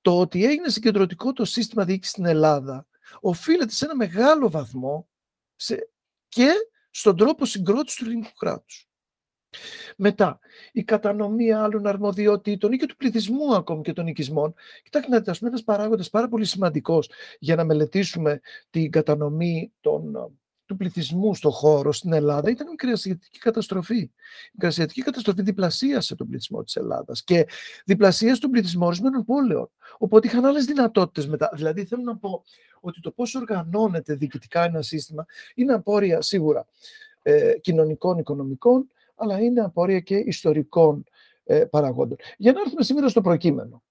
Το 0.00 0.20
ότι 0.20 0.44
έγινε 0.44 0.68
συγκεντρωτικό 0.68 1.32
το 1.32 1.44
σύστημα 1.44 1.84
διοίκησης 1.84 2.12
στην 2.12 2.26
Ελλάδα 2.26 2.86
οφείλεται 3.20 3.72
σε 3.72 3.84
ένα 3.84 3.96
μεγάλο 3.96 4.50
βαθμό 4.50 5.08
σε, 5.56 5.90
και 6.28 6.50
στον 6.90 7.16
τρόπο 7.16 7.44
συγκρότησης 7.44 7.98
του 7.98 8.04
ελληνικού 8.04 8.32
κράτους. 8.32 8.88
Μετά, 9.96 10.38
η 10.72 10.84
κατανομή 10.84 11.52
άλλων 11.52 11.86
αρμοδιοτήτων 11.86 12.72
ή 12.72 12.76
και 12.76 12.86
του 12.86 12.96
πληθυσμού 12.96 13.54
ακόμη 13.54 13.82
και 13.82 13.92
των 13.92 14.06
οικισμών. 14.06 14.54
Κοιτάξτε 14.82 15.10
να 15.10 15.18
δείτε, 15.18 15.34
ένας 15.42 15.62
παράγοντας 15.64 16.10
πάρα 16.10 16.28
πολύ 16.28 16.44
σημαντικός 16.44 17.10
για 17.38 17.56
να 17.56 17.64
μελετήσουμε 17.64 18.40
την 18.70 18.90
κατανομή 18.90 19.72
των 19.80 20.16
του 20.66 20.76
πληθυσμού 20.76 21.34
στο 21.34 21.50
χώρο 21.50 21.92
στην 21.92 22.12
Ελλάδα 22.12 22.50
ήταν 22.50 22.72
η 22.72 22.74
κρασιατική 22.74 23.38
καταστροφή. 23.38 23.98
Η 24.52 24.56
κρασιατική 24.58 25.02
καταστροφή 25.02 25.42
διπλασίασε 25.42 26.14
τον 26.14 26.28
πληθυσμό 26.28 26.62
της 26.62 26.76
Ελλάδας 26.76 27.24
και 27.24 27.46
διπλασίασε 27.84 28.40
τον 28.40 28.50
πληθυσμό 28.50 28.86
ορισμένων 28.86 29.24
πόλεων. 29.24 29.70
Οπότε 29.98 30.26
είχαν 30.26 30.44
άλλες 30.44 30.64
δυνατότητες 30.64 31.26
μετά. 31.26 31.50
Δηλαδή 31.54 31.84
θέλω 31.84 32.02
να 32.02 32.16
πω 32.16 32.44
ότι 32.80 33.00
το 33.00 33.10
πώς 33.10 33.34
οργανώνεται 33.34 34.14
διοικητικά 34.14 34.64
ένα 34.64 34.82
σύστημα 34.82 35.26
είναι 35.54 35.72
απόρρια 35.72 36.22
σίγουρα 36.22 36.66
ε, 37.22 37.52
κοινωνικών, 37.60 38.18
οικονομικών, 38.18 38.90
αλλά 39.14 39.40
είναι 39.40 39.60
απόρρια 39.60 40.00
και 40.00 40.16
ιστορικών 40.16 41.04
ε, 41.44 41.64
παραγόντων. 41.64 42.16
Για 42.36 42.52
να 42.52 42.60
έρθουμε 42.60 42.82
σήμερα 42.82 43.08
στο 43.08 43.20
προκείμενο. 43.20 43.82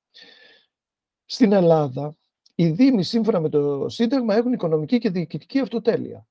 Στην 1.25 1.51
Ελλάδα, 1.51 2.15
οι 2.55 2.67
Δήμοι, 2.67 3.03
σύμφωνα 3.03 3.39
με 3.39 3.49
το 3.49 3.89
Σύνταγμα, 3.89 4.35
έχουν 4.35 4.53
οικονομική 4.53 4.97
και 4.97 5.09
διοικητική 5.09 5.59
αυτοτέλεια. 5.59 6.27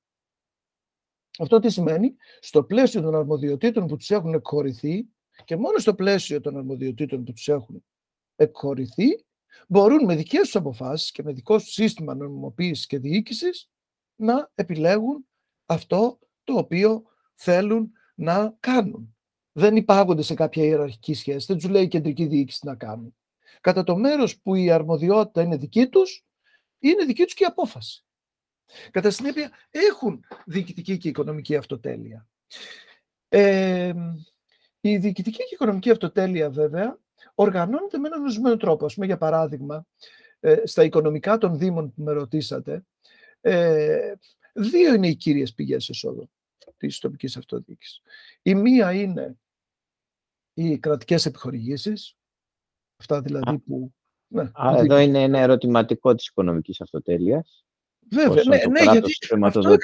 Αυτό 1.39 1.59
τι 1.59 1.69
σημαίνει, 1.69 2.15
στο 2.39 2.63
πλαίσιο 2.63 3.01
των 3.01 3.15
αρμοδιοτήτων 3.15 3.87
που 3.87 3.95
τους 3.95 4.11
έχουν 4.11 4.33
εκχωρηθεί 4.33 5.07
και 5.45 5.55
μόνο 5.55 5.77
στο 5.77 5.95
πλαίσιο 5.95 6.41
των 6.41 6.57
αρμοδιοτήτων 6.57 7.23
που 7.23 7.33
τους 7.33 7.47
έχουν 7.47 7.83
εκχωρηθεί, 8.35 9.25
μπορούν 9.67 10.05
με 10.05 10.15
δικές 10.15 10.41
τους 10.41 10.55
αποφάσεις 10.55 11.11
και 11.11 11.23
με 11.23 11.31
δικό 11.31 11.57
τους 11.57 11.71
σύστημα 11.71 12.15
νομιμοποίησης 12.15 12.85
και 12.85 12.99
διοίκησης 12.99 13.69
να 14.15 14.51
επιλέγουν 14.55 15.27
αυτό 15.65 16.19
το 16.43 16.53
οποίο 16.53 17.03
θέλουν 17.33 17.91
να 18.15 18.55
κάνουν. 18.59 19.15
Δεν 19.51 19.75
υπάγονται 19.75 20.21
σε 20.21 20.33
κάποια 20.33 20.63
ιεραρχική 20.63 21.13
σχέση, 21.13 21.45
δεν 21.45 21.57
τους 21.57 21.69
λέει 21.69 21.83
η 21.83 21.87
κεντρική 21.87 22.25
διοίκηση 22.25 22.65
να 22.65 22.75
κάνουν. 22.75 23.15
Κατά 23.61 23.83
το 23.83 23.97
μέρος 23.97 24.39
που 24.39 24.55
η 24.55 24.71
αρμοδιότητα 24.71 25.41
είναι 25.41 25.57
δική 25.57 25.87
τους, 25.87 26.25
είναι 26.79 27.05
δική 27.05 27.23
τους 27.23 27.33
και 27.33 27.43
η 27.43 27.47
απόφαση. 27.47 28.05
Κατά 28.91 29.09
συνέπεια, 29.09 29.51
έχουν 29.69 30.25
διοικητική 30.45 30.97
και 30.97 31.09
οικονομική 31.09 31.55
αυτοτέλεια. 31.55 32.27
Ε, 33.29 33.93
η 34.81 34.97
διοικητική 34.97 35.37
και 35.37 35.53
οικονομική 35.53 35.89
αυτοτέλεια, 35.89 36.49
βέβαια, 36.49 36.99
οργανώνεται 37.35 37.97
με 37.97 38.07
έναν 38.07 38.21
ορισμένο 38.21 38.57
τρόπο. 38.57 38.85
Ας 38.85 38.93
πούμε, 38.93 39.05
για 39.05 39.17
παράδειγμα, 39.17 39.85
ε, 40.39 40.61
στα 40.63 40.83
οικονομικά 40.83 41.37
των 41.37 41.57
Δήμων 41.57 41.93
που 41.93 42.03
με 42.03 42.11
ρωτήσατε, 42.11 42.85
ε, 43.41 44.13
δύο 44.53 44.93
είναι 44.93 45.07
οι 45.07 45.15
κύριες 45.15 45.53
πηγές 45.53 45.89
εσόδων 45.89 46.29
της 46.77 46.99
τοπικής 46.99 47.37
αυτοδιοίκησης. 47.37 48.01
Η 48.41 48.55
μία 48.55 48.93
είναι 48.93 49.37
οι 50.53 50.77
κρατικές 50.77 51.25
επιχορηγήσεις, 51.25 52.17
αυτά 52.97 53.21
δηλαδή 53.21 53.59
που... 53.59 53.93
Ναι, 54.27 54.51
εδώ 54.77 54.97
είναι 54.97 55.21
ένα 55.21 55.39
ερωτηματικό 55.39 56.15
της 56.15 56.27
οικονομικής 56.27 56.81
αυτοτέλειας. 56.81 57.65
Βέβαια, 58.11 58.43
ναι, 58.47 58.57
ναι 58.69 58.91
γιατί 58.91 59.11
αυτό 59.43 59.75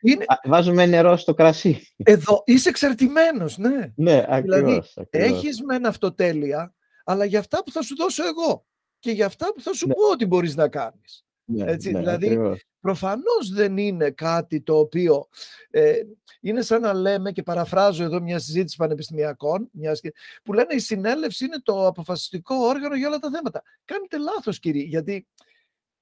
είναι... 0.00 0.24
Βάζουμε 0.44 0.86
νερό 0.86 1.16
στο 1.16 1.34
κρασί. 1.34 1.86
Εδώ 1.96 2.42
είσαι 2.46 2.68
εξαρτημένος, 2.68 3.58
ναι. 3.58 3.92
Ναι, 3.94 4.24
ακριβώς, 4.28 4.94
δηλαδή, 4.94 5.34
έχεις 5.34 5.62
μεν 5.62 5.86
αυτοτέλεια, 5.86 6.74
αλλά 7.04 7.24
για 7.24 7.38
αυτά 7.38 7.62
που 7.64 7.72
θα 7.72 7.82
σου 7.82 7.96
δώσω 7.96 8.22
εγώ 8.26 8.66
και 8.98 9.10
για 9.10 9.26
αυτά 9.26 9.52
που 9.54 9.60
θα 9.60 9.74
σου 9.74 9.86
ναι. 9.86 9.94
πω 9.94 10.10
ότι 10.12 10.26
μπορείς 10.26 10.56
να 10.56 10.68
κάνεις. 10.68 11.24
Ναι, 11.44 11.64
Έτσι, 11.70 11.90
ναι, 11.90 11.98
δηλαδή, 11.98 12.26
ακριβώς. 12.26 12.64
προφανώς 12.80 13.52
δεν 13.52 13.76
είναι 13.76 14.10
κάτι 14.10 14.60
το 14.60 14.78
οποίο 14.78 15.28
ε, 15.70 15.92
είναι 16.40 16.62
σαν 16.62 16.80
να 16.80 16.94
λέμε 16.94 17.32
και 17.32 17.42
παραφράζω 17.42 18.04
εδώ 18.04 18.20
μια 18.20 18.38
συζήτηση 18.38 18.76
πανεπιστημιακών 18.76 19.68
μιας, 19.72 20.00
που 20.42 20.52
λένε 20.52 20.74
η 20.74 20.78
συνέλευση 20.78 21.44
είναι 21.44 21.60
το 21.62 21.86
αποφασιστικό 21.86 22.54
όργανο 22.54 22.94
για 22.94 23.08
όλα 23.08 23.18
τα 23.18 23.30
θέματα. 23.30 23.62
Κάνετε 23.84 24.18
λάθος 24.18 24.58
κύριε, 24.58 24.82
γιατί 24.82 25.26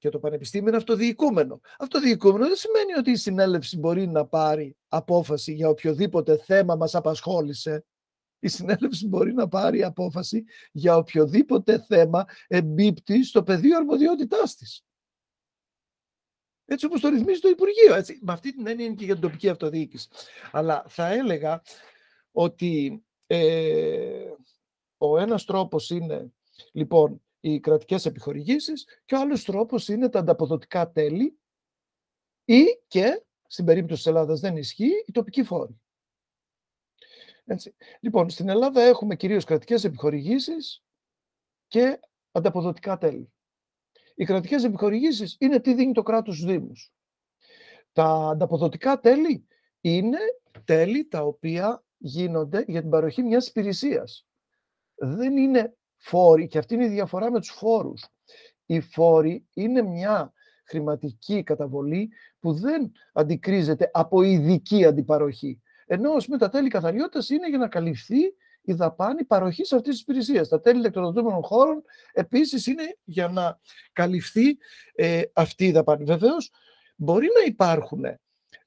και 0.01 0.09
το 0.09 0.19
πανεπιστήμιο 0.19 0.69
είναι 0.69 0.77
αυτοδιοικούμενο. 0.77 1.61
Αυτοδιοικούμενο 1.79 2.47
δεν 2.47 2.57
σημαίνει 2.57 2.95
ότι 2.99 3.11
η 3.11 3.17
συνέλευση 3.17 3.79
μπορεί 3.79 4.07
να 4.07 4.27
πάρει 4.27 4.77
απόφαση 4.89 5.53
για 5.53 5.69
οποιοδήποτε 5.69 6.37
θέμα 6.37 6.77
μας 6.77 6.95
απασχόλησε. 6.95 7.85
Η 8.39 8.49
συνέλευση 8.49 9.07
μπορεί 9.09 9.33
να 9.33 9.49
πάρει 9.49 9.83
απόφαση 9.83 10.45
για 10.73 10.97
οποιοδήποτε 10.97 11.85
θέμα 11.87 12.25
εμπίπτει 12.47 13.25
στο 13.25 13.43
πεδίο 13.43 13.77
αρμοδιότητάς 13.77 14.55
της. 14.55 14.85
Έτσι 16.65 16.87
όπως 16.87 17.01
το 17.01 17.09
ρυθμίζει 17.09 17.41
το 17.41 17.49
Υπουργείο. 17.49 17.95
Έτσι. 17.95 18.19
Με 18.23 18.33
αυτή 18.33 18.55
την 18.55 18.67
έννοια 18.67 18.85
είναι 18.85 18.95
και 18.95 19.05
για 19.05 19.15
την 19.15 19.23
τοπική 19.23 19.49
αυτοδιοίκηση. 19.49 20.09
Αλλά 20.53 20.85
θα 20.89 21.13
έλεγα 21.13 21.63
ότι 22.33 23.05
ε, 23.27 24.31
ο 24.99 25.19
ένας 25.19 25.45
τρόπος 25.45 25.91
είναι, 25.91 26.33
λοιπόν, 26.73 27.23
οι 27.41 27.61
κρατικές 27.61 28.07
επιχορηγήσεις 28.07 28.87
και 29.05 29.15
ο 29.15 29.21
άλλος 29.21 29.45
τρόπος 29.45 29.89
είναι 29.89 30.09
τα 30.09 30.19
ανταποδοτικά 30.19 30.91
τέλη 30.91 31.39
ή 32.45 32.65
και, 32.87 33.25
στην 33.47 33.65
περίπτωση 33.65 34.03
της 34.03 34.11
Ελλάδας 34.11 34.41
δεν 34.41 34.57
ισχύει, 34.57 35.05
η 35.07 35.13
τοπική 35.13 35.43
φόρη. 35.43 35.81
Έτσι. 37.45 37.75
Λοιπόν, 38.01 38.31
στην 38.31 38.49
Ελλάδα 38.49 38.83
έχουμε 38.83 39.17
κυρίως 39.17 39.45
κρατικές 39.45 39.85
επιχορηγήσεις 39.85 40.83
και 41.67 42.01
ανταποδοτικά 42.33 42.99
τέλη. 42.99 43.33
Οι 44.15 44.25
κρατικές 44.25 44.65
επιχορηγήσεις 44.65 45.37
είναι 45.41 45.61
τι 45.61 45.75
δίνει 45.75 45.93
το 45.93 46.03
κράτος 46.03 46.37
στους 46.37 46.47
Δήμους. 46.47 46.93
Τα 47.93 48.05
ανταποδοτικά 48.05 49.01
τέλη 49.01 49.47
είναι 49.81 50.19
τέλη 50.65 51.07
τα 51.07 51.23
οποία 51.23 51.85
γίνονται 51.97 52.65
για 52.67 52.81
την 52.81 52.91
παροχή 52.91 53.23
μιας 53.23 53.49
υπηρεσίας. 53.49 54.27
Δεν 54.95 55.37
είναι 55.37 55.77
φόροι, 56.01 56.47
και 56.47 56.59
αυτή 56.59 56.75
είναι 56.75 56.85
η 56.85 56.89
διαφορά 56.89 57.31
με 57.31 57.41
τους 57.41 57.51
φόρους. 57.51 58.05
Οι 58.67 58.81
φόροι 58.81 59.47
είναι 59.55 59.83
μια 59.83 60.33
χρηματική 60.65 61.43
καταβολή 61.43 62.11
που 62.41 62.53
δεν 62.53 62.93
αντικρίζεται 63.13 63.91
από 63.93 64.23
ειδική 64.23 64.85
αντιπαροχή. 64.85 65.61
Ενώ 65.87 66.11
με 66.29 66.39
τα 66.39 66.49
τέλη 66.49 66.69
καθαριότητας 66.69 67.29
είναι 67.31 67.49
για 67.49 67.59
να 67.59 67.69
καλυφθεί 67.69 68.19
η 68.63 68.73
δαπάνη 68.73 69.25
παροχής 69.25 69.73
αυτής 69.73 69.93
της 69.93 70.01
υπηρεσίας. 70.01 70.49
Τα 70.49 70.61
τέλη 70.61 70.79
ηλεκτροδοτούμενων 70.79 71.43
χώρων 71.43 71.83
επίσης 72.13 72.67
είναι 72.67 72.97
για 73.05 73.29
να 73.29 73.61
καλυφθεί 73.93 74.59
ε, 74.95 75.23
αυτή 75.33 75.67
η 75.67 75.71
δαπάνη. 75.71 76.05
Βεβαίως, 76.05 76.51
μπορεί 76.97 77.27
να 77.41 77.47
υπάρχουν 77.47 78.05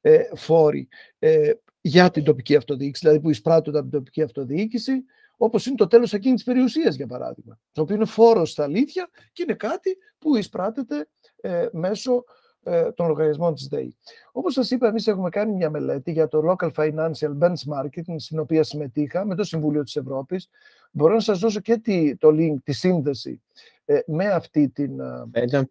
ε, 0.01 0.23
φόροι 0.35 0.87
ε, 1.19 1.51
για 1.81 2.11
την 2.11 2.23
τοπική 2.23 2.55
αυτοδιοίκηση, 2.55 2.99
δηλαδή 3.05 3.21
που 3.23 3.29
εισπράττονται 3.29 3.77
από 3.77 3.89
την 3.89 3.97
τοπική 3.97 4.21
αυτοδιοίκηση, 4.21 5.03
Όπως 5.43 5.65
είναι 5.65 5.75
το 5.75 5.87
τέλος 5.87 6.13
ακίνητη 6.13 6.43
περιουσίας, 6.43 6.95
για 6.95 7.07
παράδειγμα. 7.07 7.59
Το 7.71 7.81
οποίο 7.81 7.95
είναι 7.95 8.05
φόρος 8.05 8.51
στα 8.51 8.63
αλήθεια 8.63 9.09
και 9.33 9.43
είναι 9.43 9.53
κάτι 9.53 9.97
που 10.19 10.35
εισπράττεται 10.35 11.07
ε, 11.41 11.67
μέσω 11.71 12.23
ε, 12.63 12.91
των 12.91 13.07
λογαριασμών 13.07 13.53
της 13.53 13.67
ΔΕΗ. 13.67 13.97
Όπως 14.31 14.53
σας 14.53 14.71
είπα, 14.71 14.87
εμείς 14.87 15.07
έχουμε 15.07 15.29
κάνει 15.29 15.53
μια 15.53 15.69
μελέτη 15.69 16.11
για 16.11 16.27
το 16.27 16.41
Local 16.49 16.71
Financial 16.75 17.37
Benchmarking, 17.39 18.15
στην 18.17 18.39
οποία 18.39 18.63
συμμετείχα 18.63 19.25
με 19.25 19.35
το 19.35 19.43
Συμβούλιο 19.43 19.83
της 19.83 19.95
Ευρώπης. 19.95 20.49
Μπορώ 20.95 21.13
να 21.13 21.19
σας 21.19 21.39
δώσω 21.39 21.59
και 21.59 21.77
τη, 21.77 22.17
το 22.17 22.29
link, 22.31 22.55
τη 22.63 22.71
σύνδεση 22.71 23.41
ε, 23.85 23.99
με 24.05 24.27
αυτή, 24.27 24.69
την, 24.69 24.95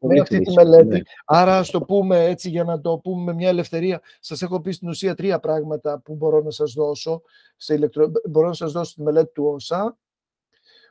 με 0.01 0.20
αυτή 0.20 0.39
τη 0.39 0.53
μελέτη. 0.53 0.87
Ναι. 0.89 1.01
Άρα, 1.25 1.59
ας 1.59 1.70
το 1.70 1.83
πούμε 1.83 2.25
έτσι 2.25 2.49
για 2.49 2.64
να 2.64 2.81
το 2.81 2.99
πούμε 2.99 3.23
με 3.23 3.33
μια 3.33 3.49
ελευθερία, 3.49 4.01
σας 4.20 4.43
έχω 4.43 4.61
πει 4.61 4.73
στην 4.73 4.89
ουσία 4.89 5.14
τρία 5.14 5.41
πράγματα 5.41 6.01
που 6.01 6.14
μπορώ 6.14 6.43
να 6.43 6.51
σας 6.51 6.73
δώσω. 6.73 7.23
Σε 7.57 7.75
ηλεκτρο... 7.75 8.11
Μπορώ 8.31 8.47
να 8.47 8.55
σας 8.55 8.73
δώσω 8.73 8.95
τη 8.95 9.03
μελέτη 9.03 9.33
του 9.33 9.45
ΩΣΑ, 9.45 9.99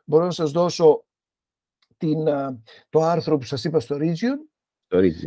μπορώ 0.06 0.26
να 0.26 0.32
σας 0.32 0.52
δώσω 0.52 1.06
την, 1.98 2.24
το 2.90 3.02
άρθρο 3.02 3.38
που 3.38 3.46
σας 3.46 3.64
είπα 3.64 3.80
στο 3.80 3.96
Region, 4.00 4.38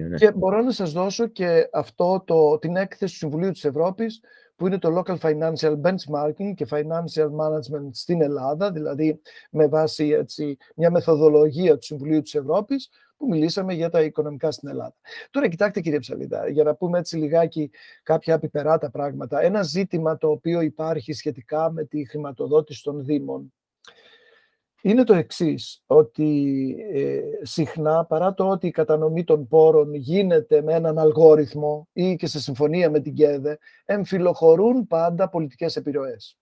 ναι. 0.08 0.16
και 0.16 0.32
μπορώ 0.32 0.62
να 0.62 0.70
σας 0.70 0.92
δώσω 0.92 1.26
και 1.26 1.68
αυτό 1.72 2.22
το, 2.26 2.58
την 2.58 2.76
έκθεση 2.76 3.12
του 3.12 3.18
Συμβουλίου 3.18 3.50
της 3.50 3.64
Ευρώπης 3.64 4.20
που 4.56 4.66
είναι 4.66 4.78
το 4.78 5.02
Local 5.02 5.18
Financial 5.18 5.80
Benchmarking 5.80 6.54
και 6.54 6.66
Financial 6.70 7.28
Management 7.40 7.88
στην 7.90 8.22
Ελλάδα, 8.22 8.72
δηλαδή 8.72 9.20
με 9.50 9.66
βάση 9.66 10.08
έτσι, 10.08 10.56
μια 10.76 10.90
μεθοδολογία 10.90 11.76
του 11.76 11.84
Συμβουλίου 11.84 12.20
της 12.20 12.34
Ευρώπης, 12.34 12.88
που 13.16 13.26
μιλήσαμε 13.26 13.74
για 13.74 13.90
τα 13.90 14.02
οικονομικά 14.02 14.50
στην 14.50 14.68
Ελλάδα. 14.68 14.94
Τώρα, 15.30 15.48
κοιτάξτε 15.48 15.80
κύριε 15.80 15.98
Ψαλίδα, 15.98 16.48
για 16.48 16.64
να 16.64 16.74
πούμε 16.74 16.98
έτσι 16.98 17.16
λιγάκι 17.16 17.70
κάποια 18.02 18.34
επιπεράτα 18.34 18.90
πράγματα. 18.90 19.40
Ένα 19.40 19.62
ζήτημα 19.62 20.16
το 20.16 20.30
οποίο 20.30 20.60
υπάρχει 20.60 21.12
σχετικά 21.12 21.72
με 21.72 21.84
τη 21.84 22.08
χρηματοδότηση 22.08 22.82
των 22.82 23.04
Δήμων 23.04 23.52
είναι 24.84 25.04
το 25.04 25.14
εξής, 25.14 25.82
ότι 25.86 26.76
ε, 26.92 27.20
συχνά 27.42 28.04
παρά 28.04 28.34
το 28.34 28.48
ότι 28.48 28.66
η 28.66 28.70
κατανομή 28.70 29.24
των 29.24 29.48
πόρων 29.48 29.94
γίνεται 29.94 30.62
με 30.62 30.74
έναν 30.74 30.98
αλγόριθμο 30.98 31.88
ή 31.92 32.16
και 32.16 32.26
σε 32.26 32.40
συμφωνία 32.40 32.90
με 32.90 33.00
την 33.00 33.14
ΚΕΔΕ, 33.14 33.58
εμφυλοχωρούν 33.84 34.86
πάντα 34.86 35.28
πολιτικές 35.28 35.76
επιρροές. 35.76 36.38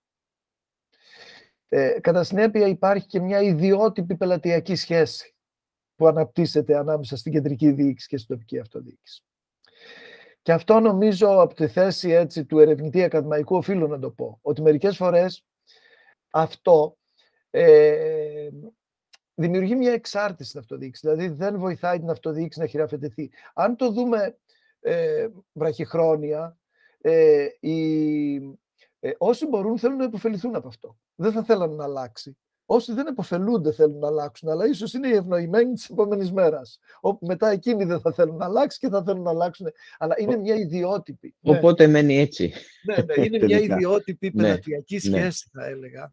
Ε, 1.69 2.01
κατά 2.01 2.25
συνέπεια 2.25 2.67
υπάρχει 2.67 3.07
και 3.07 3.21
μια 3.21 3.41
ιδιότυπη 3.41 4.17
πελατειακή 4.17 4.75
σχέση 4.75 5.35
που 5.97 6.07
αναπτύσσεται 6.07 6.77
ανάμεσα 6.77 7.17
στην 7.17 7.33
κεντρική 7.33 7.71
διοίκηση 7.71 8.09
και 8.09 8.17
στην 8.17 8.35
τοπική 8.35 8.59
αυτοδιοίκηση. 8.59 9.23
Και 10.43 10.53
αυτό 10.53 10.81
νομίζω 10.81 11.41
από 11.41 11.55
τη 11.55 11.67
θέση 11.67 12.11
έτσι, 12.11 12.45
του 12.45 12.59
ερευνητή 12.59 13.03
ακαδημαϊκού 13.03 13.57
οφείλω 13.57 13.87
να 13.87 13.99
το 13.99 14.11
πω, 14.11 14.39
ότι 14.43 14.63
μερικές 14.63 14.97
φορές 14.97 15.45
αυτό 16.31 16.97
ε, 17.55 18.49
δημιουργεί 19.35 19.75
μια 19.75 19.93
εξάρτηση 19.93 20.49
στην 20.49 20.61
αυτοδιοίκηση. 20.61 21.09
Δηλαδή 21.09 21.35
δεν 21.35 21.59
βοηθάει 21.59 21.99
την 21.99 22.11
αυτοδιοίκηση 22.11 22.61
να 22.61 22.67
χειραφετηθεί. 22.67 23.31
Αν 23.55 23.77
το 23.77 23.91
δούμε 23.91 24.37
ε, 24.81 25.29
βραχυχρόνια, 25.53 26.57
ε, 27.01 27.47
οι, 27.61 28.35
ε, 29.01 29.11
όσοι 29.19 29.47
μπορούν 29.47 29.79
θέλουν 29.79 29.97
να 29.97 30.05
υποφεληθούν 30.05 30.55
από 30.55 30.69
αυτό. 30.69 30.97
Δεν 31.15 31.33
θα 31.33 31.43
θέλουν 31.43 31.75
να 31.75 31.85
αλλάξει. 31.85 32.37
Όσοι 32.67 32.93
δεν 32.93 33.07
επωφελούνται 33.07 33.73
θέλουν 33.73 33.99
να 33.99 34.07
αλλάξουν, 34.07 34.49
αλλά 34.49 34.67
ίσως 34.67 34.93
είναι 34.93 35.09
οι 35.09 35.13
ευνοημένοι 35.13 35.73
της 35.73 35.89
επόμενης 35.89 36.33
μέρας. 36.33 36.79
Όπου 37.01 37.27
μετά 37.27 37.51
εκείνοι 37.51 37.85
δεν 37.85 38.01
θα 38.01 38.13
θέλουν 38.13 38.37
να 38.37 38.45
αλλάξει 38.45 38.79
και 38.79 38.89
θα 38.89 39.03
θέλουν 39.03 39.23
να 39.23 39.31
αλλάξουν. 39.31 39.67
Αλλά 39.99 40.15
είναι 40.19 40.37
μια 40.37 40.55
ιδιότυπη. 40.55 41.35
Οπότε 41.43 41.87
ναι. 41.87 41.93
μένει 41.93 42.19
έτσι. 42.19 42.53
Ναι, 42.87 42.97
ναι, 42.97 43.25
είναι 43.25 43.45
μια 43.45 43.59
ιδιότυπη 43.75 44.31
ναι, 44.35 44.43
πελατειακή 44.43 44.95
ναι. 44.95 45.19
σχέση, 45.19 45.49
θα 45.53 45.67
έλεγα. 45.67 46.13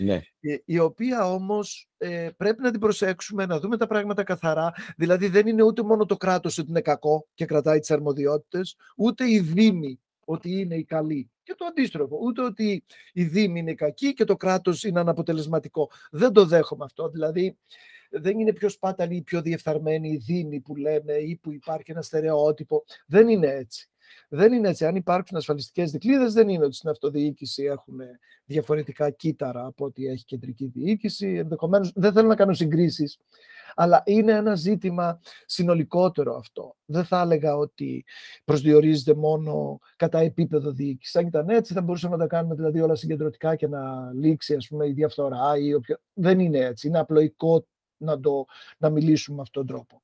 Ναι. 0.00 0.20
Ε, 0.40 0.56
η 0.64 0.78
οποία 0.78 1.32
όμως 1.32 1.88
ε, 1.98 2.28
πρέπει 2.36 2.62
να 2.62 2.70
την 2.70 2.80
προσέξουμε, 2.80 3.46
να 3.46 3.60
δούμε 3.60 3.76
τα 3.76 3.86
πράγματα 3.86 4.22
καθαρά. 4.22 4.72
Δηλαδή 4.96 5.28
δεν 5.28 5.46
είναι 5.46 5.62
ούτε 5.62 5.82
μόνο 5.82 6.06
το 6.06 6.16
κράτος 6.16 6.58
ότι 6.58 6.70
είναι 6.70 6.80
κακό 6.80 7.26
και 7.34 7.44
κρατάει 7.44 7.78
τις 7.78 7.90
αρμοδιότητες, 7.90 8.76
ούτε 8.96 9.30
η 9.30 9.40
Δήμη 9.40 10.00
ότι 10.24 10.60
είναι 10.60 10.74
η 10.74 10.84
καλή. 10.84 11.30
Και 11.42 11.54
το 11.58 11.64
αντίστροφο, 11.64 12.18
ούτε 12.22 12.42
ότι 12.42 12.84
η 13.12 13.24
Δήμη 13.24 13.58
είναι 13.58 13.74
κακή 13.74 14.12
και 14.12 14.24
το 14.24 14.36
κράτος 14.36 14.84
είναι 14.84 15.00
αναποτελεσματικό. 15.00 15.90
Δεν 16.10 16.32
το 16.32 16.44
δέχομαι 16.44 16.84
αυτό. 16.84 17.08
Δηλαδή 17.08 17.56
δεν 18.10 18.38
είναι 18.38 18.52
πιο 18.52 18.68
σπάταλη 18.68 19.16
ή 19.16 19.22
πιο 19.22 19.42
διεφθαρμένη 19.42 20.08
η 20.08 20.16
Δήμη 20.16 20.60
που 20.60 20.76
λένε 20.76 21.12
ή 21.12 21.36
που 21.36 21.52
υπάρχει 21.52 21.90
ένα 21.90 22.02
στερεότυπο. 22.02 22.84
Δεν 23.06 23.28
είναι 23.28 23.46
έτσι. 23.46 23.89
Δεν 24.28 24.52
είναι 24.52 24.68
έτσι. 24.68 24.86
Αν 24.86 24.96
υπάρξουν 24.96 25.36
ασφαλιστικές 25.36 25.90
δικλείδες, 25.90 26.32
δεν 26.32 26.48
είναι 26.48 26.64
ότι 26.64 26.74
στην 26.74 26.88
αυτοδιοίκηση 26.88 27.62
έχουν 27.64 28.00
διαφορετικά 28.44 29.10
κύτταρα 29.10 29.66
από 29.66 29.84
ότι 29.84 30.06
έχει 30.06 30.24
κεντρική 30.24 30.66
διοίκηση. 30.66 31.34
Ενδεχομένως 31.34 31.92
δεν 31.94 32.12
θέλω 32.12 32.28
να 32.28 32.34
κάνω 32.34 32.52
συγκρίσεις, 32.52 33.18
αλλά 33.74 34.02
είναι 34.06 34.32
ένα 34.32 34.54
ζήτημα 34.54 35.20
συνολικότερο 35.46 36.36
αυτό. 36.36 36.76
Δεν 36.84 37.04
θα 37.04 37.20
έλεγα 37.20 37.56
ότι 37.56 38.04
προσδιορίζεται 38.44 39.14
μόνο 39.14 39.78
κατά 39.96 40.18
επίπεδο 40.18 40.70
διοίκησης. 40.70 41.16
Αν 41.16 41.26
ήταν 41.26 41.48
έτσι, 41.48 41.72
θα 41.72 41.82
μπορούσαμε 41.82 42.16
να 42.16 42.22
τα 42.22 42.28
κάνουμε 42.36 42.54
δηλαδή 42.54 42.80
όλα 42.80 42.94
συγκεντρωτικά 42.94 43.56
και 43.56 43.68
να 43.68 44.12
λήξει 44.12 44.54
ας 44.54 44.68
πούμε, 44.68 44.86
η 44.86 44.92
διαφθορά 44.92 45.58
ή 45.58 45.74
όποιο. 45.74 45.96
Δεν 46.12 46.38
είναι 46.38 46.58
έτσι. 46.58 46.88
Είναι 46.88 46.98
απλοϊκό 46.98 47.66
να, 47.96 48.20
το, 48.20 48.44
να 48.78 48.90
μιλήσουμε 48.90 49.36
με 49.36 49.42
αυτόν 49.42 49.66
τον 49.66 49.76
τρόπο. 49.76 50.02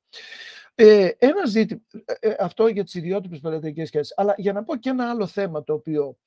Ε, 0.79 1.11
ένα 1.19 1.47
ζήτημα, 1.47 1.81
ε, 2.05 2.29
ε, 2.29 2.37
αυτό 2.39 2.67
για 2.67 2.85
τις 2.85 2.95
ιδιότυπες 2.95 3.41
πελατειακές 3.41 3.89
σχέσεις, 3.89 4.13
αλλά 4.17 4.35
για 4.37 4.53
να 4.53 4.65
πω 4.65 4.77
και 4.77 4.89
ένα 4.89 5.11
άλλο 5.11 5.27
θέμα 5.27 5.65
το 5.65 5.73
οποίο, 5.73 6.19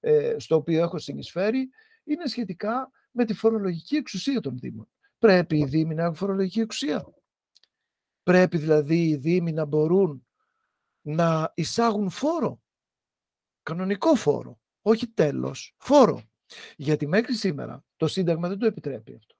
ε, 0.00 0.36
στο 0.38 0.56
οποίο 0.56 0.82
έχω 0.82 0.98
συνεισφέρει, 0.98 1.70
είναι 2.04 2.26
σχετικά 2.26 2.90
με 3.10 3.24
τη 3.24 3.34
φορολογική 3.34 3.96
εξουσία 3.96 4.40
των 4.40 4.58
Δήμων. 4.58 4.88
Πρέπει 5.18 5.58
οι 5.58 5.64
Δήμοι 5.64 5.94
να 5.94 6.02
έχουν 6.02 6.14
φορολογική 6.14 6.60
εξουσία. 6.60 7.14
Πρέπει 8.22 8.58
δηλαδή 8.58 9.08
οι 9.08 9.16
Δήμοι 9.16 9.52
να 9.52 9.64
μπορούν 9.64 10.26
να 11.00 11.52
εισάγουν 11.54 12.10
φόρο, 12.10 12.60
κανονικό 13.62 14.14
φόρο, 14.14 14.60
όχι 14.82 15.08
τέλος, 15.08 15.74
φόρο. 15.78 16.22
Γιατί 16.76 17.06
μέχρι 17.06 17.34
σήμερα 17.34 17.84
το 17.96 18.06
Σύνταγμα 18.06 18.48
δεν 18.48 18.58
το 18.58 18.66
επιτρέπει 18.66 19.14
αυτό. 19.14 19.34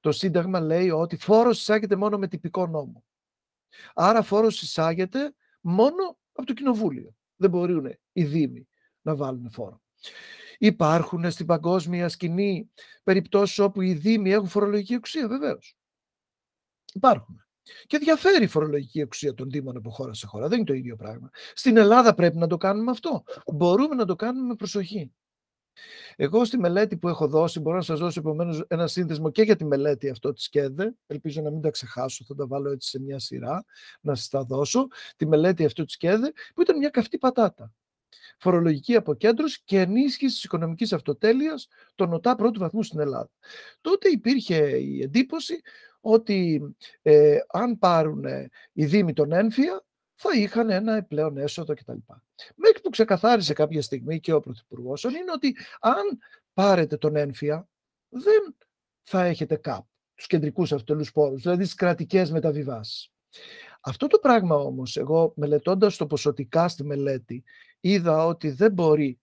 Το 0.00 0.12
Σύνταγμα 0.12 0.60
λέει 0.60 0.90
ότι 0.90 1.16
φόρος 1.16 1.60
εισάγεται 1.60 1.96
μόνο 1.96 2.18
με 2.18 2.28
τυπικό 2.28 2.66
νόμο. 2.66 3.04
Άρα 3.94 4.22
φόρος 4.22 4.62
εισάγεται 4.62 5.34
μόνο 5.60 6.18
από 6.32 6.46
το 6.46 6.52
κοινοβούλιο. 6.52 7.14
Δεν 7.36 7.50
μπορούν 7.50 7.98
οι 8.12 8.24
δήμοι 8.24 8.68
να 9.02 9.16
βάλουν 9.16 9.50
φόρο. 9.50 9.82
Υπάρχουν 10.58 11.30
στην 11.30 11.46
παγκόσμια 11.46 12.08
σκηνή 12.08 12.70
περιπτώσεις 13.02 13.58
όπου 13.58 13.80
οι 13.80 13.94
δήμοι 13.94 14.30
έχουν 14.30 14.48
φορολογική 14.48 14.94
εξουσία, 14.94 15.28
βεβαίως. 15.28 15.76
Υπάρχουν. 16.94 17.44
Και 17.86 17.98
διαφέρει 17.98 18.44
η 18.44 18.46
φορολογική 18.46 19.00
εξουσία 19.00 19.34
των 19.34 19.50
Δήμων 19.50 19.76
από 19.76 19.90
χώρα 19.90 20.14
σε 20.14 20.26
χώρα. 20.26 20.48
Δεν 20.48 20.58
είναι 20.58 20.66
το 20.66 20.74
ίδιο 20.74 20.96
πράγμα. 20.96 21.30
Στην 21.54 21.76
Ελλάδα 21.76 22.14
πρέπει 22.14 22.36
να 22.36 22.46
το 22.46 22.56
κάνουμε 22.56 22.90
αυτό. 22.90 23.22
Μπορούμε 23.46 23.94
να 23.94 24.04
το 24.04 24.16
κάνουμε 24.16 24.46
με 24.46 24.54
προσοχή. 24.54 25.12
Εγώ 26.16 26.44
στη 26.44 26.58
μελέτη 26.58 26.96
που 26.96 27.08
έχω 27.08 27.26
δώσει, 27.28 27.60
μπορώ 27.60 27.76
να 27.76 27.82
σας 27.82 27.98
δώσω 27.98 28.20
επομένως 28.20 28.64
ένα 28.68 28.86
σύνδεσμο 28.86 29.30
και 29.30 29.42
για 29.42 29.56
τη 29.56 29.64
μελέτη 29.64 30.10
αυτό 30.10 30.32
της 30.32 30.48
ΚΕΔΕ, 30.48 30.94
ελπίζω 31.06 31.42
να 31.42 31.50
μην 31.50 31.60
τα 31.60 31.70
ξεχάσω, 31.70 32.24
θα 32.24 32.34
τα 32.34 32.46
βάλω 32.46 32.70
έτσι 32.70 32.88
σε 32.88 33.00
μια 33.00 33.18
σειρά, 33.18 33.64
να 34.00 34.14
σας 34.14 34.28
τα 34.28 34.44
δώσω, 34.44 34.86
τη 35.16 35.26
μελέτη 35.26 35.64
αυτό 35.64 35.84
της 35.84 35.96
ΚΕΔΕ, 35.96 36.32
που 36.54 36.62
ήταν 36.62 36.78
μια 36.78 36.88
καυτή 36.88 37.18
πατάτα. 37.18 37.72
Φορολογική 38.38 38.96
αποκέντρωση 38.96 39.62
και 39.64 39.80
ενίσχυσης 39.80 40.34
της 40.34 40.44
οικονομικής 40.44 40.92
αυτοτέλειας 40.92 41.68
των 41.94 42.12
ΟΤΑ 42.12 42.34
πρώτου 42.34 42.60
βαθμού 42.60 42.82
στην 42.82 43.00
Ελλάδα. 43.00 43.30
Τότε 43.80 44.08
υπήρχε 44.08 44.76
η 44.76 45.02
εντύπωση 45.02 45.60
ότι 46.00 46.62
ε, 47.02 47.38
αν 47.48 47.78
πάρουν 47.78 48.24
οι 48.72 48.84
Δήμοι 48.84 49.12
τον 49.12 49.32
έμφυα, 49.32 49.84
θα 50.24 50.38
είχαν 50.38 50.70
ένα 50.70 50.96
επιπλέον 50.96 51.36
έσοδο 51.36 51.74
κτλ. 51.74 51.98
Μέχρι 52.54 52.80
που 52.82 52.90
ξεκαθάρισε 52.90 53.52
κάποια 53.52 53.82
στιγμή 53.82 54.20
και 54.20 54.32
ο 54.32 54.40
Πρωθυπουργός 54.40 55.02
είναι 55.02 55.32
ότι 55.34 55.56
αν 55.80 56.02
πάρετε 56.52 56.96
τον 56.96 57.16
ένφια, 57.16 57.68
δεν 58.08 58.56
θα 59.02 59.24
έχετε 59.24 59.56
ΚΑΠ, 59.56 59.86
τους 60.14 60.26
κεντρικούς 60.26 60.72
αυτελούς 60.72 61.12
πόρους, 61.12 61.42
δηλαδή 61.42 61.62
τις 61.62 61.74
κρατικές 61.74 62.30
μεταβιβάσεις. 62.30 63.12
Αυτό 63.80 64.06
το 64.06 64.18
πράγμα 64.18 64.56
όμως, 64.56 64.96
εγώ 64.96 65.32
μελετώντας 65.36 65.96
το 65.96 66.06
ποσοτικά 66.06 66.68
στη 66.68 66.84
μελέτη, 66.84 67.44
είδα 67.80 68.26
ότι 68.26 68.50
δεν 68.50 68.72
μπορεί 68.72 69.20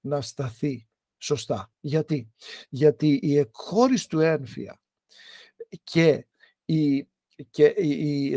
να 0.00 0.20
σταθεί 0.20 0.88
σωστά. 1.18 1.72
Γιατί, 1.80 2.32
Γιατί 2.68 3.18
η 3.22 3.38
εκχώρηση 3.38 4.08
του 4.08 4.20
ένφια 4.20 4.80
και 5.84 6.26
η 6.64 7.08
και 7.50 7.74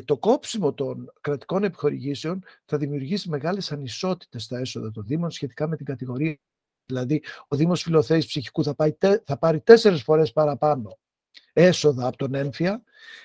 το 0.05 0.17
κόψιμο 0.17 0.73
των 0.73 1.13
κρατικών 1.21 1.63
επιχορηγήσεων 1.63 2.43
θα 2.65 2.77
δημιουργήσει 2.77 3.29
μεγάλες 3.29 3.71
ανισότητες 3.71 4.43
στα 4.43 4.59
έσοδα 4.59 4.91
των 4.91 5.05
Δήμων 5.05 5.31
σχετικά 5.31 5.67
με 5.67 5.75
την 5.75 5.85
κατηγορία. 5.85 6.37
Δηλαδή, 6.85 7.23
ο 7.47 7.55
Δήμος 7.55 7.81
Φιλοθέης 7.81 8.25
Ψυχικού 8.25 8.63
θα, 8.63 8.75
πάει, 8.75 8.91
θα 9.23 9.37
πάρει 9.37 9.61
τέσσερις 9.61 10.03
φορές 10.03 10.31
παραπάνω 10.31 10.99
έσοδα 11.53 12.07
από 12.07 12.17
τον 12.17 12.33
έμφυα 12.33 12.83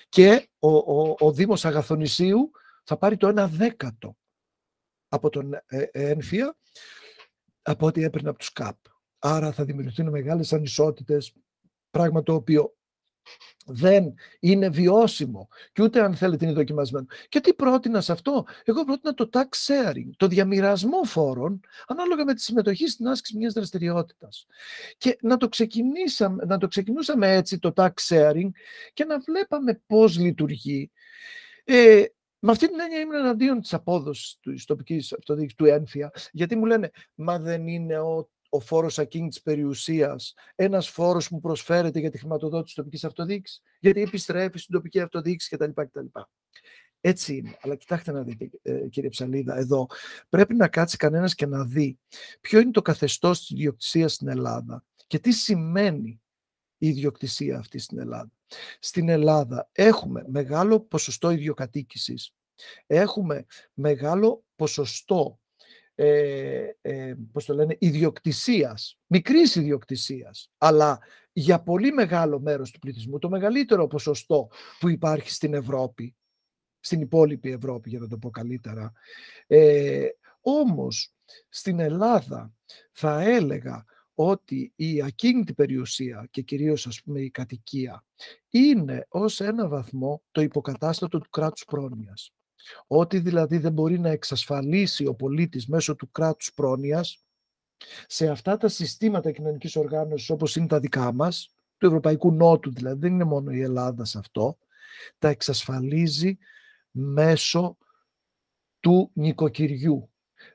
και 0.09 0.49
ο, 0.59 0.69
ο, 0.69 1.15
ο 1.19 1.31
Δήμος 1.31 1.65
Αγαθονησίου 1.65 2.51
θα 2.83 2.97
πάρει 2.97 3.17
το 3.17 3.27
ένα 3.27 3.47
δέκατο 3.47 4.17
από 5.07 5.29
τον 5.29 5.53
ε, 5.65 5.87
έμφυα 5.91 6.57
από 7.61 7.85
ό,τι 7.85 8.03
έπαιρνε 8.03 8.29
από 8.29 8.37
τους 8.37 8.51
ΚΑΠ. 8.51 8.77
Άρα 9.19 9.51
θα 9.51 9.63
δημιουργηθούν 9.63 10.09
μεγάλες 10.09 10.53
ανισότητες, 10.53 11.33
πράγμα 11.89 12.23
το 12.23 12.33
οποίο 12.33 12.76
δεν 13.65 14.13
είναι 14.39 14.69
βιώσιμο 14.69 15.47
και 15.73 15.83
ούτε 15.83 16.01
αν 16.01 16.15
θέλετε 16.15 16.45
είναι 16.45 16.53
δοκιμασμένο. 16.53 17.05
Και 17.29 17.39
τι 17.39 17.53
πρότεινα 17.53 18.01
σε 18.01 18.11
αυτό; 18.11 18.45
Εγώ 18.63 18.83
πρότεινα 18.83 19.13
το 19.13 19.29
tax 19.33 19.47
sharing, 19.67 20.09
το 20.17 20.27
διαμοιρασμό 20.27 21.03
φόρων 21.03 21.59
ανάλογα 21.87 22.23
με 22.23 22.33
τη 22.33 22.41
συμμετοχή 22.41 22.87
στην 22.87 23.07
άσκηση 23.07 23.37
μιας 23.37 23.53
δραστηριότητας. 23.53 24.45
Και 24.97 25.17
να 25.21 25.37
το, 25.37 25.49
ξεκινήσαμε, 25.49 26.43
να 26.45 26.57
το 26.57 26.67
ξεκινούσαμε 26.67 27.35
έτσι 27.35 27.59
το 27.59 27.73
tax 27.75 27.89
sharing 28.09 28.49
και 28.93 29.05
να 29.05 29.19
βλέπαμε 29.19 29.81
πώς 29.87 30.17
λειτουργεί. 30.17 30.91
Ε, 31.63 32.03
με 32.39 32.51
αυτή 32.51 32.67
την 32.67 32.79
έννοια 32.79 32.99
ήμουν 32.99 33.15
εναντίον 33.15 33.61
της 33.61 33.73
απόδοσης 33.73 34.37
της 34.41 34.65
τοπικής 34.65 35.13
αυτοδιοίκησης 35.13 35.57
του 35.57 35.65
ένφια, 35.65 36.11
γιατί 36.31 36.55
μου 36.55 36.65
λένε, 36.65 36.91
μα 37.15 37.39
δεν 37.39 37.67
είναι 37.67 37.99
ο 37.99 38.29
ο 38.49 38.59
φόρος 38.59 38.99
ακίνητης 38.99 39.41
περιουσίας 39.41 40.33
ένας 40.55 40.89
φόρος 40.89 41.29
που 41.29 41.39
προσφέρεται 41.39 41.99
για 41.99 42.09
τη 42.09 42.17
χρηματοδότηση 42.17 42.65
της 42.65 42.73
τοπικής 42.73 43.03
αυτοδιοίκησης, 43.03 43.61
γιατί 43.79 44.01
επιστρέφει 44.01 44.57
στην 44.57 44.75
τοπική 44.75 44.99
αυτοδιοίκηση 44.99 45.57
κτλ. 45.57 45.71
κτλ. 45.81 46.05
Έτσι 47.01 47.35
είναι. 47.35 47.57
Αλλά 47.61 47.75
κοιτάξτε 47.75 48.11
να 48.11 48.23
δείτε, 48.23 48.49
ε, 48.61 48.87
κύριε 48.89 49.09
Ψαλίδα, 49.09 49.57
εδώ 49.57 49.87
πρέπει 50.29 50.55
να 50.55 50.67
κάτσει 50.67 50.97
κανένας 50.97 51.35
και 51.35 51.45
να 51.45 51.65
δει 51.65 51.99
ποιο 52.41 52.59
είναι 52.59 52.71
το 52.71 52.81
καθεστώς 52.81 53.39
της 53.39 53.49
ιδιοκτησίας 53.49 54.13
στην 54.13 54.27
Ελλάδα 54.27 54.83
και 55.07 55.19
τι 55.19 55.31
σημαίνει 55.31 56.21
η 56.77 56.87
ιδιοκτησία 56.87 57.57
αυτή 57.57 57.79
στην 57.79 57.99
Ελλάδα. 57.99 58.31
Στην 58.79 59.09
Ελλάδα 59.09 59.69
έχουμε 59.71 60.25
μεγάλο 60.27 60.79
ποσοστό 60.79 61.29
ιδιοκατοίκησης, 61.29 62.33
έχουμε 62.87 63.45
μεγάλο 63.73 64.43
ποσοστό 64.55 65.39
ε, 65.99 66.69
ε, 66.81 67.15
πώς 67.31 67.45
το 67.45 67.53
λένε, 67.53 67.75
ιδιοκτησίας, 67.79 68.99
μικρής 69.07 69.55
ιδιοκτησίας, 69.55 70.51
αλλά 70.57 70.99
για 71.33 71.63
πολύ 71.63 71.91
μεγάλο 71.91 72.39
μέρος 72.39 72.71
του 72.71 72.79
πληθυσμού, 72.79 73.19
το 73.19 73.29
μεγαλύτερο 73.29 73.87
ποσοστό 73.87 74.47
που 74.79 74.89
υπάρχει 74.89 75.31
στην 75.31 75.53
Ευρώπη, 75.53 76.15
στην 76.79 77.01
υπόλοιπη 77.01 77.51
Ευρώπη 77.51 77.89
για 77.89 77.99
να 77.99 78.07
το 78.07 78.17
πω 78.17 78.29
καλύτερα. 78.29 78.93
Ε, 79.47 80.07
όμως, 80.41 81.13
στην 81.49 81.79
Ελλάδα 81.79 82.53
θα 82.91 83.21
έλεγα 83.21 83.85
ότι 84.13 84.73
η 84.75 85.01
ακίνητη 85.01 85.53
περιουσία 85.53 86.27
και 86.31 86.41
κυρίως 86.41 86.87
ας 86.87 87.01
πούμε 87.01 87.21
η 87.21 87.29
κατοικία 87.29 88.03
είναι 88.49 89.05
ως 89.09 89.39
ένα 89.39 89.67
βαθμό 89.67 90.23
το 90.31 90.41
υποκατάστατο 90.41 91.19
του 91.19 91.29
κράτους 91.29 91.65
πρόνοιας. 91.65 92.31
Ό,τι 92.87 93.19
δηλαδή 93.19 93.57
δεν 93.57 93.71
μπορεί 93.71 93.99
να 93.99 94.09
εξασφαλίσει 94.09 95.05
ο 95.05 95.15
πολίτης 95.15 95.67
μέσω 95.67 95.95
του 95.95 96.11
κράτους 96.11 96.53
πρόνοιας, 96.53 97.21
σε 98.07 98.27
αυτά 98.27 98.57
τα 98.57 98.67
συστήματα 98.67 99.31
κοινωνικής 99.31 99.75
οργάνωσης 99.75 100.29
όπως 100.29 100.55
είναι 100.55 100.67
τα 100.67 100.79
δικά 100.79 101.13
μας, 101.13 101.49
του 101.77 101.85
Ευρωπαϊκού 101.85 102.31
Νότου 102.31 102.73
δηλαδή, 102.73 102.99
δεν 102.99 103.13
είναι 103.13 103.23
μόνο 103.23 103.51
η 103.51 103.61
Ελλάδα 103.61 104.05
σε 104.05 104.17
αυτό, 104.17 104.57
τα 105.17 105.27
εξασφαλίζει 105.27 106.37
μέσω 106.91 107.77
του 108.79 109.11
νοικοκυριού. 109.13 110.09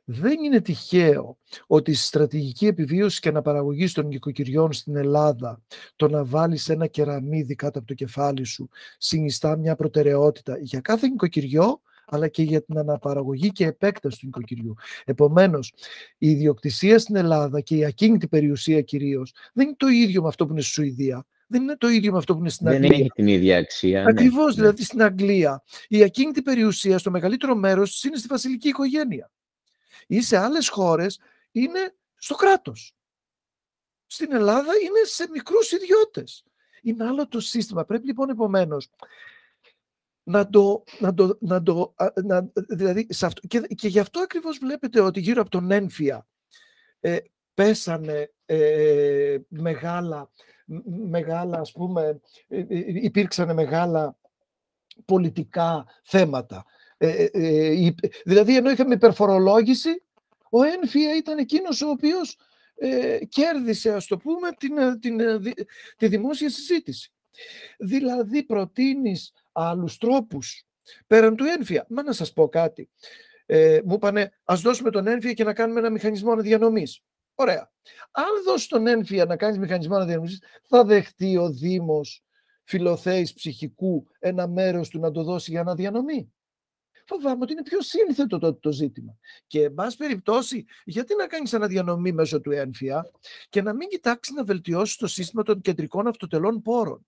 Δεν 0.05 0.43
είναι 0.43 0.61
τυχαίο 0.61 1.39
ότι 1.67 1.91
η 1.91 1.95
στρατηγική 1.95 2.67
επιβίωση 2.67 3.21
και 3.21 3.29
αναπαραγωγής 3.29 3.93
των 3.93 4.07
νοικοκυριών 4.07 4.73
στην 4.73 4.97
Ελλάδα 4.97 5.63
το 5.97 6.09
να 6.09 6.25
βάλεις 6.25 6.69
ένα 6.69 6.87
κεραμίδι 6.87 7.55
κάτω 7.55 7.79
από 7.79 7.89
το 7.89 7.95
κεφάλι 7.95 8.45
σου 8.45 8.69
συνιστά 8.99 9.57
μια 9.57 9.77
προτεραιότητα 9.77 10.59
για 10.59 10.81
κάθε 10.81 11.09
νοικοκυριό 11.09 11.81
αλλά 12.13 12.29
και 12.29 12.43
για 12.43 12.63
την 12.63 12.79
αναπαραγωγή 12.79 13.49
και 13.49 13.67
επέκταση 13.67 14.19
του 14.19 14.27
νοικοκυριού. 14.27 14.75
Επομένως, 15.05 15.73
η 16.19 16.31
ιδιοκτησία 16.31 16.99
στην 16.99 17.17
Ελλάδα 17.17 17.61
και 17.61 17.77
η 17.77 17.85
ακίνητη 17.85 18.29
περιουσία 18.29 18.81
κυρίως 18.81 19.35
δεν 19.53 19.67
είναι 19.67 19.77
το 19.77 19.87
ίδιο 19.87 20.23
με 20.23 20.29
αυτό 20.29 20.47
που 20.47 20.53
είναι 20.53 20.61
στη 20.61 20.71
Σουηδία. 20.71 21.27
Δεν 21.47 21.63
είναι 21.63 21.77
το 21.77 21.89
ίδιο 21.89 22.13
με 22.13 22.19
αυτό 22.19 22.35
που 22.35 22.41
είναι 22.41 22.49
στην 22.49 22.69
Αγγλία. 22.69 22.89
Δεν 22.89 23.01
έχει 23.01 23.09
την 23.09 23.27
ίδια 23.27 23.59
αξία. 23.59 24.07
Ακριβώς, 24.07 24.55
ναι. 24.55 24.63
δηλαδή 24.63 24.83
στην 24.83 25.03
Αγγλία 25.03 25.63
η 25.89 26.03
ακίνητη 26.03 26.43
περιουσία 26.43 26.99
στο 26.99 27.11
μεγαλύτερο 27.11 27.55
μέρος 27.55 28.05
είναι 28.05 28.17
στη 28.17 28.27
βασιλική 28.27 28.69
οικογένεια. 28.69 29.31
Ή 30.07 30.23
σε 30.23 30.37
άλλες 30.37 30.69
χώρες 30.69 31.21
είναι 31.53 31.95
στο 32.17 32.35
κράτος. 32.35 32.95
Στην 34.07 34.33
Ελλάδα 34.33 34.73
είναι 34.85 35.05
σε 35.05 35.29
μικρούς 35.33 35.73
ιδιώτες. 35.73 36.45
Είναι 36.83 37.05
άλλο 37.05 37.29
το 37.29 37.41
σύστημα. 37.41 37.85
Πρέπει 37.85 38.07
λοιπόν 38.07 38.31
επομένως 38.31 38.91
να 40.23 40.49
το, 40.49 40.83
να 40.99 41.15
το, 41.15 41.39
να 41.41 41.63
το 41.63 41.95
να, 42.25 42.51
δηλαδή 42.69 43.07
σε 43.11 43.27
αυτό, 43.27 43.47
και, 43.47 43.61
και 43.61 43.89
γι' 43.89 43.99
αυτό 43.99 44.21
ακριβώς 44.21 44.59
βλέπετε 44.59 45.01
ότι 45.01 45.21
γύρω 45.21 45.41
από 45.41 45.51
τον 45.51 45.71
ένφια 45.71 46.27
ε, 47.01 47.17
πέσανε 47.55 48.31
ε, 48.47 49.39
μεγάλα, 49.49 50.31
μεγάλα 51.09 51.59
ας 51.59 51.73
πούμε, 51.73 52.21
ε, 52.49 52.59
ε, 52.59 52.67
υπήρξαν 52.87 53.55
μεγάλα 53.55 54.17
πολιτικά 55.05 55.87
θέματα. 56.03 56.65
δηλαδή 58.25 58.57
ενώ 58.57 58.71
είχαμε 58.71 58.95
υπερφορολόγηση, 58.95 60.03
ο 60.51 60.63
ένφια 60.63 61.17
ήταν 61.17 61.39
εκείνος 61.39 61.83
ο 61.83 61.89
οποίος 61.89 62.37
κέρδισε, 63.29 63.93
ας 63.93 64.07
το 64.07 64.17
πούμε, 64.17 64.49
την, 64.59 65.01
την, 65.01 65.21
τη 65.97 66.09
δημόσια 66.09 66.51
συζήτηση. 66.51 67.13
Δηλαδή 67.79 68.43
προτείνεις 68.43 69.33
άλλους 69.53 69.97
τρόπους 69.97 70.65
πέραν 71.07 71.37
του 71.37 71.45
ένφια. 71.45 71.87
Μα 71.89 72.03
να 72.03 72.13
σας 72.13 72.33
πω 72.33 72.49
κάτι. 72.49 72.91
Ε, 73.47 73.81
μου 73.85 73.95
είπανε 73.95 74.33
ας 74.45 74.61
δώσουμε 74.61 74.91
τον 74.91 75.07
ένφια 75.07 75.33
και 75.33 75.45
να 75.45 75.55
κάνουμε 75.55 75.81
ένα 75.81 75.91
μηχανισμό 75.91 76.33
αναδιανομής. 76.33 77.03
Ωραία. 77.35 77.73
Αν 78.11 78.43
δώσει 78.45 78.69
τον 78.69 78.87
ένφια 78.87 79.25
να 79.25 79.37
κάνεις 79.37 79.59
μηχανισμό 79.59 79.95
αναδιανομής, 79.95 80.43
θα 80.69 80.85
δεχτεί 80.85 81.37
ο 81.37 81.51
Δήμος 81.51 82.25
φιλοθέης 82.65 83.33
ψυχικού 83.33 84.07
ένα 84.19 84.49
μέρος 84.49 84.89
του 84.89 84.99
να 84.99 85.11
το 85.11 85.23
δώσει 85.23 85.51
για 85.51 85.61
αναδιανομή 85.61 86.33
φοβάμαι 87.07 87.43
ότι 87.43 87.53
είναι 87.53 87.63
πιο 87.63 87.81
σύνθετο 87.81 88.39
το, 88.39 88.55
το 88.55 88.73
ζήτημα. 88.73 89.17
Και, 89.47 89.63
εν 89.63 89.75
πάση 89.75 89.97
περιπτώσει, 89.97 90.65
γιατί 90.85 91.15
να 91.15 91.27
κάνεις 91.27 91.55
αναδιανομή 91.55 92.13
μέσω 92.13 92.41
του 92.41 92.51
ένφια 92.51 93.11
και 93.49 93.63
να 93.63 93.75
μην 93.75 93.89
κοιτάξεις 93.89 94.35
να 94.35 94.45
βελτιώσεις 94.45 94.97
το 94.97 95.07
σύστημα 95.07 95.43
των 95.43 95.61
κεντρικών 95.61 96.07
αυτοτελών 96.07 96.63
πόρων; 96.63 97.07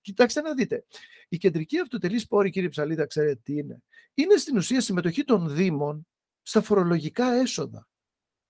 Κοιτάξτε 0.00 0.40
να 0.40 0.54
δείτε. 0.54 0.84
Η 1.28 1.36
κεντρική 1.36 1.78
αυτοτελή 1.78 2.26
πόρη, 2.28 2.50
κύριε 2.50 2.68
Ψαλίδα, 2.68 3.06
ξέρετε 3.06 3.40
τι 3.42 3.56
είναι; 3.56 3.82
Είναι 4.14 4.36
στην 4.36 4.56
ουσία 4.56 4.80
συμμετοχή 4.80 5.24
των 5.24 5.54
Δήμων 5.54 6.06
στα 6.42 6.62
φορολογικά 6.62 7.32
έσοδα. 7.32 7.88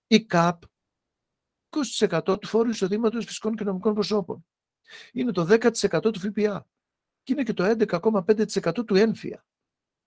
Η 0.07 0.25
ΚΑΠ, 0.25 0.63
20% 1.71 2.41
του 2.41 2.47
φόρου 2.47 2.69
εισοδήματος 2.69 3.25
φυσικών 3.25 3.57
και 3.57 3.65
νομικών 3.65 3.95
προσώπων. 3.95 4.47
Είναι 5.13 5.33
το 5.33 5.47
10% 5.51 6.13
του 6.13 6.21
ΦΠΑ. 6.21 6.67
Και 7.23 7.33
είναι 7.33 7.43
και 7.43 7.53
το 7.53 7.65
11,5% 7.65 8.85
του 8.87 8.95
ένφια. 8.95 9.45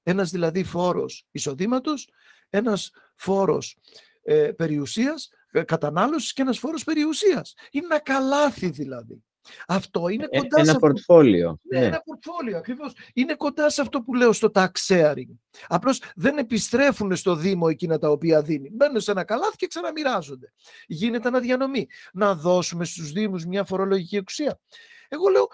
Ένας 0.09 0.29
δηλαδή 0.29 0.63
φόρος 0.63 1.25
εισοδήματος, 1.31 2.09
ένας 2.49 2.91
φόρος 3.15 3.77
ε, 4.23 4.51
περιουσίας, 4.51 5.29
ε, 5.51 5.63
κατανάλωσης 5.63 6.33
και 6.33 6.41
ένας 6.41 6.59
φόρος 6.59 6.83
περιουσίας. 6.83 7.53
Είναι 7.71 7.85
ένα 7.85 7.99
καλάθι 7.99 8.69
δηλαδή. 8.69 9.23
Αυτό 9.67 10.07
είναι 10.07 10.27
ε, 10.29 10.37
κοντά 10.37 10.59
ένα 10.59 10.71
σε 10.71 10.79
πορτφόλιο. 10.79 11.59
Ναι, 11.61 11.79
ναι. 11.79 11.85
Ένα 11.85 12.01
πορτφόλιο, 12.01 12.57
ακριβώς. 12.57 12.93
Είναι 13.13 13.35
κοντά 13.35 13.69
σε 13.69 13.81
αυτό 13.81 14.01
που 14.01 14.15
λέω 14.15 14.33
στο 14.33 14.51
tax 14.53 14.69
sharing. 14.87 15.29
Απλώς 15.67 16.01
δεν 16.15 16.37
επιστρέφουν 16.37 17.15
στο 17.15 17.35
Δήμο 17.35 17.67
εκείνα 17.69 17.97
τα 17.97 18.09
οποία 18.09 18.41
δίνει. 18.41 18.69
Μπαίνουν 18.69 19.01
σε 19.01 19.11
ένα 19.11 19.23
καλάθι 19.23 19.55
και 19.55 19.67
ξαναμοιράζονται. 19.67 20.53
Γίνεται 20.87 21.27
αναδιανομή. 21.27 21.87
Να 22.13 22.35
δώσουμε 22.35 22.85
στους 22.85 23.11
Δήμους 23.11 23.45
μια 23.45 23.63
φορολογική 23.63 24.15
εξουσία. 24.15 24.59
Εγώ 25.07 25.27
λέω, 25.29 25.47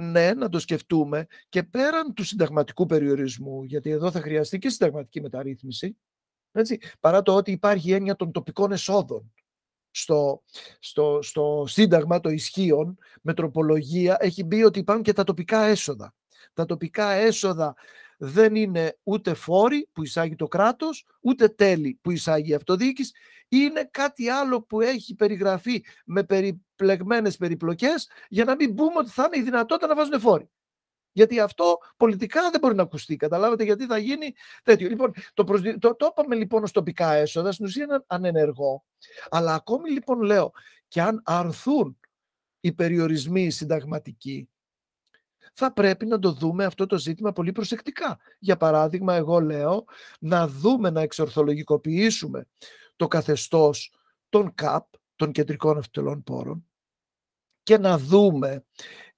ναι, 0.00 0.34
να 0.34 0.48
το 0.48 0.58
σκεφτούμε 0.58 1.26
και 1.48 1.62
πέραν 1.62 2.14
του 2.14 2.24
συνταγματικού 2.24 2.86
περιορισμού, 2.86 3.64
γιατί 3.64 3.90
εδώ 3.90 4.10
θα 4.10 4.20
χρειαστεί 4.20 4.58
και 4.58 4.68
συνταγματική 4.68 5.20
μεταρρύθμιση, 5.20 5.96
έτσι, 6.52 6.78
παρά 7.00 7.22
το 7.22 7.34
ότι 7.34 7.50
υπάρχει 7.50 7.92
έννοια 7.92 8.16
των 8.16 8.32
τοπικών 8.32 8.72
εσόδων. 8.72 9.32
Στο, 9.90 10.42
στο, 10.78 11.18
στο 11.22 11.64
σύνταγμα 11.66 12.20
το 12.20 12.28
ισχύων 12.28 12.98
με 13.22 13.34
τροπολογία 13.34 14.16
έχει 14.20 14.44
μπει 14.44 14.64
ότι 14.64 14.78
υπάρχουν 14.78 15.04
και 15.04 15.12
τα 15.12 15.24
τοπικά 15.24 15.64
έσοδα. 15.64 16.14
Τα 16.52 16.64
τοπικά 16.64 17.10
έσοδα 17.10 17.74
δεν 18.18 18.54
είναι 18.54 18.98
ούτε 19.02 19.34
φόροι 19.34 19.88
που 19.92 20.02
εισάγει 20.02 20.34
το 20.34 20.48
κράτος, 20.48 21.06
ούτε 21.20 21.48
τέλη 21.48 21.98
που 22.00 22.10
εισάγει 22.10 22.50
η 22.50 22.54
αυτοδιοίκηση. 22.54 23.12
Είναι 23.48 23.88
κάτι 23.90 24.28
άλλο 24.28 24.62
που 24.62 24.80
έχει 24.80 25.14
περιγραφεί 25.14 25.84
με 26.04 26.24
περιπλεγμένες 26.24 27.36
περιπλοκές 27.36 28.10
για 28.28 28.44
να 28.44 28.54
μην 28.54 28.74
πούμε 28.74 28.98
ότι 28.98 29.10
θα 29.10 29.24
είναι 29.26 29.42
η 29.42 29.42
δυνατότητα 29.42 29.86
να 29.86 29.94
βάζουν 29.94 30.20
φόροι. 30.20 30.50
Γιατί 31.12 31.40
αυτό 31.40 31.78
πολιτικά 31.96 32.50
δεν 32.50 32.60
μπορεί 32.60 32.74
να 32.74 32.82
ακουστεί. 32.82 33.16
Καταλάβατε 33.16 33.64
γιατί 33.64 33.86
θα 33.86 33.98
γίνει 33.98 34.34
τέτοιο. 34.62 34.88
Λοιπόν, 34.88 35.12
το, 35.34 35.44
το, 35.78 35.94
το 35.96 36.08
είπαμε 36.10 36.34
λοιπόν 36.34 36.62
ως 36.62 36.72
τοπικά 36.72 37.12
έσοδα, 37.12 37.52
στην 37.52 37.64
ουσία 37.64 37.84
είναι 37.84 38.04
ανενεργό. 38.06 38.84
Αλλά 39.28 39.54
ακόμη 39.54 39.90
λοιπόν 39.90 40.20
λέω, 40.20 40.52
και 40.88 41.02
αν 41.02 41.22
αρθούν 41.24 41.98
οι 42.60 42.72
περιορισμοί 42.72 43.50
συνταγματικοί, 43.50 44.48
θα 45.52 45.72
πρέπει 45.72 46.06
να 46.06 46.18
το 46.18 46.32
δούμε 46.32 46.64
αυτό 46.64 46.86
το 46.86 46.98
ζήτημα 46.98 47.32
πολύ 47.32 47.52
προσεκτικά. 47.52 48.18
Για 48.38 48.56
παράδειγμα, 48.56 49.14
εγώ 49.14 49.40
λέω 49.40 49.84
να 50.20 50.48
δούμε, 50.48 50.90
να 50.90 51.00
εξορθολογικοποιήσουμε 51.00 52.46
το 52.98 53.08
καθεστώς 53.08 53.92
των 54.28 54.54
ΚΑΠ, 54.54 54.86
των 55.16 55.32
κεντρικών 55.32 55.78
αυτελών 55.78 56.22
πόρων, 56.22 56.68
και 57.62 57.78
να 57.78 57.98
δούμε 57.98 58.64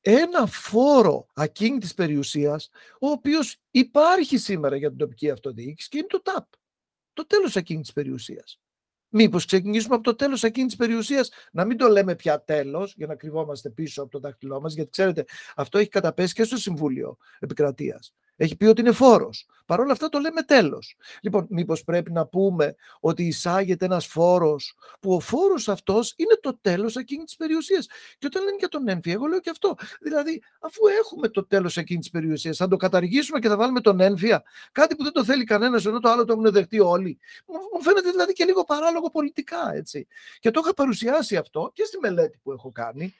ένα 0.00 0.46
φόρο 0.46 1.26
ακίνητης 1.34 1.94
περιουσίας, 1.94 2.68
ο 3.00 3.08
οποίος 3.08 3.56
υπάρχει 3.70 4.38
σήμερα 4.38 4.76
για 4.76 4.88
την 4.88 4.98
τοπική 4.98 5.30
αυτοδιοίκηση 5.30 5.88
και 5.88 5.98
είναι 5.98 6.06
το 6.06 6.22
ΤΑΠ, 6.22 6.46
το 7.12 7.26
τέλος 7.26 7.56
ακίνητης 7.56 7.92
περιουσίας. 7.92 8.60
Μήπως 9.08 9.44
ξεκινήσουμε 9.44 9.94
από 9.94 10.04
το 10.04 10.14
τέλος 10.14 10.42
εκείνη 10.42 10.68
τη 10.68 10.76
περιουσίας, 10.76 11.30
να 11.52 11.64
μην 11.64 11.76
το 11.76 11.88
λέμε 11.88 12.14
πια 12.14 12.42
τέλος, 12.42 12.94
για 12.96 13.06
να 13.06 13.14
κρυβόμαστε 13.14 13.70
πίσω 13.70 14.02
από 14.02 14.10
το 14.10 14.18
δάχτυλό 14.18 14.60
μας, 14.60 14.74
γιατί 14.74 14.90
ξέρετε, 14.90 15.24
αυτό 15.56 15.78
έχει 15.78 15.88
καταπέσει 15.88 16.34
και 16.34 16.44
στο 16.44 16.56
Συμβούλιο 16.56 17.16
Επικρατείας. 17.38 18.14
Έχει 18.42 18.56
πει 18.56 18.64
ότι 18.64 18.80
είναι 18.80 18.92
φόρος. 18.92 19.46
Παρ' 19.66 19.80
όλα 19.80 19.92
αυτά 19.92 20.08
το 20.08 20.18
λέμε 20.18 20.42
τέλος. 20.42 20.96
Λοιπόν, 21.22 21.46
μήπως 21.50 21.84
πρέπει 21.84 22.12
να 22.12 22.26
πούμε 22.26 22.74
ότι 23.00 23.26
εισάγεται 23.26 23.84
ένας 23.84 24.06
φόρος, 24.06 24.74
που 25.00 25.14
ο 25.14 25.20
φόρος 25.20 25.68
αυτός 25.68 26.14
είναι 26.16 26.38
το 26.42 26.58
τέλος 26.60 26.96
εκείνης 26.96 27.24
της 27.24 27.36
περιουσίας. 27.36 27.86
Και 28.18 28.26
όταν 28.26 28.44
λένε 28.44 28.56
για 28.58 28.68
τον 28.68 28.88
ένφια, 28.88 29.12
εγώ 29.12 29.26
λέω 29.26 29.40
και 29.40 29.50
αυτό. 29.50 29.74
Δηλαδή, 30.00 30.42
αφού 30.60 30.86
έχουμε 30.86 31.28
το 31.28 31.46
τέλος 31.46 31.76
εκείνης 31.76 32.02
της 32.02 32.20
περιουσίας, 32.20 32.56
θα 32.56 32.68
το 32.68 32.76
καταργήσουμε 32.76 33.38
και 33.38 33.48
θα 33.48 33.56
βάλουμε 33.56 33.80
τον 33.80 34.00
ένφια, 34.00 34.42
κάτι 34.72 34.96
που 34.96 35.02
δεν 35.02 35.12
το 35.12 35.24
θέλει 35.24 35.44
κανένας, 35.44 35.86
ενώ 35.86 36.00
το 36.00 36.08
άλλο 36.08 36.24
το 36.24 36.32
έχουν 36.32 36.50
δεχτεί 36.50 36.80
όλοι. 36.80 37.18
Μου 37.74 37.82
φαίνεται 37.82 38.10
δηλαδή 38.10 38.32
και 38.32 38.44
λίγο 38.44 38.64
παράλογο 38.64 39.10
πολιτικά, 39.10 39.72
έτσι. 39.74 40.06
Και 40.38 40.50
το 40.50 40.60
είχα 40.64 40.74
παρουσιάσει 40.74 41.36
αυτό 41.36 41.70
και 41.74 41.84
στη 41.84 41.98
μελέτη 41.98 42.38
που 42.42 42.52
έχω 42.52 42.72
κάνει 42.72 43.14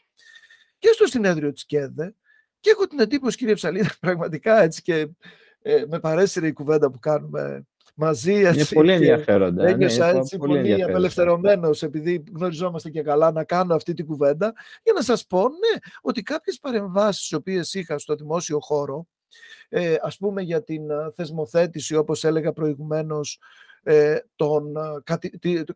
και 0.79 0.89
στο 0.93 1.07
συνέδριο 1.07 1.53
της 1.53 1.67
ΚΕΔΕ 1.67 2.15
και 2.61 2.71
έχω 2.71 2.87
την 2.87 3.01
εντύπωση, 3.01 3.37
κύριε 3.37 3.55
Ψαλίδα, 3.55 3.91
πραγματικά 4.01 4.63
έτσι 4.63 4.83
και 4.83 5.09
ε, 5.63 5.85
με 5.89 6.01
παρέσυρε 6.01 6.47
η 6.47 6.53
κουβέντα 6.53 6.91
που 6.91 6.99
κάνουμε 6.99 7.67
μαζί. 7.95 8.35
Έτσι, 8.35 8.59
είναι 8.59 8.67
πολύ 8.75 8.93
ενδιαφέροντα. 8.93 9.63
Ναι, 9.63 9.71
ένιωσα 9.71 10.09
έτσι 10.09 10.37
πολύ, 10.37 10.61
πολύ 10.61 10.83
απελευθερωμένος, 10.83 11.83
επειδή 11.83 12.23
γνωριζόμαστε 12.35 12.91
και 12.91 13.03
καλά, 13.03 13.33
να 13.33 13.45
κάνω 13.45 13.75
αυτή 13.75 13.95
την 13.95 14.07
κουβέντα, 14.07 14.53
για 14.83 14.93
να 14.93 15.03
σας 15.03 15.27
πω, 15.27 15.41
ναι, 15.41 15.79
ότι 16.01 16.23
κάποιες 16.23 16.59
παρεμβάσεις 16.59 17.21
τις 17.21 17.33
οποίες 17.33 17.75
είχα 17.75 17.99
στο 17.99 18.15
δημόσιο 18.15 18.61
χώρο, 18.61 19.07
ε, 19.69 19.97
ας 20.03 20.17
πούμε 20.17 20.43
για 20.43 20.63
την 20.63 20.91
ε, 20.91 20.95
θεσμοθέτηση, 21.15 21.97
όπως 21.97 22.25
έλεγα 22.25 22.53
προηγουμένως, 22.53 23.39
ε, 23.83 24.19
των 24.37 24.77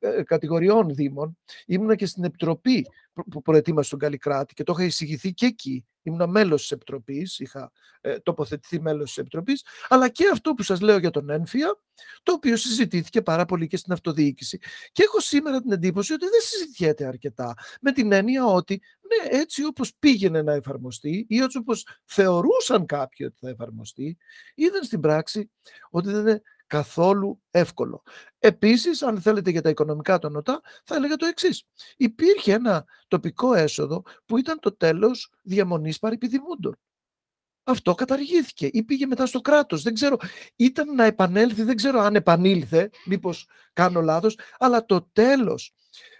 ε, 0.00 0.22
κατηγοριών 0.22 0.94
δήμων. 0.94 1.38
Ήμουνα 1.66 1.94
και 1.94 2.06
στην 2.06 2.24
Επιτροπή 2.24 2.86
που 3.30 3.42
προετοίμασε 3.42 3.90
τον 3.90 3.98
Καλλικράτη 3.98 4.54
και 4.54 4.62
το 4.62 4.72
είχα 4.76 4.84
εισηγηθεί 4.84 5.32
και 5.32 5.46
εκεί. 5.46 5.84
Ήμουν 6.06 6.30
μέλος 6.30 6.60
της 6.60 6.70
Επιτροπής, 6.70 7.38
είχα 7.38 7.72
ε, 8.00 8.18
τοποθετηθεί 8.18 8.80
μέλος 8.80 9.04
της 9.04 9.18
Επιτροπής, 9.18 9.64
αλλά 9.88 10.08
και 10.08 10.28
αυτό 10.32 10.54
που 10.54 10.62
σας 10.62 10.80
λέω 10.80 10.98
για 10.98 11.10
τον 11.10 11.30
Ένφια, 11.30 11.78
το 12.22 12.32
οποίο 12.32 12.56
συζητήθηκε 12.56 13.22
πάρα 13.22 13.44
πολύ 13.44 13.66
και 13.66 13.76
στην 13.76 13.92
αυτοδιοίκηση. 13.92 14.58
Και 14.92 15.02
έχω 15.02 15.20
σήμερα 15.20 15.60
την 15.60 15.72
εντύπωση 15.72 16.12
ότι 16.12 16.24
δεν 16.24 16.40
συζητιέται 16.40 17.06
αρκετά, 17.06 17.54
με 17.80 17.92
την 17.92 18.12
έννοια 18.12 18.44
ότι 18.44 18.82
ναι, 19.08 19.38
έτσι 19.38 19.64
όπως 19.64 19.92
πήγαινε 19.98 20.42
να 20.42 20.52
εφαρμοστεί 20.52 21.26
ή 21.28 21.38
έτσι 21.38 21.58
όπως 21.58 21.86
θεωρούσαν 22.04 22.86
κάποιοι 22.86 23.26
ότι 23.30 23.38
θα 23.40 23.48
εφαρμοστεί, 23.48 24.16
είδαν 24.54 24.84
στην 24.84 25.00
πράξη 25.00 25.50
ότι 25.90 26.10
δεν 26.10 26.20
είναι 26.20 26.42
καθόλου 26.66 27.42
εύκολο. 27.50 28.02
Επίσης, 28.38 29.02
αν 29.02 29.20
θέλετε 29.20 29.50
για 29.50 29.62
τα 29.62 29.68
οικονομικά 29.68 30.18
των 30.18 30.32
ΝΟΤΑ, 30.32 30.60
θα 30.84 30.94
έλεγα 30.94 31.16
το 31.16 31.26
εξής. 31.26 31.64
Υπήρχε 31.96 32.52
ένα 32.52 32.84
τοπικό 33.08 33.54
έσοδο 33.54 34.02
που 34.26 34.38
ήταν 34.38 34.60
το 34.60 34.76
τέλος 34.76 35.32
διαμονής 35.42 35.98
παρεπιδημούντων. 35.98 36.78
Αυτό 37.64 37.94
καταργήθηκε 37.94 38.66
ή 38.72 38.82
πήγε 38.82 39.06
μετά 39.06 39.26
στο 39.26 39.40
κράτος. 39.40 39.82
Δεν 39.82 39.94
ξέρω, 39.94 40.16
ήταν 40.56 40.94
να 40.94 41.04
επανέλθει, 41.04 41.62
δεν 41.62 41.76
ξέρω 41.76 42.00
αν 42.00 42.14
επανήλθε, 42.14 42.90
μήπως 43.04 43.48
κάνω 43.72 44.00
λάθος, 44.00 44.38
αλλά 44.58 44.84
το 44.84 45.08
τέλος 45.12 45.74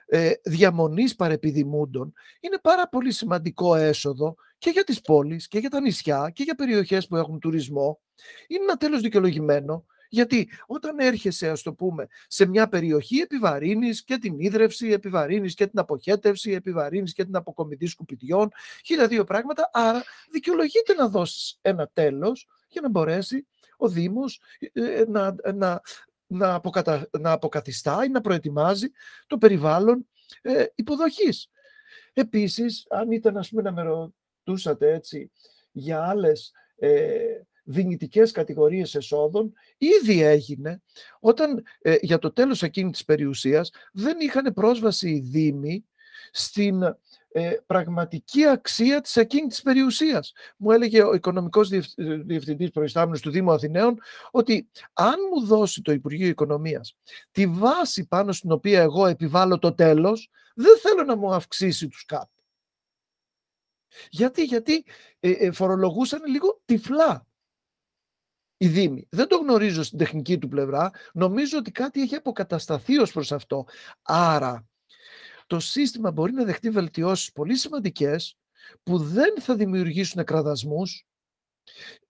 ε, 0.06 0.32
διαμονής 0.44 1.16
παρεπιδημούντων 1.16 2.12
είναι 2.40 2.58
πάρα 2.62 2.88
πολύ 2.88 3.12
σημαντικό 3.12 3.74
έσοδο 3.74 4.34
και 4.58 4.70
για 4.70 4.84
τις 4.84 5.00
πόλεις 5.00 5.48
και 5.48 5.58
για 5.58 5.70
τα 5.70 5.80
νησιά 5.80 6.30
και 6.34 6.42
για 6.42 6.54
περιοχές 6.54 7.06
που 7.06 7.16
έχουν 7.16 7.38
τουρισμό. 7.40 8.00
Είναι 8.46 8.62
ένα 8.62 8.76
τέλος 8.76 9.00
δικαιολογημένο 9.00 9.86
γιατί 10.14 10.48
όταν 10.66 10.98
έρχεσαι, 10.98 11.48
ας 11.48 11.62
το 11.62 11.72
πούμε, 11.72 12.06
σε 12.26 12.46
μια 12.46 12.68
περιοχή, 12.68 13.18
επιβαρύνεις 13.18 14.04
και 14.04 14.18
την 14.18 14.38
ίδρυυση, 14.38 14.88
επιβαρύνεις 14.88 15.54
και 15.54 15.66
την 15.66 15.78
αποχέτευση, 15.78 16.50
επιβαρύνεις 16.50 17.12
και 17.12 17.24
την 17.24 17.36
αποκομιδή 17.36 17.86
σκουπιδιών, 17.86 18.52
χίλια 18.84 19.06
δύο 19.06 19.24
πράγματα, 19.24 19.70
άρα 19.72 20.02
δικαιολογείται 20.30 20.94
να 20.94 21.08
δώσεις 21.08 21.58
ένα 21.62 21.90
τέλος 21.92 22.48
για 22.68 22.80
να 22.80 22.88
μπορέσει 22.88 23.46
ο 23.76 23.88
Δήμος 23.88 24.40
ε, 24.58 25.00
ε, 25.00 25.04
να, 25.08 25.34
να, 25.54 25.80
να, 26.26 26.54
αποκατα, 26.54 27.08
να 27.20 27.32
αποκαθιστά 27.32 28.04
ή 28.04 28.08
να 28.08 28.20
προετοιμάζει 28.20 28.86
το 29.26 29.38
περιβάλλον 29.38 30.08
ε, 30.42 30.64
υποδοχής. 30.74 31.50
Επίσης, 32.12 32.86
αν 32.88 33.10
ήταν 33.10 33.36
ας 33.36 33.48
πούμε 33.48 33.62
να 33.62 33.72
με 33.72 33.82
ρωτούσατε 33.82 34.92
έτσι 34.92 35.30
για 35.72 36.02
άλλες 36.02 36.52
ε, 36.76 37.40
δυνητικές 37.64 38.32
κατηγορίες 38.32 38.94
εσόδων 38.94 39.52
ήδη 39.78 40.22
έγινε 40.22 40.82
όταν 41.20 41.62
ε, 41.82 41.96
για 42.00 42.18
το 42.18 42.32
τέλος 42.32 42.62
εκείνη 42.62 42.90
της 42.90 43.04
περιουσίας 43.04 43.70
δεν 43.92 44.16
είχαν 44.20 44.52
πρόσβαση 44.54 45.10
οι 45.10 45.20
Δήμοι 45.20 45.84
στην 46.30 46.82
ε, 47.36 47.56
πραγματική 47.66 48.46
αξία 48.46 49.00
της 49.00 49.16
εκείνης 49.16 49.48
της 49.48 49.62
περιουσίας. 49.62 50.32
Μου 50.56 50.70
έλεγε 50.70 51.02
ο 51.02 51.14
οικονομικός 51.14 51.70
ε, 51.70 51.80
διευθυντής 52.24 52.70
προϊστάμενος 52.70 53.20
του 53.20 53.30
Δήμου 53.30 53.52
Αθηναίων 53.52 53.98
ότι 54.30 54.68
αν 54.92 55.14
μου 55.32 55.46
δώσει 55.46 55.82
το 55.82 55.92
Υπουργείο 55.92 56.28
Οικονομίας 56.28 56.96
τη 57.30 57.46
βάση 57.46 58.06
πάνω 58.06 58.32
στην 58.32 58.52
οποία 58.52 58.80
εγώ 58.82 59.06
επιβάλλω 59.06 59.58
το 59.58 59.74
τέλος, 59.74 60.30
δεν 60.54 60.78
θέλω 60.78 61.04
να 61.04 61.16
μου 61.16 61.34
αυξήσει 61.34 61.88
τους 61.88 62.04
κάτω. 62.04 62.28
Γιατί, 64.10 64.44
γιατί 64.44 64.84
ε, 65.20 65.50
φορολογούσαν 65.50 66.20
λίγο 66.24 66.60
τυφλά 66.64 67.26
η 68.56 68.68
Δήμη. 68.68 69.06
Δεν 69.10 69.28
το 69.28 69.36
γνωρίζω 69.36 69.82
στην 69.82 69.98
τεχνική 69.98 70.38
του 70.38 70.48
πλευρά. 70.48 70.90
Νομίζω 71.12 71.58
ότι 71.58 71.70
κάτι 71.70 72.00
έχει 72.00 72.14
αποκατασταθεί 72.14 72.98
ως 72.98 73.12
προς 73.12 73.32
αυτό. 73.32 73.66
Άρα, 74.02 74.66
το 75.46 75.60
σύστημα 75.60 76.10
μπορεί 76.10 76.32
να 76.32 76.44
δεχτεί 76.44 76.70
βελτιώσεις 76.70 77.32
πολύ 77.32 77.56
σημαντικές 77.56 78.38
που 78.82 78.98
δεν 78.98 79.34
θα 79.40 79.54
δημιουργήσουν 79.54 80.24
κραδασμούς, 80.24 81.06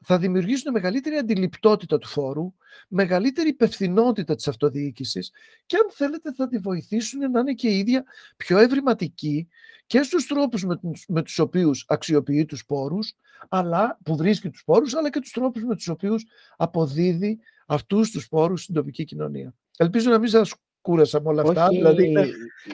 θα 0.00 0.18
δημιουργήσουν 0.18 0.72
μεγαλύτερη 0.72 1.16
αντιληπτότητα 1.16 1.98
του 1.98 2.08
φόρου, 2.08 2.54
μεγαλύτερη 2.88 3.48
υπευθυνότητα 3.48 4.34
της 4.34 4.48
αυτοδιοίκησης 4.48 5.30
και 5.66 5.76
αν 5.76 5.90
θέλετε 5.90 6.32
θα 6.32 6.48
τη 6.48 6.58
βοηθήσουν 6.58 7.30
να 7.30 7.40
είναι 7.40 7.52
και 7.52 7.68
η 7.68 7.78
ίδια 7.78 8.04
πιο 8.36 8.58
ευρηματική 8.58 9.48
και 9.86 10.02
στους 10.02 10.26
τρόπους 10.26 10.64
με, 10.64 10.80
με 11.08 11.22
τους 11.22 11.38
οποίους 11.38 11.84
αξιοποιεί 11.88 12.44
τους 12.44 12.64
πόρους, 12.64 13.12
αλλά, 13.48 13.98
που 14.04 14.16
βρίσκει 14.16 14.50
τους 14.50 14.64
πόρους, 14.64 14.94
αλλά 14.94 15.10
και 15.10 15.20
τους 15.20 15.30
τρόπους 15.30 15.62
με 15.62 15.74
τους 15.74 15.88
οποίους 15.88 16.24
αποδίδει 16.56 17.38
αυτούς 17.66 18.10
τους 18.10 18.28
πόρους 18.28 18.62
στην 18.62 18.74
τοπική 18.74 19.04
κοινωνία. 19.04 19.54
Ελπίζω 19.76 20.10
να 20.10 20.18
μην 20.18 20.28
σας 20.28 20.54
κούρασα 20.80 21.20
με 21.20 21.28
όλα 21.28 21.42
αυτά, 21.42 21.66
Όχι, 21.66 21.76
δηλαδή 21.76 22.06
είναι, 22.06 22.20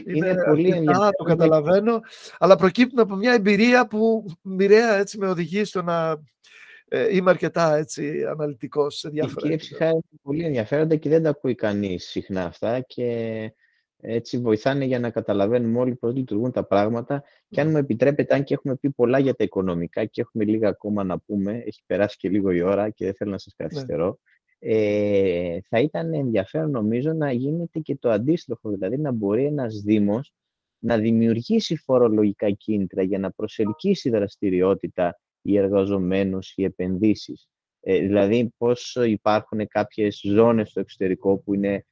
είναι, 0.07 0.29
είναι 0.29 0.45
πολύ 0.45 0.69
ενδιαφέρον. 0.69 1.11
το 1.17 1.25
καταλαβαίνω, 1.25 2.01
αλλά 2.39 2.57
προκύπτουν 2.57 2.99
από 2.99 3.15
μια 3.15 3.33
εμπειρία 3.33 3.87
που 3.87 4.25
μοιραία 4.43 4.95
έτσι 4.95 5.19
με 5.19 5.29
οδηγεί 5.29 5.65
στο 5.65 5.83
να 5.83 6.21
ε, 6.89 7.17
είμαι 7.17 7.31
αρκετά 7.31 7.77
έτσι, 7.77 8.25
αναλυτικός 8.25 8.99
σε 8.99 9.09
διάφορα. 9.09 9.41
Κύριε 9.41 9.57
Ψυχά, 9.57 9.89
είναι 9.89 10.01
πολύ 10.23 10.45
ενδιαφέροντα 10.45 10.97
και 10.97 11.09
δεν 11.09 11.23
τα 11.23 11.29
ακούει 11.29 11.55
κανείς 11.55 12.09
συχνά 12.09 12.45
αυτά 12.45 12.81
και 12.81 13.53
έτσι 14.01 14.39
βοηθάνε 14.39 14.85
για 14.85 14.99
να 14.99 15.11
καταλαβαίνουμε 15.11 15.79
όλοι 15.79 15.95
πώς 15.95 16.15
λειτουργούν 16.15 16.53
τα 16.53 16.65
πράγματα 16.65 17.23
και 17.49 17.61
αν 17.61 17.71
μου 17.71 17.77
επιτρέπετε, 17.77 18.35
αν 18.35 18.45
και 18.45 18.55
έχουμε 18.55 18.77
πει 18.77 18.91
πολλά 18.91 19.19
για 19.19 19.35
τα 19.35 19.45
οικονομικά 19.45 20.05
και 20.05 20.21
έχουμε 20.21 20.45
λίγα 20.45 20.69
ακόμα 20.69 21.05
να 21.05 21.19
πούμε, 21.19 21.63
έχει 21.67 21.83
περάσει 21.87 22.17
και 22.17 22.29
λίγο 22.29 22.51
η 22.51 22.63
ώρα 22.63 22.91
και 22.91 23.05
δεν 23.05 23.15
θέλω 23.15 23.31
να 23.31 23.39
σας 23.39 23.55
ναι. 23.57 23.67
καθυστερώ, 23.67 24.19
ε, 24.59 25.59
θα 25.69 25.81
ήταν 25.81 26.15
ενδιαφέρον 26.15 26.71
νομίζω 26.71 27.13
να 27.13 27.33
γίνεται 27.33 27.79
και 27.79 27.97
το 27.97 28.11
αντίστοιχο, 28.11 28.71
δηλαδή 28.71 28.99
να 28.99 29.13
μπορεί 29.13 29.45
ένας 29.45 29.75
Δήμος 29.75 30.33
να 30.79 30.99
δημιουργήσει 30.99 31.77
φορολογικά 31.77 32.51
κίνητρα 32.51 33.03
για 33.03 33.19
να 33.19 33.31
προσελκύσει 33.31 34.11
δραστηριότητα 34.11 35.21
οι 35.43 35.57
εργαζομένους, 35.57 36.53
οι 36.57 36.65
επενδύσεις. 36.65 37.49
Ε, 37.81 37.99
δηλαδή 37.99 38.55
πώς 38.57 38.97
υπάρχουν 39.07 39.67
κάποιες 39.69 40.21
ζώνες 40.25 40.69
στο 40.69 40.81
εξωτερικό 40.81 41.39
που 41.39 41.55
είναι 41.55 41.75
ε, 41.75 41.85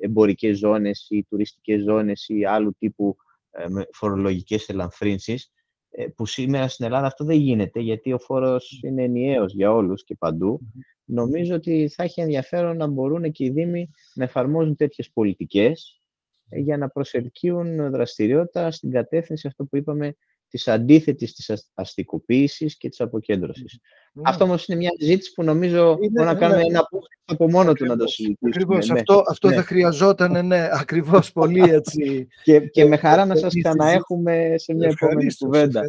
εμπορικές 0.00 0.58
ζώνες 0.58 1.06
ή 1.10 1.24
τουριστικές 1.24 1.82
ζώνες 1.82 2.28
ή 2.28 2.44
άλλου 2.44 2.74
τύπου 2.78 3.16
ε, 3.50 3.66
φορολογικές 3.92 4.68
ελαφρύνσεις 4.68 5.52
ε, 5.90 6.06
που 6.06 6.26
σήμερα 6.26 6.68
στην 6.68 6.84
Ελλάδα 6.84 7.06
αυτό 7.06 7.24
δεν 7.24 7.36
γίνεται 7.36 7.80
γιατί 7.80 8.12
ο 8.12 8.18
φόρος 8.18 8.80
είναι 8.82 9.02
ενιαίος 9.02 9.52
για 9.52 9.72
όλους 9.72 10.04
και 10.04 10.14
παντού. 10.14 10.60
Νομίζω 11.04 11.54
ότι 11.54 11.88
θα 11.88 12.02
έχει 12.02 12.20
ενδιαφέρον 12.20 12.76
να 12.76 12.86
μπορούν 12.86 13.32
και 13.32 13.44
οι 13.44 13.50
Δήμοι 13.50 13.90
να 14.14 14.24
εφαρμόζουν 14.24 14.76
τέτοιες 14.76 15.10
πολιτικές 15.10 16.00
ε, 16.48 16.58
για 16.58 16.76
να 16.76 16.88
προσελκύουν 16.88 17.90
δραστηριότητα 17.90 18.70
στην 18.70 18.90
κατεύθυνση 18.90 19.46
αυτό 19.46 19.64
που 19.64 19.76
είπαμε 19.76 20.16
της 20.50 20.68
αντίθετης 20.68 21.32
της 21.34 21.70
αστικοποίησης 21.74 22.76
και 22.76 22.88
της 22.88 23.00
αποκέντρωσης. 23.00 23.78
Ναι. 24.12 24.22
Αυτό 24.26 24.44
όμως 24.44 24.66
είναι 24.66 24.78
μια 24.78 24.90
συζήτηση 24.98 25.32
που 25.32 25.42
νομίζω 25.42 25.94
μπορεί 25.94 26.28
να 26.28 26.34
κάνουμε 26.34 26.62
ένα 26.62 26.88
από 27.24 27.50
μόνο 27.50 27.72
του 27.72 27.84
να 27.84 27.96
το 27.96 28.06
συζητήσουμε. 28.06 28.50
Ακριβώς, 28.54 28.88
ναι. 28.88 28.98
αυτό, 28.98 29.22
αυτό 29.28 29.48
ναι. 29.48 29.54
δεν 29.54 29.64
χρειαζόταν, 29.64 30.46
ναι, 30.46 30.68
ακριβώς 30.72 31.32
πολύ 31.32 31.70
έτσι. 31.78 32.28
και, 32.42 32.60
και 32.60 32.84
με 32.84 32.96
χαρά 32.96 33.24
να 33.24 33.36
σας 33.36 33.54
ξαναέχουμε 33.62 34.54
σε 34.56 34.74
μια 34.74 34.88
επόμενη 34.88 35.34
κουβέντα. 35.38 35.82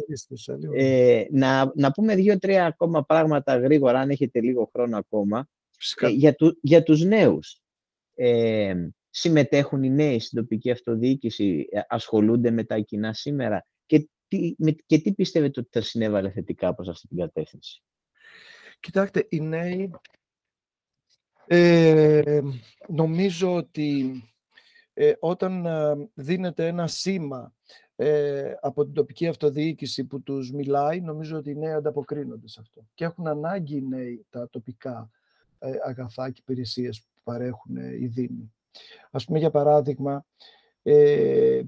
Ε, 0.74 1.24
να, 1.30 1.72
να 1.74 1.90
πούμε 1.90 2.14
δύο-τρία 2.14 2.66
ακόμα 2.66 3.04
πράγματα 3.04 3.56
γρήγορα, 3.56 4.00
αν 4.00 4.10
έχετε 4.10 4.40
λίγο 4.40 4.70
χρόνο 4.72 4.96
ακόμα, 4.96 5.48
ε, 6.00 6.08
για, 6.08 6.34
του, 6.34 6.58
για 6.62 6.82
τους 6.82 7.04
νέους. 7.04 7.60
Ε, 8.14 8.74
συμμετέχουν 9.10 9.82
οι 9.82 9.90
νέοι 9.90 10.20
στην 10.20 10.38
τοπική 10.38 10.70
αυτοδιοίκηση, 10.70 11.66
ε, 11.70 11.80
ασχολούνται 11.88 12.50
με 12.50 12.64
τα 12.64 12.78
κοινά 12.78 13.12
σήμερα; 13.12 13.58
και 13.58 13.71
τι, 14.36 14.54
με, 14.58 14.70
και 14.86 14.98
τι 14.98 15.12
πιστεύετε 15.12 15.60
ότι 15.60 15.68
θα 15.72 15.80
συνέβαλε 15.80 16.30
θετικά 16.30 16.74
προς 16.74 16.88
αυτή 16.88 17.08
την 17.08 17.16
κατεύθυνση; 17.16 17.82
Κοιτάξτε, 18.80 19.26
οι 19.28 19.40
νέοι 19.40 19.90
ε, 21.46 22.40
νομίζω 22.88 23.54
ότι 23.54 24.22
ε, 24.94 25.12
όταν 25.20 25.66
ε, 25.66 26.10
δίνεται 26.14 26.66
ένα 26.66 26.86
σήμα 26.86 27.54
ε, 27.96 28.54
από 28.60 28.84
την 28.84 28.94
τοπική 28.94 29.26
αυτοδιοίκηση 29.26 30.04
που 30.04 30.22
τους 30.22 30.52
μιλάει, 30.52 31.00
νομίζω 31.00 31.36
ότι 31.36 31.50
οι 31.50 31.56
νέοι 31.56 31.72
ανταποκρίνονται 31.72 32.48
σε 32.48 32.60
αυτό. 32.60 32.86
Και 32.94 33.04
έχουν 33.04 33.26
ανάγκη 33.26 33.76
οι 33.76 33.82
νέοι 33.82 34.26
τα 34.30 34.48
τοπικά 34.48 35.10
αγαθά 35.84 36.30
και 36.30 36.40
υπηρεσίες 36.40 37.00
που 37.00 37.20
παρέχουν 37.22 37.76
οι 37.76 38.06
Δήμοι. 38.06 38.52
Ας 39.10 39.24
πούμε, 39.24 39.38
για 39.38 39.50
παράδειγμα, 39.50 40.26
ε, 40.82 41.62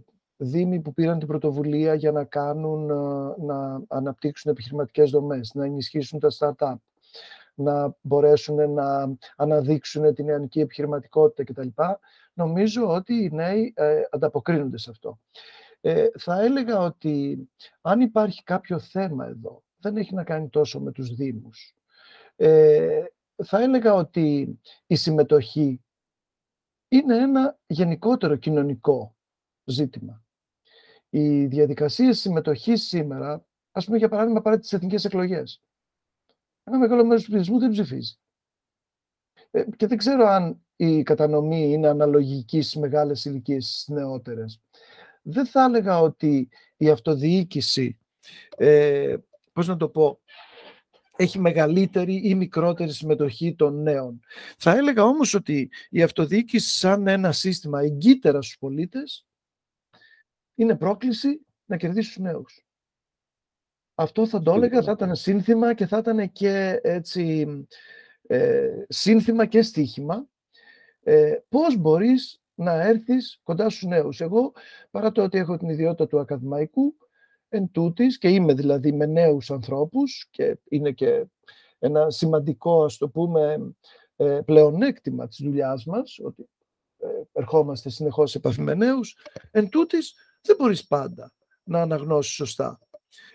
δήμοι 0.44 0.80
που 0.80 0.92
πήραν 0.92 1.18
την 1.18 1.28
πρωτοβουλία 1.28 1.94
για 1.94 2.12
να, 2.12 2.24
κάνουν, 2.24 2.86
να 3.44 3.82
αναπτύξουν 3.88 4.50
επιχειρηματικές 4.50 5.10
δομές, 5.10 5.54
να 5.54 5.64
ενισχύσουν 5.64 6.18
τα 6.18 6.28
startup, 6.38 6.74
να 7.54 7.96
μπορέσουν 8.00 8.72
να 8.72 9.16
αναδείξουν 9.36 10.14
την 10.14 10.24
νεανική 10.24 10.60
επιχειρηματικότητα 10.60 11.44
κτλ. 11.44 11.82
Νομίζω 12.34 12.88
ότι 12.88 13.14
οι 13.14 13.30
νέοι 13.32 13.72
ε, 13.76 14.02
ανταποκρίνονται 14.10 14.78
σε 14.78 14.90
αυτό. 14.90 15.18
Ε, 15.80 16.06
θα 16.18 16.40
έλεγα 16.42 16.78
ότι 16.78 17.48
αν 17.80 18.00
υπάρχει 18.00 18.42
κάποιο 18.42 18.78
θέμα 18.78 19.26
εδώ, 19.26 19.62
δεν 19.76 19.96
έχει 19.96 20.14
να 20.14 20.24
κάνει 20.24 20.48
τόσο 20.48 20.80
με 20.80 20.92
τους 20.92 21.14
Δήμους. 21.14 21.76
Ε, 22.36 23.04
θα 23.44 23.62
έλεγα 23.62 23.94
ότι 23.94 24.58
η 24.86 24.96
συμμετοχή 24.96 25.82
είναι 26.88 27.16
ένα 27.16 27.58
γενικότερο 27.66 28.36
κοινωνικό 28.36 29.16
ζήτημα. 29.64 30.23
Οι 31.14 31.46
διαδικασίες 31.46 32.20
συμμετοχής 32.20 32.82
σήμερα, 32.82 33.44
ας 33.72 33.84
πούμε 33.84 33.98
για 33.98 34.08
παράδειγμα 34.08 34.40
πάρετε 34.40 34.60
τις 34.60 34.72
εθνικές 34.72 35.04
εκλογές. 35.04 35.62
Ένα 36.64 36.78
μεγάλο 36.78 37.04
μέρος 37.04 37.24
του 37.24 37.30
πληθυσμού 37.30 37.58
δεν 37.58 37.70
ψηφίζει. 37.70 38.18
Ε, 39.50 39.64
και 39.76 39.86
δεν 39.86 39.98
ξέρω 39.98 40.26
αν 40.26 40.64
η 40.76 41.02
κατανομή 41.02 41.72
είναι 41.72 41.88
αναλογική 41.88 42.62
στις 42.62 42.76
μεγάλες 42.76 43.24
ηλικίες 43.24 43.66
στις 43.66 43.88
νεότερες. 43.88 44.60
Δεν 45.22 45.46
θα 45.46 45.64
έλεγα 45.64 46.00
ότι 46.00 46.48
η 46.76 46.90
αυτοδιοίκηση, 46.90 47.98
ε, 48.56 49.16
πώς 49.52 49.66
να 49.66 49.76
το 49.76 49.88
πω, 49.88 50.20
έχει 51.16 51.38
μεγαλύτερη 51.38 52.14
ή 52.14 52.34
μικρότερη 52.34 52.92
συμμετοχή 52.92 53.54
των 53.54 53.82
νέων. 53.82 54.20
Θα 54.58 54.76
έλεγα 54.76 55.04
όμως 55.04 55.34
ότι 55.34 55.70
η 55.90 56.02
αυτοδιοίκηση 56.02 56.78
σαν 56.78 57.06
ένα 57.06 57.32
σύστημα 57.32 57.80
εγκύτερα 57.80 58.42
στους 58.42 58.58
πολίτες 58.58 59.26
είναι 60.54 60.76
πρόκληση 60.76 61.46
να 61.64 61.76
κερδίσεις 61.76 62.12
τους 62.12 62.22
νέους. 62.22 62.66
Αυτό 63.94 64.26
θα 64.26 64.42
το 64.42 64.52
έλεγα, 64.52 64.82
θα 64.82 64.92
ήταν 64.92 65.14
σύνθημα 65.14 65.74
και 65.74 65.86
θα 65.86 65.98
ήταν 65.98 66.32
και 66.32 66.80
έτσι 66.82 67.46
ε, 68.26 68.84
σύνθημα 68.88 69.46
και 69.46 69.62
στοίχημα. 69.62 70.26
Ε, 71.02 71.36
πώς 71.48 71.76
μπορείς 71.76 72.42
να 72.54 72.72
έρθεις 72.72 73.40
κοντά 73.42 73.70
στους 73.70 73.88
νέους. 73.88 74.20
Εγώ, 74.20 74.52
παρά 74.90 75.12
το 75.12 75.22
ότι 75.22 75.38
έχω 75.38 75.56
την 75.56 75.68
ιδιότητα 75.68 76.06
του 76.06 76.18
ακαδημαϊκού, 76.18 76.94
εν 77.48 77.70
τούτης, 77.70 78.18
και 78.18 78.28
είμαι 78.28 78.54
δηλαδή 78.54 78.92
με 78.92 79.06
νέους 79.06 79.50
ανθρώπους 79.50 80.28
και 80.30 80.58
είναι 80.68 80.92
και 80.92 81.26
ένα 81.78 82.10
σημαντικό, 82.10 82.84
ας 82.84 82.96
το 82.96 83.08
πούμε, 83.08 83.74
ε, 84.16 84.40
πλεονέκτημα 84.44 85.28
της 85.28 85.40
δουλειάς 85.42 85.84
μας, 85.84 86.18
ότι 86.22 86.48
ε, 86.98 87.06
ερχόμαστε 87.32 87.90
συνεχώς 87.90 88.30
σε 88.30 88.38
επαφή 88.38 88.60
με 88.60 88.74
νέους, 88.74 89.16
εν 89.50 89.68
τούτης 89.68 90.14
δεν 90.44 90.56
μπορείς 90.58 90.86
πάντα 90.86 91.32
να 91.62 91.80
αναγνώσεις 91.80 92.34
σωστά. 92.34 92.78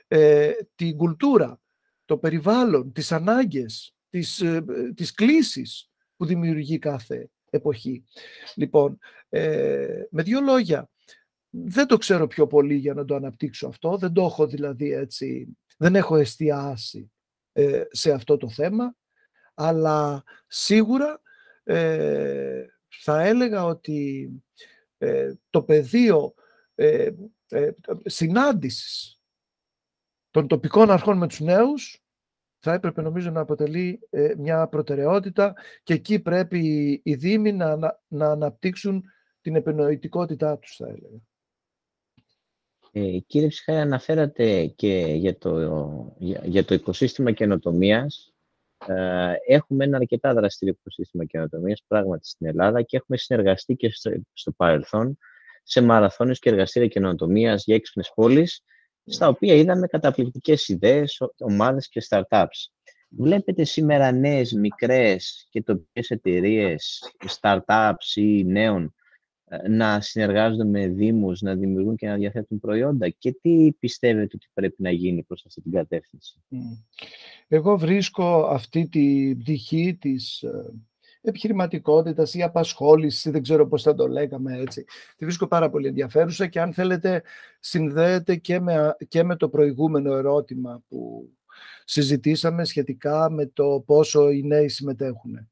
Ε, 0.08 0.52
την 0.76 0.98
κουλτούρα, 0.98 1.60
το 2.06 2.18
περιβάλλον, 2.18 2.92
τις 2.92 3.12
ανάγκες, 3.12 3.96
τις, 4.10 4.42
ε, 4.42 4.64
τις 4.96 5.14
κλίσεις 5.14 5.90
που 6.16 6.26
δημιουργεί 6.26 6.80
κάθε 6.80 7.30
εποχή. 7.50 8.04
Λοιπόν, 8.56 8.98
ε, 9.30 10.04
με 10.10 10.24
δύο 10.24 10.42
λόγια, 10.42 10.90
δεν 11.50 11.88
το 11.88 11.98
ξέρω 11.98 12.28
πιο 12.28 12.48
πολύ 12.48 12.76
για 12.76 12.94
να 12.94 13.06
το 13.06 13.16
αναπτύξω 13.16 13.68
αυτό, 13.68 13.98
δεν 13.98 14.14
το 14.14 14.22
έχω 14.22 14.48
δηλαδή 14.48 14.92
έτσι, 14.92 15.58
δεν 15.78 15.96
έχω 15.96 16.16
εστιάσει 16.16 17.12
ε, 17.52 17.84
σε 17.90 18.12
αυτό 18.12 18.38
το 18.38 18.50
θέμα, 18.50 18.96
αλλά 19.54 20.24
σίγουρα 20.48 21.22
ε, 21.64 22.66
θα 23.02 23.22
έλεγα 23.22 23.66
ότι 23.66 24.30
ε, 24.98 25.34
το 25.50 25.64
πεδίο 25.64 26.34
ε, 26.82 27.12
συνάντησης 28.06 29.20
των 30.32 30.48
τοπικών 30.48 30.92
αρχών 30.92 31.18
με 31.18 31.28
τους 31.28 31.40
νέους 31.40 32.04
θα 32.60 32.74
έπρεπε 32.74 33.02
νομίζω 33.02 33.32
να 33.32 33.40
αποτελεί 33.40 34.00
μια 34.38 34.68
προτεραιότητα 34.68 35.54
και 35.84 35.94
εκεί 35.94 36.20
πρέπει 36.20 36.60
οι 37.04 37.16
Δήμοι 37.16 37.52
να, 37.52 38.00
να 38.08 38.32
αναπτύξουν 38.32 39.04
την 39.42 39.56
επενοητικότητά 39.56 40.58
τους 40.58 40.76
θα 40.76 40.88
έλεγα. 40.88 41.20
Ε, 42.92 43.20
κύριε 43.20 43.48
Ψυχάρη, 43.48 43.80
αναφέρατε 43.80 44.66
και 44.66 45.14
για 45.18 45.38
το, 45.38 46.16
για, 46.44 46.66
το 46.66 46.74
οικοσύστημα 46.74 47.32
καινοτομίας. 47.32 48.34
Ε, 48.88 49.34
έχουμε 49.48 49.84
ένα 49.84 49.98
αρκετά 49.98 50.34
δραστήριο 50.34 50.76
οικοσύστημα 50.80 51.26
καινοτομίας 51.26 51.84
πράγματι 51.88 52.28
στην 52.28 52.48
Ελλάδα 52.48 52.82
και 52.82 52.98
έχουμε 52.98 53.18
συνεργαστεί 53.18 53.76
και 53.76 53.90
στο, 54.34 54.52
παρελθόν 54.52 55.18
σε 55.70 55.82
μαραθώνιες 55.82 56.40
και 56.40 56.50
εργαστήρια 56.50 56.88
καινοτομίας 56.88 57.64
για 57.66 57.76
έξυπνες 57.76 58.12
πόλεις, 58.16 58.64
στα 59.06 59.28
οποία 59.28 59.54
είδαμε 59.54 59.88
καταπληκτικές 59.88 60.68
ιδέες, 60.68 61.22
ομάδες 61.40 61.90
και 61.90 62.06
startups. 62.10 62.70
Βλέπετε 63.10 63.64
σήμερα 63.64 64.12
νέες, 64.12 64.52
μικρές 64.52 65.48
και 65.50 65.62
τοπικές 65.62 66.10
εταιρείες, 66.10 67.12
startups 67.42 68.16
ή 68.16 68.44
νέων 68.44 68.94
να 69.68 70.02
συνεργάζονται 70.02 70.64
με 70.64 70.88
δήμους, 70.88 71.42
να 71.42 71.56
δημιουργούν 71.56 71.96
και 71.96 72.08
να 72.08 72.16
διαθέτουν 72.16 72.60
προϊόντα 72.60 73.10
και 73.10 73.32
τι 73.42 73.72
πιστεύετε 73.80 74.36
ότι 74.36 74.48
πρέπει 74.54 74.82
να 74.82 74.92
γίνει 74.92 75.24
προς 75.24 75.46
αυτή 75.46 75.62
την 75.62 75.72
κατεύθυνση; 75.72 76.44
Εγώ 77.48 77.78
βρίσκω 77.78 78.46
αυτή 78.46 78.88
τη 78.88 79.36
πτυχή 79.36 79.98
της 80.02 80.42
ε, 80.42 80.74
επιχειρηματικότητας 81.22 82.34
ή 82.34 82.42
απασχόληση, 82.42 83.30
δεν 83.30 83.42
ξέρω 83.42 83.68
πώς 83.68 83.84
θα 83.84 83.96
το 83.96 84.08
λέγαμε 84.08 84.58
έτσι. 84.58 84.84
Τη 85.18 85.26
βρίσκω 85.26 85.48
πάρα 85.48 85.70
πολύ 85.70 85.88
ενδιαφέρουσα 85.88 86.48
και 86.48 86.62
αν 86.62 86.74
θέλετε 86.74 87.24
συνδέεται 87.60 88.36
και 88.36 88.60
με, 88.60 88.96
και 89.08 89.24
με 89.24 89.36
το 89.36 89.50
προηγούμενο 89.50 90.14
ερώτημα 90.14 90.84
που 90.88 91.30
συζητήσαμε 91.86 92.66
σχετικά 92.66 93.32
με 93.32 93.46
το 93.46 93.84
πόσο 93.86 94.30
οι 94.30 94.44
νέοι 94.44 94.68
συμμετέχουν. 94.68 95.50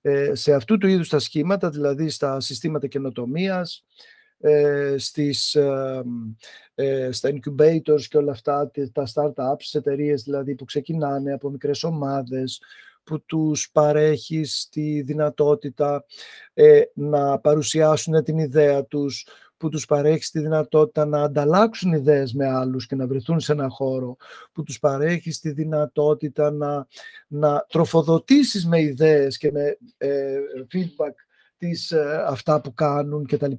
Ε, 0.00 0.34
σε 0.34 0.54
αυτού 0.54 0.78
του 0.78 0.86
είδους 0.86 1.08
τα 1.08 1.18
σχήματα, 1.18 1.70
δηλαδή 1.70 2.08
στα 2.08 2.40
συστήματα 2.40 2.86
καινοτομίας, 2.86 3.84
ε, 4.40 4.94
στις, 4.98 5.54
ε, 5.54 6.02
ε, 6.74 7.12
στα 7.12 7.30
incubators 7.30 8.02
και 8.08 8.16
όλα 8.16 8.32
αυτά, 8.32 8.70
τα 8.92 9.06
startups, 9.14 9.72
εταιρείες 9.72 10.22
δηλαδή 10.22 10.54
που 10.54 10.64
ξεκινάνε 10.64 11.32
από 11.32 11.50
μικρές 11.50 11.84
ομάδες, 11.84 12.62
που 13.08 13.24
τους 13.24 13.70
παρέχεις 13.72 14.68
τη 14.70 15.00
δυνατότητα 15.00 16.04
ε, 16.54 16.80
να 16.94 17.38
παρουσιάσουν 17.38 18.22
την 18.24 18.38
ιδέα 18.38 18.84
τους, 18.84 19.26
που 19.56 19.68
τους 19.68 19.86
παρέχεις 19.86 20.30
τη 20.30 20.40
δυνατότητα 20.40 21.06
να 21.06 21.22
ανταλλάξουν 21.22 21.92
ιδέες 21.92 22.32
με 22.32 22.48
άλλους 22.48 22.86
και 22.86 22.94
να 22.94 23.06
βρεθούν 23.06 23.40
σε 23.40 23.52
ένα 23.52 23.68
χώρο, 23.68 24.16
που 24.52 24.62
τους 24.62 24.78
παρέχεις 24.78 25.40
τη 25.40 25.50
δυνατότητα 25.50 26.50
να, 26.50 26.86
να 27.26 27.66
τροφοδοτήσεις 27.68 28.66
με 28.66 28.80
ιδέες 28.80 29.38
και 29.38 29.52
με 29.52 29.78
ε, 29.96 30.36
feedback 30.72 31.14
τις, 31.58 31.90
ε, 31.90 32.24
αυτά 32.26 32.60
που 32.60 32.74
κάνουν 32.74 33.26
κτλ. 33.26 33.52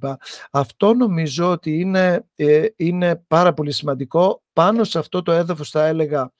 Αυτό 0.51 0.93
νομίζω 0.93 1.51
ότι 1.51 1.79
είναι, 1.79 2.25
ε, 2.35 2.65
είναι 2.75 3.15
πάρα 3.27 3.53
πολύ 3.53 3.71
σημαντικό. 3.71 4.43
Πάνω 4.53 4.83
σε 4.83 4.99
αυτό 4.99 5.21
το 5.21 5.31
έδαφος 5.31 5.69
θα 5.69 5.85
έλεγα 5.85 6.31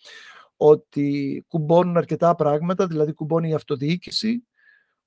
ότι 0.61 1.45
κουμπώνουν 1.47 1.97
αρκετά 1.97 2.35
πράγματα, 2.35 2.87
δηλαδή 2.87 3.13
κουμπώνει 3.13 3.49
η 3.49 3.53
αυτοδιοίκηση, 3.53 4.47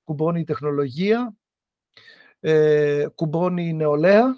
κουμπώνει 0.03 0.39
η 0.39 0.43
τεχνολογία, 0.43 1.35
ε, 2.39 3.05
κουμπώνει 3.15 3.67
η 3.67 3.73
νεολαία, 3.73 4.37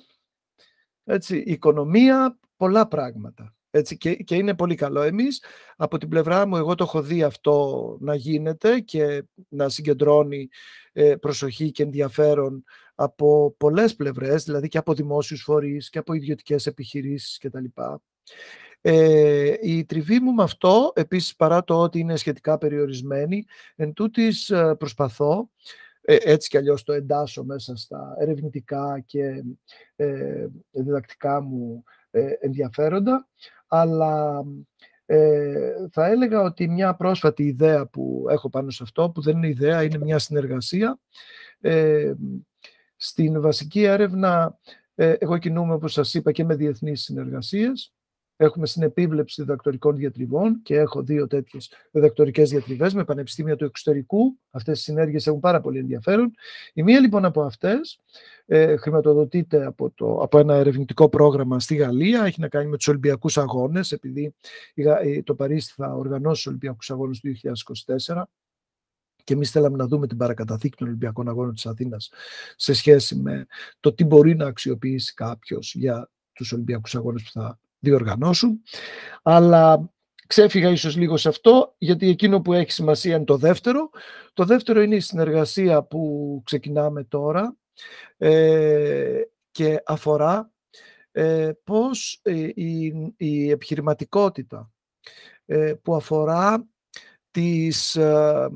έτσι, 1.03 1.37
η 1.37 1.51
οικονομία, 1.51 2.39
πολλά 2.57 2.87
πράγματα. 2.87 3.55
Έτσι, 3.69 3.97
και, 3.97 4.15
και 4.15 4.35
είναι 4.35 4.55
πολύ 4.55 4.75
καλό. 4.75 5.01
Εμείς, 5.01 5.43
από 5.75 5.97
την 5.97 6.09
πλευρά 6.09 6.47
μου, 6.47 6.57
εγώ 6.57 6.75
το 6.75 6.83
έχω 6.83 7.01
δει 7.01 7.23
αυτό 7.23 7.97
να 7.99 8.15
γίνεται 8.15 8.79
και 8.79 9.23
να 9.47 9.69
συγκεντρώνει 9.69 10.49
ε, 10.93 11.15
προσοχή 11.15 11.71
και 11.71 11.83
ενδιαφέρον 11.83 12.63
από 12.95 13.55
πολλές 13.57 13.95
πλευρές, 13.95 14.43
δηλαδή 14.43 14.67
και 14.67 14.77
από 14.77 14.93
δημόσιους 14.93 15.41
φορείς 15.41 15.89
και 15.89 15.97
από 15.97 16.13
ιδιωτικές 16.13 16.65
επιχειρήσεις 16.65 17.37
κτλ. 17.37 17.65
Ε, 18.87 19.53
η 19.61 19.85
τριβή 19.85 20.19
μου 20.19 20.33
με 20.33 20.43
αυτό, 20.43 20.91
επίσης 20.95 21.35
παρά 21.35 21.63
το 21.63 21.81
ότι 21.81 21.99
είναι 21.99 22.15
σχετικά 22.15 22.57
περιορισμένη, 22.57 23.45
εν 23.75 23.93
τούτης 23.93 24.49
ε, 24.49 24.75
προσπαθώ, 24.75 25.49
ε, 26.01 26.17
έτσι 26.21 26.49
κι 26.49 26.57
αλλιώς 26.57 26.83
το 26.83 26.93
εντάσσω 26.93 27.43
μέσα 27.43 27.75
στα 27.75 28.15
ερευνητικά 28.19 29.03
και 29.05 29.43
ε, 29.95 30.47
διδακτικά 30.71 31.41
μου 31.41 31.83
ε, 32.11 32.33
ενδιαφέροντα, 32.39 33.27
αλλά 33.67 34.43
θα 35.91 36.05
έλεγα 36.05 36.41
ότι 36.41 36.67
μια 36.67 36.95
πρόσφατη 36.95 37.43
ιδέα 37.43 37.87
που 37.87 38.25
έχω 38.29 38.49
πάνω 38.49 38.69
σε 38.69 38.83
αυτό, 38.83 39.09
που 39.09 39.21
δεν 39.21 39.37
είναι 39.37 39.47
ιδέα, 39.47 39.83
είναι 39.83 39.97
μια 39.97 40.19
συνεργασία, 40.19 40.99
στην 42.95 43.41
βασική 43.41 43.83
έρευνα 43.83 44.59
εγώ 44.95 45.37
κινούμαι, 45.37 45.73
όπως 45.73 45.93
σας 45.93 46.13
είπα, 46.13 46.31
και 46.31 46.43
με 46.43 46.55
διεθνείς 46.55 47.01
συνεργασίες, 47.01 47.94
Έχουμε 48.37 48.67
συνεπίβλεψη 48.67 49.41
διδακτορικών 49.41 49.95
διατριβών 49.95 50.61
και 50.61 50.75
έχω 50.75 51.03
δύο 51.03 51.27
τέτοιες 51.27 51.71
διδακτορικές 51.91 52.49
διατριβές 52.49 52.93
με 52.93 53.03
πανεπιστήμια 53.03 53.55
του 53.55 53.65
εξωτερικού. 53.65 54.39
Αυτές 54.51 54.79
οι 54.79 54.83
συνέργειες 54.83 55.27
έχουν 55.27 55.39
πάρα 55.39 55.61
πολύ 55.61 55.79
ενδιαφέρον. 55.79 56.33
Η 56.73 56.83
μία 56.83 56.99
λοιπόν 56.99 57.25
από 57.25 57.41
αυτές 57.41 57.99
ε, 58.45 58.75
χρηματοδοτείται 58.75 59.65
από, 59.65 59.91
το, 59.91 60.17
από 60.17 60.39
ένα 60.39 60.55
ερευνητικό 60.55 61.09
πρόγραμμα 61.09 61.59
στη 61.59 61.75
Γαλλία. 61.75 62.23
Έχει 62.23 62.39
να 62.39 62.47
κάνει 62.47 62.69
με 62.69 62.77
τους 62.77 62.87
Ολυμπιακούς 62.87 63.37
Αγώνες, 63.37 63.91
επειδή 63.91 64.35
το 65.23 65.35
Παρίσι 65.35 65.73
θα 65.75 65.93
οργανώσει 65.93 66.35
τους 66.35 66.47
Ολυμπιακούς 66.47 66.91
Αγώνες 66.91 67.19
του 67.19 67.35
2024 68.07 68.23
και 69.23 69.33
εμείς 69.33 69.51
θέλαμε 69.51 69.77
να 69.77 69.87
δούμε 69.87 70.07
την 70.07 70.17
παρακαταθήκη 70.17 70.75
των 70.77 70.87
Ολυμπιακών 70.87 71.29
Αγώνων 71.29 71.53
της 71.53 71.65
Αθήνας 71.65 72.11
σε 72.55 72.73
σχέση 72.73 73.15
με 73.15 73.45
το 73.79 73.93
τι 73.93 74.03
μπορεί 74.03 74.35
να 74.35 74.45
αξιοποιήσει 74.45 75.13
κάποιος 75.13 75.73
για 75.75 76.09
τους 76.33 76.51
Ολυμπιακούς 76.51 76.95
Αγώνες 76.95 77.23
που 77.23 77.31
θα 77.31 77.59
διοργανώσουν. 77.79 78.61
Αλλά 79.23 79.89
ξέφυγα 80.27 80.69
ίσως 80.69 80.95
λίγο 80.95 81.17
σε 81.17 81.29
αυτό, 81.29 81.75
γιατί 81.77 82.09
εκείνο 82.09 82.41
που 82.41 82.53
έχει 82.53 82.71
σημασία 82.71 83.15
είναι 83.15 83.25
το 83.25 83.37
δεύτερο. 83.37 83.89
Το 84.33 84.45
δεύτερο 84.45 84.81
είναι 84.81 84.95
η 84.95 84.99
συνεργασία 84.99 85.83
που 85.83 86.41
ξεκινάμε 86.45 87.03
τώρα 87.03 87.55
ε, 88.17 89.21
και 89.51 89.81
αφορά 89.85 90.51
ε, 91.11 91.51
πώς 91.63 92.19
ε, 92.23 92.49
η, 92.53 92.93
η 93.17 93.49
επιχειρηματικότητα 93.49 94.71
ε, 95.45 95.73
που 95.81 95.95
αφορά 95.95 96.65
τις, 97.31 97.95
ε, 97.95 98.49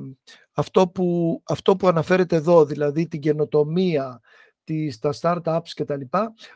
αυτό, 0.54 0.88
που, 0.88 1.42
αυτό 1.46 1.76
που 1.76 1.88
αναφέρεται 1.88 2.36
εδώ, 2.36 2.66
δηλαδή 2.66 3.08
την 3.08 3.20
καινοτομία, 3.20 4.22
τις, 4.64 5.00
τα 5.00 5.14
startups 5.22 5.70
κτλ. 5.76 6.02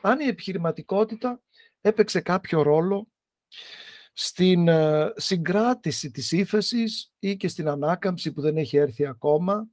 Αν 0.02 0.20
η 0.20 0.26
επιχειρηματικότητα 0.28 1.42
έπαιξε 1.84 2.22
κάποιο 2.22 2.62
ρόλο 2.62 3.08
στην 4.14 4.68
ε, 4.68 5.14
συγκράτηση 5.16 6.12
της 6.12 6.32
ύφεσης 6.32 7.12
ή 7.20 7.36
και 7.38 7.48
στην 7.48 7.68
ανάκαμψη 7.68 8.32
που 8.32 8.42
δεν 8.42 8.58
έχει 8.58 8.78
έρθει 8.78 9.06
ακόμα 9.06 9.68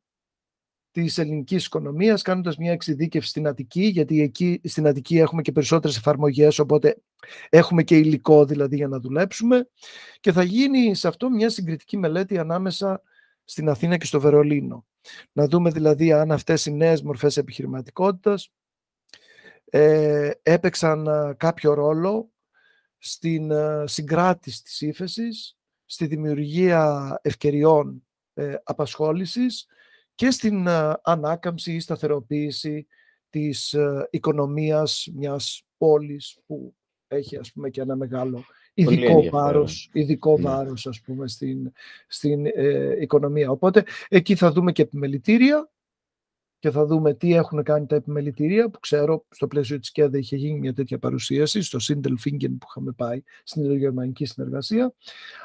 της 0.91 1.19
ελληνικής 1.19 1.67
οικονομίας, 1.67 2.23
κάνοντας 2.23 2.57
μια 2.57 2.73
εξειδίκευση 2.73 3.29
στην 3.29 3.47
Αττική, 3.47 3.85
γιατί 3.85 4.23
εκεί 4.23 4.61
στην 4.65 4.87
Αττική 4.87 5.19
έχουμε 5.19 5.43
και 5.43 5.53
περισσότερες 5.53 5.97
εφαρμογές, 5.97 6.59
οπότε 6.59 7.03
έχουμε 7.49 7.83
και 7.83 7.97
υλικό 7.97 8.45
δηλαδή 8.45 8.77
για 8.77 8.89
να 8.89 9.01
δουλέψουμε 9.01 9.69
και 10.21 10.33
θα 10.33 10.43
γίνει 10.43 10.95
σε 10.95 11.09
αυτό 11.09 11.31
μια 11.31 11.51
συγκριτική 11.51 11.97
μελέτη 11.97 12.39
ανάμεσα 12.39 13.03
στην 13.45 13.69
Αθήνα 13.69 13.97
και 13.97 14.07
στο 14.07 14.21
Βερολίνο. 14.21 14.87
Να 15.33 15.47
δούμε 15.47 15.71
δηλαδή 15.71 16.13
αν 16.13 16.33
αυτές 16.33 16.67
οι 16.67 16.73
νέες 16.73 17.03
μορφές 17.03 17.37
επιχειρηματικότητας 17.37 18.53
ε, 19.71 20.31
έπαιξαν 20.43 21.07
ε, 21.07 21.35
κάποιο 21.37 21.75
ρόλο 21.75 22.33
στην 22.99 23.51
ε, 23.51 23.85
συγκράτηση 23.87 24.63
της 24.63 24.81
ύφεσης, 24.81 25.57
στη 25.85 26.07
δημιουργία 26.07 27.19
ευκαιριών 27.23 28.07
ε, 28.35 28.55
απασχόλησης 28.63 29.67
και 30.15 30.31
στην 30.31 30.69
ανάκαμψη 31.03 31.73
ή 31.73 31.81
σταθεροποίηση 31.81 32.87
της 33.31 33.77
οικονομίας 34.11 35.09
μιας 35.15 35.63
πόλης 35.77 36.39
που 36.47 36.75
έχει 37.09 37.37
ας 37.37 37.53
πούμε 37.53 37.71
και 37.71 37.81
ένα 37.81 37.97
μεγάλο 37.97 38.45
ειδικό 38.75 39.29
βάρος, 39.31 39.91
ειδικό 39.93 40.39
ναι. 40.39 40.43
βάρος 40.43 40.87
ας 40.87 41.01
πούμε 41.01 41.29
στην, 41.29 41.73
στην 42.07 42.45
οικονομία. 43.01 43.51
Οπότε 43.51 43.85
εκεί 44.09 44.35
θα 44.35 44.53
δούμε 44.53 44.73
και 44.73 44.83
επιμελητήρια 44.83 45.71
και 46.61 46.71
θα 46.71 46.87
δούμε 46.87 47.15
τι 47.15 47.35
έχουν 47.35 47.63
κάνει 47.63 47.87
τα 47.87 47.97
επιμελητήρια, 47.97 48.71
που 48.71 48.81
ξέρω 48.81 49.25
στο 49.31 49.47
πλαίσιο 49.47 49.79
της 49.79 49.91
ΚΕΔΕ 49.91 50.19
είχε 50.19 50.37
γίνει 50.37 50.59
μια 50.59 50.75
τέτοια 50.75 50.99
παρουσίαση, 50.99 51.63
στο 51.63 51.79
Sindelfingen 51.83 52.51
που 52.59 52.67
είχαμε 52.69 52.93
πάει, 52.93 53.23
στην 53.43 53.77
γερμανική 53.77 54.25
συνεργασία, 54.25 54.95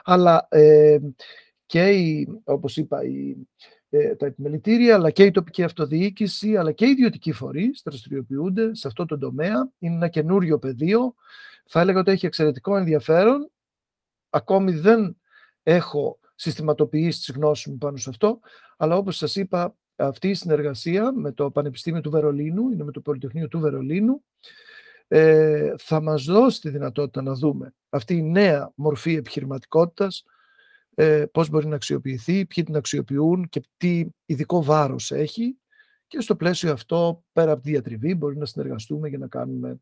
αλλά 0.04 0.48
ε, 0.50 0.98
και 1.66 1.90
η, 1.90 2.28
όπως 2.44 2.78
είπα, 2.78 3.04
η, 3.04 3.36
ε, 3.90 4.16
τα 4.16 4.26
επιμελητήρια, 4.26 4.96
αλλά 4.96 5.12
και 5.12 5.24
η 5.24 5.32
τοπική 5.32 5.64
αυτοδιοίκηση, 5.64 6.58
αλλά 6.58 6.72
και 6.72 6.86
οι 6.86 6.90
ιδιωτικοί 6.90 7.32
φορείς 7.32 7.82
δραστηριοποιούνται 7.86 8.76
σε 8.76 8.88
αυτό 8.88 9.06
το 9.06 9.18
τομέα. 9.18 9.70
Είναι 9.80 9.96
ένα 9.96 10.08
καινούριο 10.08 10.60
πεδίο. 10.60 11.16
Θα 11.66 11.82
έλεγα 11.82 12.00
ότι 12.00 12.12
έχει 12.12 12.26
εξαιρετικό 12.26 12.78
ενδιαφέρον. 12.78 13.52
Ακόμη 14.30 14.72
δεν 14.72 15.18
έχω 15.64 16.20
συστηματοποιήσει 16.36 17.20
τις 17.20 17.36
γνώσεις 17.36 17.66
μου 17.66 17.78
πάνω 17.78 17.98
σε 17.98 18.10
αυτό, 18.10 18.40
αλλά 18.78 18.98
όπως 18.98 19.18
σας 19.18 19.36
είπα, 19.36 19.76
αυτή 19.96 20.30
η 20.30 20.34
συνεργασία 20.34 21.12
με 21.12 21.32
το 21.32 21.52
Πανεπιστήμιο 21.52 22.02
του 22.02 22.10
Βερολίνου, 22.10 22.70
είναι 22.70 22.84
με 22.84 22.92
το 22.92 23.02
Πολυτεχνείο 23.02 23.48
του 23.48 23.60
Βερολίνου, 23.60 24.24
ε, 25.08 25.74
θα 25.78 26.02
μας 26.02 26.24
δώσει 26.24 26.62
τη 26.62 26.70
δυνατότητα 26.70 27.22
να 27.22 27.34
δούμε 27.34 27.74
αυτή 27.90 28.16
η 28.16 28.22
νέα 28.22 28.72
μορφή 28.76 29.16
επιχειρηματικότητας, 29.16 30.24
ε, 30.96 31.26
πώς 31.32 31.50
μπορεί 31.50 31.68
να 31.68 31.76
αξιοποιηθεί, 31.76 32.46
ποιοι 32.46 32.64
την 32.64 32.76
αξιοποιούν 32.76 33.50
και 33.50 33.64
τι 33.78 34.06
ειδικό 34.26 34.64
βάρος 34.64 35.12
έχει. 35.12 35.58
Και 36.08 36.22
στο 36.22 36.36
πλαίσιο 36.36 36.72
αυτό, 36.72 37.24
πέρα 37.34 37.52
από 37.52 37.62
τη 37.62 37.70
διατριβή, 37.70 38.16
μπορεί 38.16 38.38
να 38.38 38.46
συνεργαστούμε 38.46 39.10
για 39.10 39.18
να 39.18 39.28
κάνουμε 39.28 39.80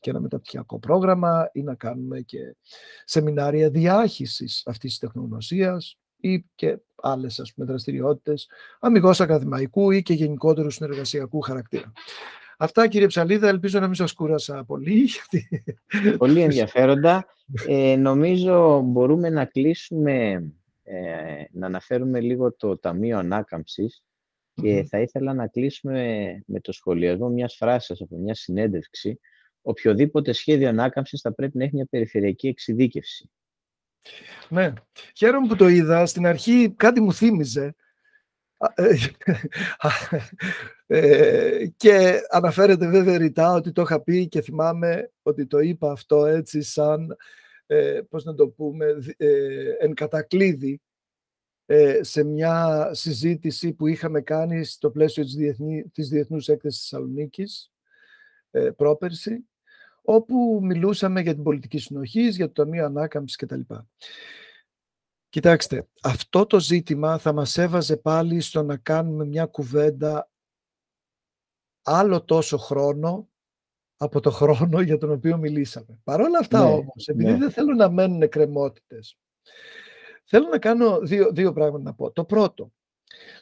και 0.00 0.10
ένα 0.10 0.20
μεταπτυχιακό 0.20 0.78
πρόγραμμα 0.78 1.50
ή 1.52 1.62
να 1.62 1.74
κάνουμε 1.74 2.20
και 2.20 2.56
σεμινάρια 3.04 3.70
διάχυσης 3.70 4.62
αυτής 4.66 4.90
της 4.90 4.98
τεχνογνωσίας, 4.98 5.98
ή 6.20 6.44
και 6.54 6.78
άλλες 7.02 7.40
ας 7.40 7.52
πούμε, 7.54 7.66
δραστηριότητες 7.66 8.48
αμυγός 8.80 9.20
ακαδημαϊκού 9.20 9.90
ή 9.90 10.02
και 10.02 10.12
γενικότερου 10.12 10.70
συνεργασιακού 10.70 11.40
χαρακτήρα. 11.40 11.92
Αυτά 12.58 12.88
κύριε 12.88 13.06
Ψαλίδα, 13.06 13.48
ελπίζω 13.48 13.80
να 13.80 13.86
μην 13.86 13.94
σας 13.94 14.12
κούρασα 14.12 14.64
πολύ. 14.64 15.08
Πολύ 16.18 16.40
ενδιαφέροντα. 16.48 17.26
Ε, 17.66 17.96
νομίζω 17.96 18.80
μπορούμε 18.80 19.30
να 19.30 19.44
κλείσουμε, 19.44 20.30
ε, 20.82 21.44
να 21.52 21.66
αναφέρουμε 21.66 22.20
λίγο 22.20 22.52
το 22.52 22.78
Ταμείο 22.78 23.18
Ανάκαμψης 23.18 24.02
και 24.54 24.86
θα 24.88 25.00
ήθελα 25.00 25.34
να 25.34 25.46
κλείσουμε 25.46 26.02
με 26.46 26.60
το 26.60 26.72
σχολιασμό 26.72 27.28
μιας 27.28 27.54
φράσης 27.54 28.00
από 28.00 28.16
μια 28.16 28.34
συνέντευξη 28.34 29.20
οποιοδήποτε 29.62 30.32
σχέδιο 30.32 30.68
ανάκαμψης 30.68 31.20
θα 31.20 31.32
πρέπει 31.32 31.58
να 31.58 31.64
έχει 31.64 31.74
μια 31.74 31.86
περιφερειακή 31.90 32.48
εξειδίκευση. 32.48 33.30
Ναι, 34.48 34.72
χαίρομαι 35.16 35.46
που 35.46 35.56
το 35.56 35.68
είδα. 35.68 36.06
Στην 36.06 36.26
αρχή 36.26 36.74
κάτι 36.76 37.00
μου 37.00 37.12
θύμιζε. 37.12 37.74
Ε, 38.74 38.94
ε, 40.86 41.66
και 41.76 42.20
αναφέρεται 42.30 42.88
βέβαια 42.88 43.18
ρητά 43.18 43.52
ότι 43.52 43.72
το 43.72 43.82
είχα 43.82 44.02
πει 44.02 44.28
και 44.28 44.40
θυμάμαι 44.40 45.10
ότι 45.22 45.46
το 45.46 45.58
είπα 45.58 45.92
αυτό 45.92 46.26
έτσι 46.26 46.62
σαν, 46.62 47.16
ε, 47.66 48.00
πώς 48.08 48.24
να 48.24 48.34
το 48.34 48.48
πούμε, 48.48 48.86
ε, 49.16 49.70
εν 49.78 49.94
κατακλείδη 49.94 50.80
σε 52.00 52.24
μια 52.24 52.88
συζήτηση 52.92 53.72
που 53.72 53.86
είχαμε 53.86 54.20
κάνει 54.20 54.64
στο 54.64 54.90
πλαίσιο 54.90 55.22
της, 55.22 55.34
διεθνή, 55.34 55.88
της 55.92 56.08
Διεθνούς 56.08 56.48
Έκθεσης 56.48 56.80
Θεσσαλονίκης 56.80 57.72
πρόπερση 58.76 59.49
όπου 60.02 60.60
μιλούσαμε 60.62 61.20
για 61.20 61.34
την 61.34 61.42
πολιτική 61.42 61.78
συνοχή, 61.78 62.28
για 62.28 62.46
το 62.46 62.62
Ταμείο 62.62 62.84
Ανάκαμψης 62.84 63.36
κτλ. 63.36 63.60
Κοιτάξτε, 65.28 65.88
αυτό 66.02 66.46
το 66.46 66.60
ζήτημα 66.60 67.18
θα 67.18 67.32
μας 67.32 67.58
έβαζε 67.58 67.96
πάλι 67.96 68.40
στο 68.40 68.62
να 68.62 68.76
κάνουμε 68.76 69.24
μια 69.24 69.46
κουβέντα 69.46 70.30
άλλο 71.82 72.24
τόσο 72.24 72.56
χρόνο 72.56 73.28
από 73.96 74.20
το 74.20 74.30
χρόνο 74.30 74.80
για 74.80 74.98
τον 74.98 75.10
οποίο 75.10 75.36
μιλήσαμε. 75.36 75.98
Παρ' 76.04 76.20
όλα 76.20 76.38
αυτά 76.38 76.64
ναι, 76.64 76.70
όμως, 76.70 77.08
επειδή 77.08 77.30
ναι. 77.30 77.38
δεν 77.38 77.50
θέλω 77.50 77.74
να 77.74 77.90
μένουν 77.90 78.22
εκκρεμότητες, 78.22 79.18
θέλω 80.24 80.48
να 80.48 80.58
κάνω 80.58 80.98
δύο, 80.98 81.30
δύο 81.32 81.52
πράγματα 81.52 81.82
να 81.82 81.94
πω. 81.94 82.10
Το 82.10 82.24
πρώτο, 82.24 82.72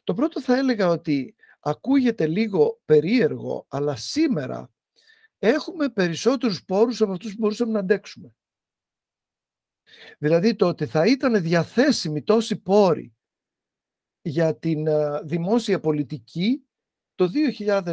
το 0.04 0.14
πρώτο 0.14 0.40
θα 0.40 0.56
έλεγα 0.56 0.88
ότι 0.88 1.34
ακούγεται 1.60 2.26
λίγο 2.26 2.80
περίεργο, 2.84 3.66
αλλά 3.68 3.96
σήμερα 3.96 4.70
έχουμε 5.38 5.88
περισσότερους 5.88 6.64
πόρους 6.64 7.00
από 7.00 7.12
αυτούς 7.12 7.30
που 7.30 7.36
μπορούσαμε 7.38 7.72
να 7.72 7.78
αντέξουμε. 7.78 8.32
Δηλαδή 10.18 10.54
το 10.54 10.68
ότι 10.68 10.86
θα 10.86 11.06
ήταν 11.06 11.42
διαθέσιμοι 11.42 12.22
τόσοι 12.22 12.56
πόροι 12.56 13.12
για 14.22 14.56
την 14.56 14.86
ε, 14.86 15.20
δημόσια 15.22 15.80
πολιτική 15.80 16.62
το 17.14 17.30
2010 17.74 17.84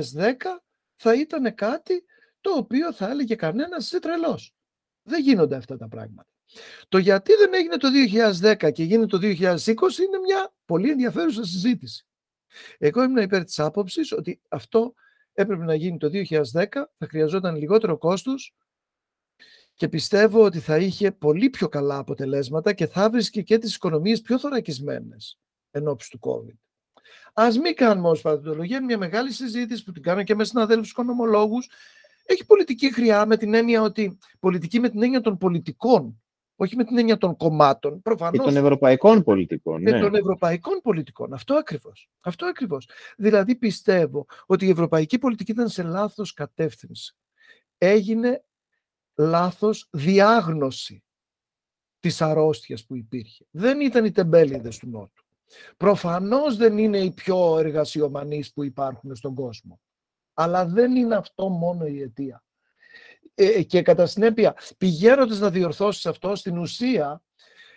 θα 0.95 1.13
ήταν 1.15 1.55
κάτι 1.55 2.05
το 2.41 2.51
οποίο 2.51 2.93
θα 2.93 3.09
έλεγε 3.09 3.35
κανένας 3.35 3.85
είσαι 3.85 3.99
τρελός. 3.99 4.55
Δεν 5.03 5.21
γίνονται 5.21 5.55
αυτά 5.55 5.77
τα 5.77 5.87
πράγματα. 5.87 6.29
Το 6.89 6.97
γιατί 6.97 7.33
δεν 7.33 7.53
έγινε 7.53 7.77
το 7.77 7.87
2010 8.41 8.71
και 8.71 8.83
γίνεται 8.83 9.07
το 9.07 9.17
2020 9.21 9.67
είναι 9.97 10.17
μια 10.23 10.53
πολύ 10.65 10.89
ενδιαφέρουσα 10.89 11.43
συζήτηση. 11.43 12.05
Εγώ 12.77 13.03
ήμουν 13.03 13.23
υπέρ 13.23 13.43
της 13.43 13.59
άποψης 13.59 14.11
ότι 14.11 14.41
αυτό 14.49 14.93
έπρεπε 15.35 15.63
να 15.63 15.75
γίνει 15.75 15.97
το 15.97 16.09
2010, 16.51 16.65
θα 16.97 17.07
χρειαζόταν 17.07 17.55
λιγότερο 17.55 17.97
κόστος 17.97 18.55
και 19.73 19.89
πιστεύω 19.89 20.43
ότι 20.43 20.59
θα 20.59 20.77
είχε 20.77 21.11
πολύ 21.11 21.49
πιο 21.49 21.69
καλά 21.69 21.97
αποτελέσματα 21.97 22.73
και 22.73 22.87
θα 22.87 23.09
βρίσκε 23.09 23.41
και 23.41 23.57
τις 23.57 23.75
οικονομίες 23.75 24.21
πιο 24.21 24.39
θωρακισμένες 24.39 25.39
εν 25.71 25.87
ώψη 25.87 26.09
του 26.09 26.19
COVID. 26.21 26.55
Α 27.33 27.47
μην 27.61 27.75
κάνουμε 27.75 28.09
ω 28.09 28.17
παθητολογία 28.21 28.83
μια 28.83 28.97
μεγάλη 28.97 29.31
συζήτηση 29.31 29.83
που 29.83 29.91
την 29.91 30.01
κάνω 30.01 30.23
και 30.23 30.35
με 30.35 30.43
συναδέλφους 30.43 30.89
οικονομολόγου. 30.89 31.57
Έχει 32.25 32.45
πολιτική 32.45 32.93
χρειά 32.93 33.25
με 33.25 33.37
την 33.37 33.53
έννοια 33.53 33.81
ότι. 33.81 34.17
Πολιτική 34.39 34.79
με 34.79 34.89
την 34.89 35.03
έννοια 35.03 35.21
των 35.21 35.37
πολιτικών, 35.37 36.23
όχι 36.55 36.75
με 36.75 36.83
την 36.83 36.97
έννοια 36.97 37.17
των 37.17 37.37
κομμάτων. 37.37 38.01
Προφανώς, 38.01 38.37
και 38.39 38.45
των 38.45 38.55
ευρωπαϊκών 38.55 39.23
πολιτικών. 39.23 39.83
Και 39.83 39.91
ναι. 39.91 39.99
των 39.99 40.15
ευρωπαϊκών 40.15 40.79
πολιτικών. 40.83 41.33
Αυτό 41.33 41.53
ακριβώς. 41.53 42.09
Αυτό 42.23 42.45
ακριβώς. 42.45 42.89
Δηλαδή 43.17 43.55
πιστεύω 43.55 44.25
ότι 44.45 44.65
η 44.65 44.69
ευρωπαϊκή 44.69 45.17
πολιτική 45.17 45.51
ήταν 45.51 45.69
σε 45.69 45.83
λάθος 45.83 46.33
κατεύθυνση. 46.33 47.15
Έγινε 47.77 48.43
λάθος 49.15 49.87
διάγνωση 49.91 51.03
της 51.99 52.21
αρρώστιας 52.21 52.85
που 52.85 52.95
υπήρχε. 52.95 53.45
Δεν 53.51 53.79
ήταν 53.81 54.05
οι 54.05 54.11
τεμπέληδες 54.11 54.77
του 54.77 54.89
Νότου. 54.89 55.23
Προφανώς 55.77 56.55
δεν 56.55 56.77
είναι 56.77 56.97
οι 56.97 57.11
πιο 57.11 57.57
εργασιομανείς 57.57 58.53
που 58.53 58.63
υπάρχουν 58.63 59.15
στον 59.15 59.35
κόσμο. 59.35 59.79
Αλλά 60.33 60.65
δεν 60.65 60.95
είναι 60.95 61.15
αυτό 61.15 61.49
μόνο 61.49 61.85
η 61.85 62.01
αιτία. 62.01 62.44
Ε, 63.35 63.63
και 63.63 63.81
κατά 63.81 64.05
συνέπεια, 64.05 64.55
πηγαίνοντας 64.77 65.39
να 65.39 65.49
διορθώσεις 65.49 66.05
αυτό, 66.05 66.35
στην 66.35 66.57
ουσία 66.57 67.21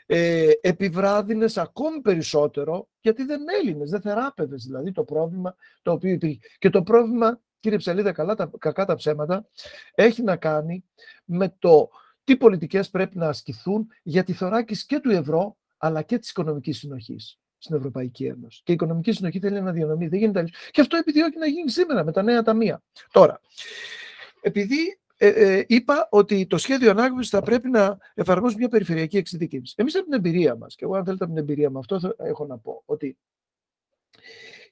ε, 0.06 0.50
επιβράδυνες 0.60 1.56
ακόμη 1.56 2.00
περισσότερο, 2.00 2.88
γιατί 3.00 3.24
δεν 3.24 3.40
έλυνες, 3.62 3.90
δεν 3.90 4.00
θεράπευες 4.00 4.64
δηλαδή 4.64 4.92
το 4.92 5.04
πρόβλημα 5.04 5.56
το 5.82 5.92
οποίο 5.92 6.10
υπήρχε. 6.10 6.38
Και 6.58 6.70
το 6.70 6.82
πρόβλημα, 6.82 7.40
κύριε 7.60 7.78
Ψαλίδα, 7.78 8.12
καλά 8.12 8.34
τα, 8.34 8.50
κακά 8.58 8.84
τα 8.84 8.94
ψέματα, 8.94 9.48
έχει 9.94 10.22
να 10.22 10.36
κάνει 10.36 10.84
με 11.24 11.54
το 11.58 11.90
τι 12.24 12.36
πολιτικές 12.36 12.90
πρέπει 12.90 13.18
να 13.18 13.28
ασκηθούν 13.28 13.86
για 14.02 14.24
τη 14.24 14.32
θωράκιση 14.32 14.86
και 14.86 15.00
του 15.00 15.10
ευρώ, 15.10 15.56
αλλά 15.76 16.02
και 16.02 16.18
της 16.18 16.30
οικονομικής 16.30 16.78
συνοχής 16.78 17.38
στην 17.58 17.76
Ευρωπαϊκή 17.76 18.24
Ένωση. 18.24 18.60
Και 18.64 18.72
η 18.72 18.74
οικονομική 18.74 19.12
συνοχή 19.12 19.38
θέλει 19.38 19.60
να 19.60 19.72
διανομή. 19.72 20.08
Δεν 20.08 20.18
γίνεται 20.18 20.44
Και 20.70 20.80
αυτό 20.80 20.96
επιδιώκει 20.96 21.38
να 21.38 21.46
γίνει 21.46 21.70
σήμερα 21.70 22.04
με 22.04 22.12
τα 22.12 22.22
νέα 22.22 22.42
ταμεία. 22.42 22.82
Τώρα, 23.10 23.40
επειδή 24.40 24.98
ε, 25.20 25.28
ε, 25.28 25.64
είπα 25.68 26.08
ότι 26.10 26.46
το 26.46 26.58
σχέδιο 26.58 26.90
ανάκαμψη 26.90 27.30
θα 27.30 27.40
πρέπει 27.42 27.70
να 27.70 27.98
εφαρμόσει 28.14 28.56
μια 28.56 28.68
περιφερειακή 28.68 29.16
εξειδίκευση. 29.16 29.74
Εμείς 29.76 29.94
από 29.94 30.04
την 30.04 30.12
εμπειρία 30.12 30.56
μας, 30.56 30.74
και 30.74 30.84
εγώ 30.84 30.94
αν 30.94 31.04
θέλετε 31.04 31.24
από 31.24 31.32
την 31.32 31.42
εμπειρία 31.42 31.70
μου, 31.70 31.78
αυτό 31.78 32.14
έχω 32.18 32.46
να 32.46 32.58
πω, 32.58 32.82
ότι 32.84 33.18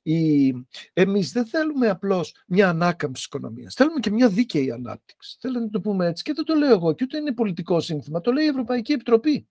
η... 0.02 0.48
εμείς 0.92 1.32
δεν 1.32 1.46
θέλουμε 1.46 1.88
απλώς 1.88 2.34
μια 2.46 2.68
ανάκαμψη 2.68 3.14
της 3.14 3.24
οικονομίας. 3.24 3.74
Θέλουμε 3.74 4.00
και 4.00 4.10
μια 4.10 4.28
δίκαιη 4.28 4.70
ανάπτυξη. 4.70 5.36
Θέλω 5.40 5.60
να 5.60 5.70
το 5.70 5.80
πούμε 5.80 6.06
έτσι. 6.06 6.22
Και 6.22 6.32
δεν 6.32 6.44
το 6.44 6.54
λέω 6.54 6.70
εγώ. 6.70 6.92
Και 6.92 7.04
ούτε 7.04 7.18
είναι 7.18 7.32
πολιτικό 7.32 7.80
σύνθημα. 7.80 8.20
Το 8.20 8.32
λέει 8.32 8.44
η 8.44 8.48
Ευρωπαϊκή 8.48 8.92
Επιτροπή 8.92 9.48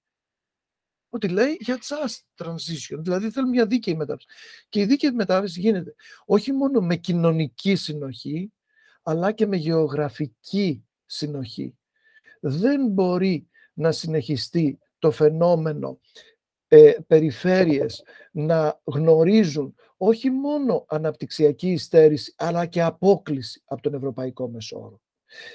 ότι 1.10 1.28
λέει 1.28 1.58
για 1.60 1.78
just 1.78 2.46
transition, 2.46 2.98
δηλαδή 3.00 3.30
θέλουμε 3.30 3.52
μια 3.52 3.66
δίκαιη 3.66 3.96
μετάβαση. 3.96 4.28
Και 4.70 4.80
η 4.80 4.86
δίκαιη 4.86 5.12
μετάβαση 5.12 5.60
γίνεται 5.60 5.96
όχι 6.26 6.52
μόνο 6.52 6.82
με 6.82 6.96
κοινωνική 6.96 7.76
συνοχή, 7.76 8.54
αλλά 9.08 9.32
και 9.32 9.46
με 9.46 9.56
γεωγραφική 9.56 10.86
συνοχή. 11.06 11.78
Δεν 12.40 12.88
μπορεί 12.88 13.48
να 13.74 13.92
συνεχιστεί 13.92 14.80
το 15.00 15.12
φαινόμενο 15.12 16.00
ε, 16.68 16.94
περιφέρειες 17.08 18.04
να 18.32 18.82
γνωρίζουν 18.84 19.76
όχι 19.98 20.30
μόνο 20.30 20.86
αναπτυξιακή 20.88 21.72
υστέρηση, 21.72 22.34
αλλά 22.38 22.66
και 22.66 22.82
απόκληση 22.82 23.62
από 23.66 23.82
τον 23.82 23.94
Ευρωπαϊκό 23.94 24.50
Μεσόωρο. 24.50 25.02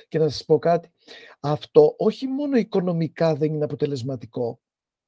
Και 0.09 0.19
να 0.19 0.29
σας 0.29 0.45
πω 0.45 0.59
κάτι, 0.59 0.93
αυτό 1.41 1.95
όχι 1.99 2.27
μόνο 2.27 2.57
οικονομικά 2.57 3.35
δεν 3.35 3.55
είναι 3.55 3.65
αποτελεσματικό, 3.65 4.61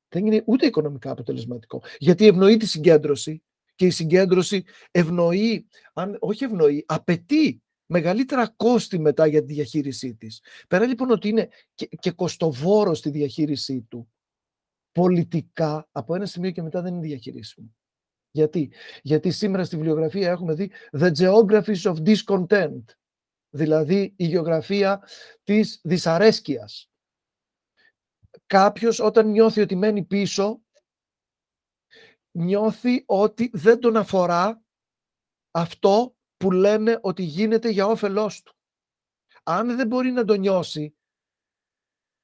δεν 0.08 0.26
είναι 0.26 0.42
ούτε 0.46 0.66
οικονομικά 0.66 1.10
αποτελεσματικό. 1.10 1.82
Γιατί 1.98 2.26
ευνοεί 2.26 2.56
τη 2.56 2.66
συγκέντρωση 2.66 3.42
και 3.74 3.86
η 3.86 3.90
συγκέντρωση 3.90 4.64
ευνοεί, 4.90 5.66
αν, 5.92 6.16
όχι 6.20 6.44
ευνοεί, 6.44 6.84
απαιτεί 6.88 7.62
μεγαλύτερα 7.92 8.48
κόστη 8.48 8.98
μετά 8.98 9.26
για 9.26 9.44
τη 9.44 9.52
διαχείρισή 9.52 10.14
της. 10.14 10.42
Πέρα 10.68 10.86
λοιπόν 10.86 11.10
ότι 11.10 11.28
είναι 11.28 11.48
και, 11.74 11.86
και 11.86 12.10
κοστοβόρο 12.10 12.94
στη 12.94 13.10
διαχείρισή 13.10 13.82
του, 13.82 14.12
πολιτικά 14.92 15.88
από 15.92 16.14
ένα 16.14 16.26
σημείο 16.26 16.50
και 16.50 16.62
μετά 16.62 16.82
δεν 16.82 16.94
είναι 16.94 17.06
διαχειρίσιμο. 17.06 17.74
Γιατί; 18.30 18.72
Γιατί 19.02 19.30
σήμερα 19.30 19.64
στη 19.64 19.76
βιβλιογραφία 19.76 20.30
έχουμε 20.30 20.54
δει 20.54 20.70
The 20.98 21.12
Geographies 21.12 21.82
of 21.82 21.96
Discontent, 22.06 22.84
δηλαδή 23.50 24.14
η 24.16 24.26
γεωγραφία 24.26 25.02
της 25.42 25.80
δυσαρέσκειας 25.84 26.92
κάποιος 28.46 28.98
όταν 28.98 29.30
νιώθει 29.30 29.60
ότι 29.60 29.76
μένει 29.76 30.04
πίσω, 30.04 30.62
νιώθει 32.30 33.02
ότι 33.06 33.50
δεν 33.52 33.80
τον 33.80 33.96
αφορά 33.96 34.62
αυτό 35.50 36.16
που 36.42 36.50
λένε 36.50 36.98
ότι 37.00 37.22
γίνεται 37.22 37.68
για 37.68 37.86
όφελός 37.86 38.42
του. 38.42 38.54
Αν 39.42 39.76
δεν 39.76 39.86
μπορεί 39.86 40.10
να 40.10 40.24
το 40.24 40.34
νιώσει, 40.34 40.94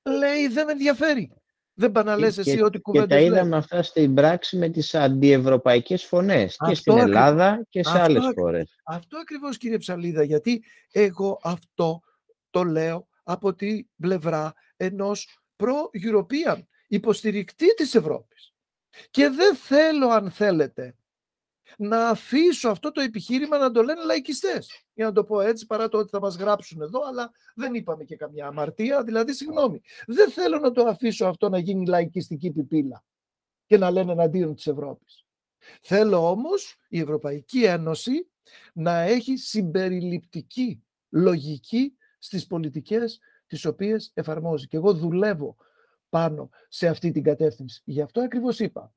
λέει 0.02 0.48
δεν 0.48 0.66
με 0.66 0.72
ενδιαφέρει. 0.72 1.32
Δεν 1.74 1.92
πάνε 1.92 2.10
να 2.10 2.16
λες 2.16 2.38
εσύ 2.38 2.62
ότι 2.62 2.78
κουβέντες 2.78 3.08
Και 3.08 3.14
τα 3.14 3.20
είδαμε 3.20 3.56
αυτά 3.56 3.82
στην 3.82 4.14
πράξη 4.14 4.56
με 4.56 4.68
τις 4.68 4.94
αντιευρωπαϊκές 4.94 6.04
φωνές 6.04 6.56
και 6.66 6.74
στην 6.74 6.98
Ελλάδα 6.98 7.66
και 7.68 7.84
σε 7.84 7.90
αυτό, 7.90 8.02
άλλες 8.02 8.32
χώρες. 8.34 8.80
Αυτό 8.84 9.18
ακριβώς 9.18 9.56
κύριε 9.56 9.78
Ψαλίδα, 9.78 10.22
γιατί 10.22 10.64
εγώ 10.90 11.40
αυτό 11.42 12.00
το 12.50 12.64
λέω 12.64 13.08
από 13.22 13.54
τη 13.54 13.84
πλευρά 13.96 14.54
ενός 14.76 15.40
προ-European, 15.56 16.62
υποστηρικτή 16.88 17.74
της 17.74 17.94
Ευρώπης. 17.94 18.54
Και 19.10 19.28
δεν 19.28 19.56
θέλω, 19.56 20.08
αν 20.08 20.30
θέλετε, 20.30 20.97
να 21.76 22.08
αφήσω 22.08 22.68
αυτό 22.68 22.92
το 22.92 23.00
επιχείρημα 23.00 23.58
να 23.58 23.70
το 23.70 23.82
λένε 23.82 24.02
λαϊκιστές. 24.04 24.84
Για 24.94 25.04
να 25.04 25.12
το 25.12 25.24
πω 25.24 25.40
έτσι, 25.40 25.66
παρά 25.66 25.88
το 25.88 25.98
ότι 25.98 26.08
θα 26.10 26.20
μας 26.20 26.36
γράψουν 26.36 26.80
εδώ, 26.80 27.00
αλλά 27.08 27.30
δεν 27.54 27.74
είπαμε 27.74 28.04
και 28.04 28.16
καμιά 28.16 28.46
αμαρτία, 28.46 29.02
δηλαδή 29.02 29.32
συγγνώμη. 29.32 29.80
Δεν 30.06 30.30
θέλω 30.30 30.58
να 30.58 30.70
το 30.70 30.82
αφήσω 30.82 31.26
αυτό 31.26 31.48
να 31.48 31.58
γίνει 31.58 31.86
λαϊκιστική 31.86 32.50
πιπίλα 32.50 33.04
και 33.66 33.78
να 33.78 33.90
λένε 33.90 34.12
εναντίον 34.12 34.54
της 34.54 34.66
Ευρώπης. 34.66 35.26
Θέλω 35.80 36.30
όμως 36.30 36.76
η 36.88 37.00
Ευρωπαϊκή 37.00 37.64
Ένωση 37.64 38.28
να 38.72 39.00
έχει 39.00 39.36
συμπεριληπτική 39.36 40.82
λογική 41.08 41.96
στις 42.18 42.46
πολιτικές 42.46 43.18
τις 43.46 43.64
οποίες 43.64 44.10
εφαρμόζει. 44.14 44.66
Και 44.66 44.76
εγώ 44.76 44.94
δουλεύω 44.94 45.56
πάνω 46.08 46.50
σε 46.68 46.88
αυτή 46.88 47.10
την 47.10 47.22
κατεύθυνση. 47.22 47.82
Γι' 47.84 48.00
αυτό 48.00 48.20
ακριβώς 48.20 48.58
είπα 48.58 48.92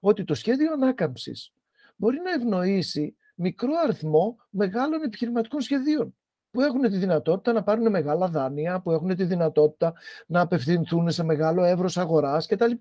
ότι 0.00 0.24
το 0.24 0.34
σχέδιο 0.34 0.72
ανάκαμψης 0.72 1.52
μπορεί 1.96 2.20
να 2.20 2.30
ευνοήσει 2.30 3.16
μικρό 3.34 3.72
αριθμό 3.82 4.36
μεγάλων 4.50 5.02
επιχειρηματικών 5.02 5.60
σχεδίων 5.60 6.16
που 6.50 6.62
έχουν 6.62 6.80
τη 6.80 6.96
δυνατότητα 6.96 7.52
να 7.52 7.62
πάρουν 7.62 7.90
μεγάλα 7.90 8.28
δάνεια, 8.28 8.80
που 8.80 8.92
έχουν 8.92 9.16
τη 9.16 9.24
δυνατότητα 9.24 9.94
να 10.26 10.40
απευθυνθούν 10.40 11.10
σε 11.10 11.22
μεγάλο 11.24 11.64
εύρος 11.64 11.96
αγοράς 11.98 12.46
κτλ. 12.46 12.72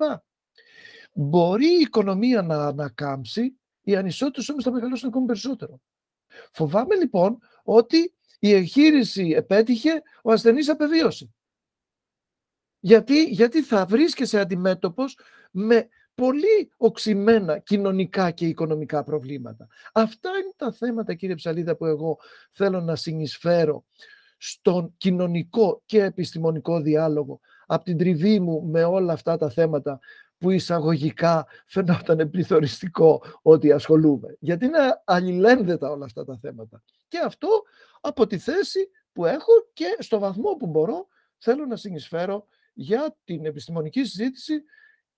Μπορεί 1.14 1.68
η 1.68 1.80
οικονομία 1.80 2.42
να 2.42 2.66
ανακάμψει, 2.66 3.60
οι 3.82 3.96
ανισότητες 3.96 4.50
όμως 4.50 4.64
θα 4.64 4.72
μεγαλώσουν 4.72 5.08
ακόμη 5.08 5.26
περισσότερο. 5.26 5.82
Φοβάμαι 6.52 6.96
λοιπόν 6.96 7.38
ότι 7.64 8.14
η 8.40 8.54
εγχείρηση 8.54 9.34
επέτυχε, 9.36 10.02
ο 10.24 10.32
ασθενής 10.32 10.70
απεβίωσε. 10.70 11.30
Γιατί, 12.80 13.24
γιατί 13.24 13.64
θα 13.64 13.86
βρίσκεσαι 13.86 14.40
αντιμέτωπος 14.40 15.20
με 15.52 15.88
πολύ 16.16 16.72
οξυμένα 16.78 17.58
κοινωνικά 17.58 18.32
και 18.32 18.48
οικονομικά 18.48 19.04
προβλήματα. 19.04 19.68
Αυτά 19.94 20.30
είναι 20.30 20.54
τα 20.56 20.72
θέματα, 20.72 21.14
κύριε 21.14 21.36
Ψαλίδα, 21.36 21.76
που 21.76 21.86
εγώ 21.86 22.18
θέλω 22.52 22.82
να 22.82 22.96
συνεισφέρω 22.96 23.86
στον 24.38 24.94
κοινωνικό 24.98 25.82
και 25.86 26.04
επιστημονικό 26.04 26.82
διάλογο 26.82 27.40
από 27.66 27.84
την 27.84 27.98
τριβή 27.98 28.40
μου 28.40 28.64
με 28.64 28.84
όλα 28.84 29.14
αυτά 29.14 29.38
τα 29.38 29.50
θέματα 29.50 30.00
που 30.38 30.50
εισαγωγικά 30.52 31.48
φαινόταν 31.66 32.30
πληθωριστικό 32.30 33.24
ότι 33.42 33.72
ασχολούμαι. 33.72 34.38
Γιατί 34.40 34.66
είναι 34.66 35.02
αλληλένδετα 35.06 35.90
όλα 35.90 36.06
αυτά 36.06 36.26
τα 36.26 36.38
θέματα. 36.42 36.84
Και 37.08 37.18
αυτό 37.26 37.48
από 38.02 38.28
τη 38.28 38.38
θέση 38.38 38.90
που 39.14 39.26
έχω 39.26 39.52
και 39.74 39.98
στο 40.00 40.20
βαθμό 40.20 40.54
που 40.54 40.68
μπορώ 40.68 41.08
θέλω 41.38 41.66
να 41.66 41.76
συνεισφέρω 41.76 42.48
για 42.74 43.18
την 43.24 43.46
επιστημονική 43.46 44.04
συζήτηση 44.04 44.64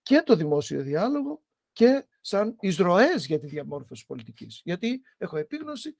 και 0.07 0.21
το 0.25 0.35
δημόσιο 0.35 0.81
διάλογο 0.81 1.41
και 1.71 2.07
σαν 2.21 2.55
εισρωές 2.59 3.25
για 3.25 3.39
τη 3.39 3.47
διαμόρφωση 3.47 4.05
πολιτικής. 4.05 4.61
Γιατί 4.63 5.01
έχω 5.17 5.37
επίγνωση 5.37 5.95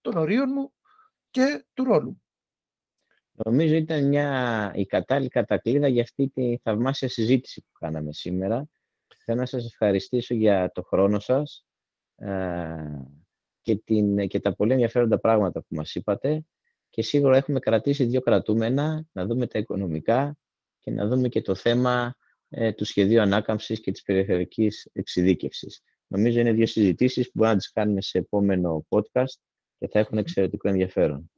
των 0.00 0.16
ορίων 0.16 0.50
μου 0.54 0.72
και 1.30 1.66
του 1.74 1.84
ρόλου. 1.84 2.22
Νομίζω 3.32 3.74
ήταν 3.74 4.08
μια, 4.08 4.72
η 4.74 4.86
κατάλληλη 4.86 5.28
κατακλείδα 5.28 5.88
για 5.88 6.02
αυτή 6.02 6.28
τη 6.28 6.58
θαυμάσια 6.62 7.08
συζήτηση 7.08 7.60
που 7.60 7.72
κάναμε 7.78 8.12
σήμερα. 8.12 8.68
Θέλω 9.24 9.40
να 9.40 9.46
σας 9.46 9.64
ευχαριστήσω 9.64 10.34
για 10.34 10.70
το 10.74 10.82
χρόνο 10.82 11.18
σας 11.18 11.66
και, 13.62 13.76
την, 13.84 14.28
και 14.28 14.40
τα 14.40 14.54
πολύ 14.54 14.72
ενδιαφέροντα 14.72 15.18
πράγματα 15.18 15.60
που 15.60 15.74
μας 15.74 15.94
είπατε 15.94 16.44
και 16.90 17.02
σίγουρα 17.02 17.36
έχουμε 17.36 17.58
κρατήσει 17.58 18.04
δύο 18.04 18.20
κρατούμενα, 18.20 19.06
να 19.12 19.26
δούμε 19.26 19.46
τα 19.46 19.58
οικονομικά 19.58 20.36
και 20.78 20.90
να 20.90 21.06
δούμε 21.06 21.28
και 21.28 21.42
το 21.42 21.54
θέμα 21.54 22.14
ε, 22.48 22.72
του 22.72 22.84
σχεδίου 22.84 23.20
ανάκαμψης 23.20 23.80
και 23.80 23.90
της 23.90 24.02
περιφερειακής 24.02 24.88
εξειδίκευσης. 24.92 25.82
Νομίζω 26.06 26.40
είναι 26.40 26.52
δύο 26.52 26.66
συζητήσεις 26.66 27.26
που 27.26 27.32
μπορούμε 27.34 27.54
να 27.54 27.60
τις 27.60 27.72
κάνουμε 27.72 28.00
σε 28.00 28.18
επόμενο 28.18 28.86
podcast 28.88 29.38
και 29.78 29.88
θα 29.88 29.98
έχουν 29.98 30.18
εξαιρετικό 30.18 30.68
ενδιαφέρον. 30.68 31.30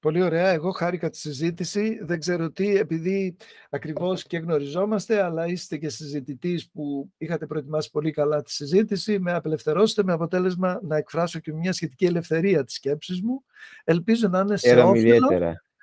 Πολύ 0.00 0.22
ωραία. 0.22 0.48
Εγώ 0.48 0.70
χάρηκα 0.70 1.10
τη 1.10 1.18
συζήτηση. 1.18 1.98
Δεν 2.02 2.18
ξέρω 2.18 2.50
τι, 2.50 2.76
επειδή 2.76 3.36
ακριβώς 3.70 4.22
και 4.22 4.38
γνωριζόμαστε, 4.38 5.22
αλλά 5.22 5.46
είστε 5.46 5.76
και 5.76 5.88
συζητητής 5.88 6.70
που 6.70 7.10
είχατε 7.18 7.46
προετοιμάσει 7.46 7.90
πολύ 7.90 8.10
καλά 8.10 8.42
τη 8.42 8.52
συζήτηση. 8.52 9.18
Με 9.18 9.32
απελευθερώσετε 9.32 10.02
με 10.02 10.12
αποτέλεσμα 10.12 10.80
να 10.82 10.96
εκφράσω 10.96 11.38
και 11.38 11.52
μια 11.52 11.72
σχετική 11.72 12.04
ελευθερία 12.04 12.64
της 12.64 12.74
σκέψης 12.74 13.22
μου. 13.22 13.44
Ελπίζω 13.84 14.28
να 14.28 14.38
είναι 14.40 14.56
σε 14.56 14.80
όφελο, 14.80 15.28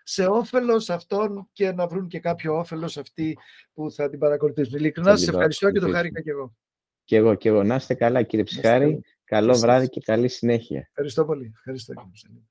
σε 0.08 0.26
όφελος 0.26 0.90
αυτών 0.90 1.50
και 1.52 1.72
να 1.72 1.88
βρουν 1.88 2.08
και 2.08 2.20
κάποιο 2.20 2.58
όφελος 2.58 2.98
αυτοί 2.98 3.38
που 3.74 3.92
θα 3.92 4.10
την 4.10 4.20
παρακολουθήσουν. 4.20 4.74
Ειλικρινά, 4.78 5.10
σας 5.10 5.28
ευχαριστώ 5.28 5.72
και 5.72 5.80
το 5.80 5.92
χάρηκα 5.92 6.22
και 6.22 6.30
εγώ. 6.30 6.56
Και 7.04 7.16
εγώ, 7.16 7.36
και 7.36 7.50
εγώ. 7.50 7.64
Να 7.64 7.76
είστε 7.76 7.94
καλά 7.94 8.24
κύριε 8.24 8.46
Ψυχάρη. 8.46 9.02
Καλό 9.24 9.56
βράδυ 9.58 9.90
και 9.90 10.02
καλή 10.02 10.28
συνέχεια. 10.28 10.80
Ευχαριστώ 10.80 11.26
πολύ. 11.26 11.52
Ευχαριστώ 11.56 11.94
κύριε 11.94 12.42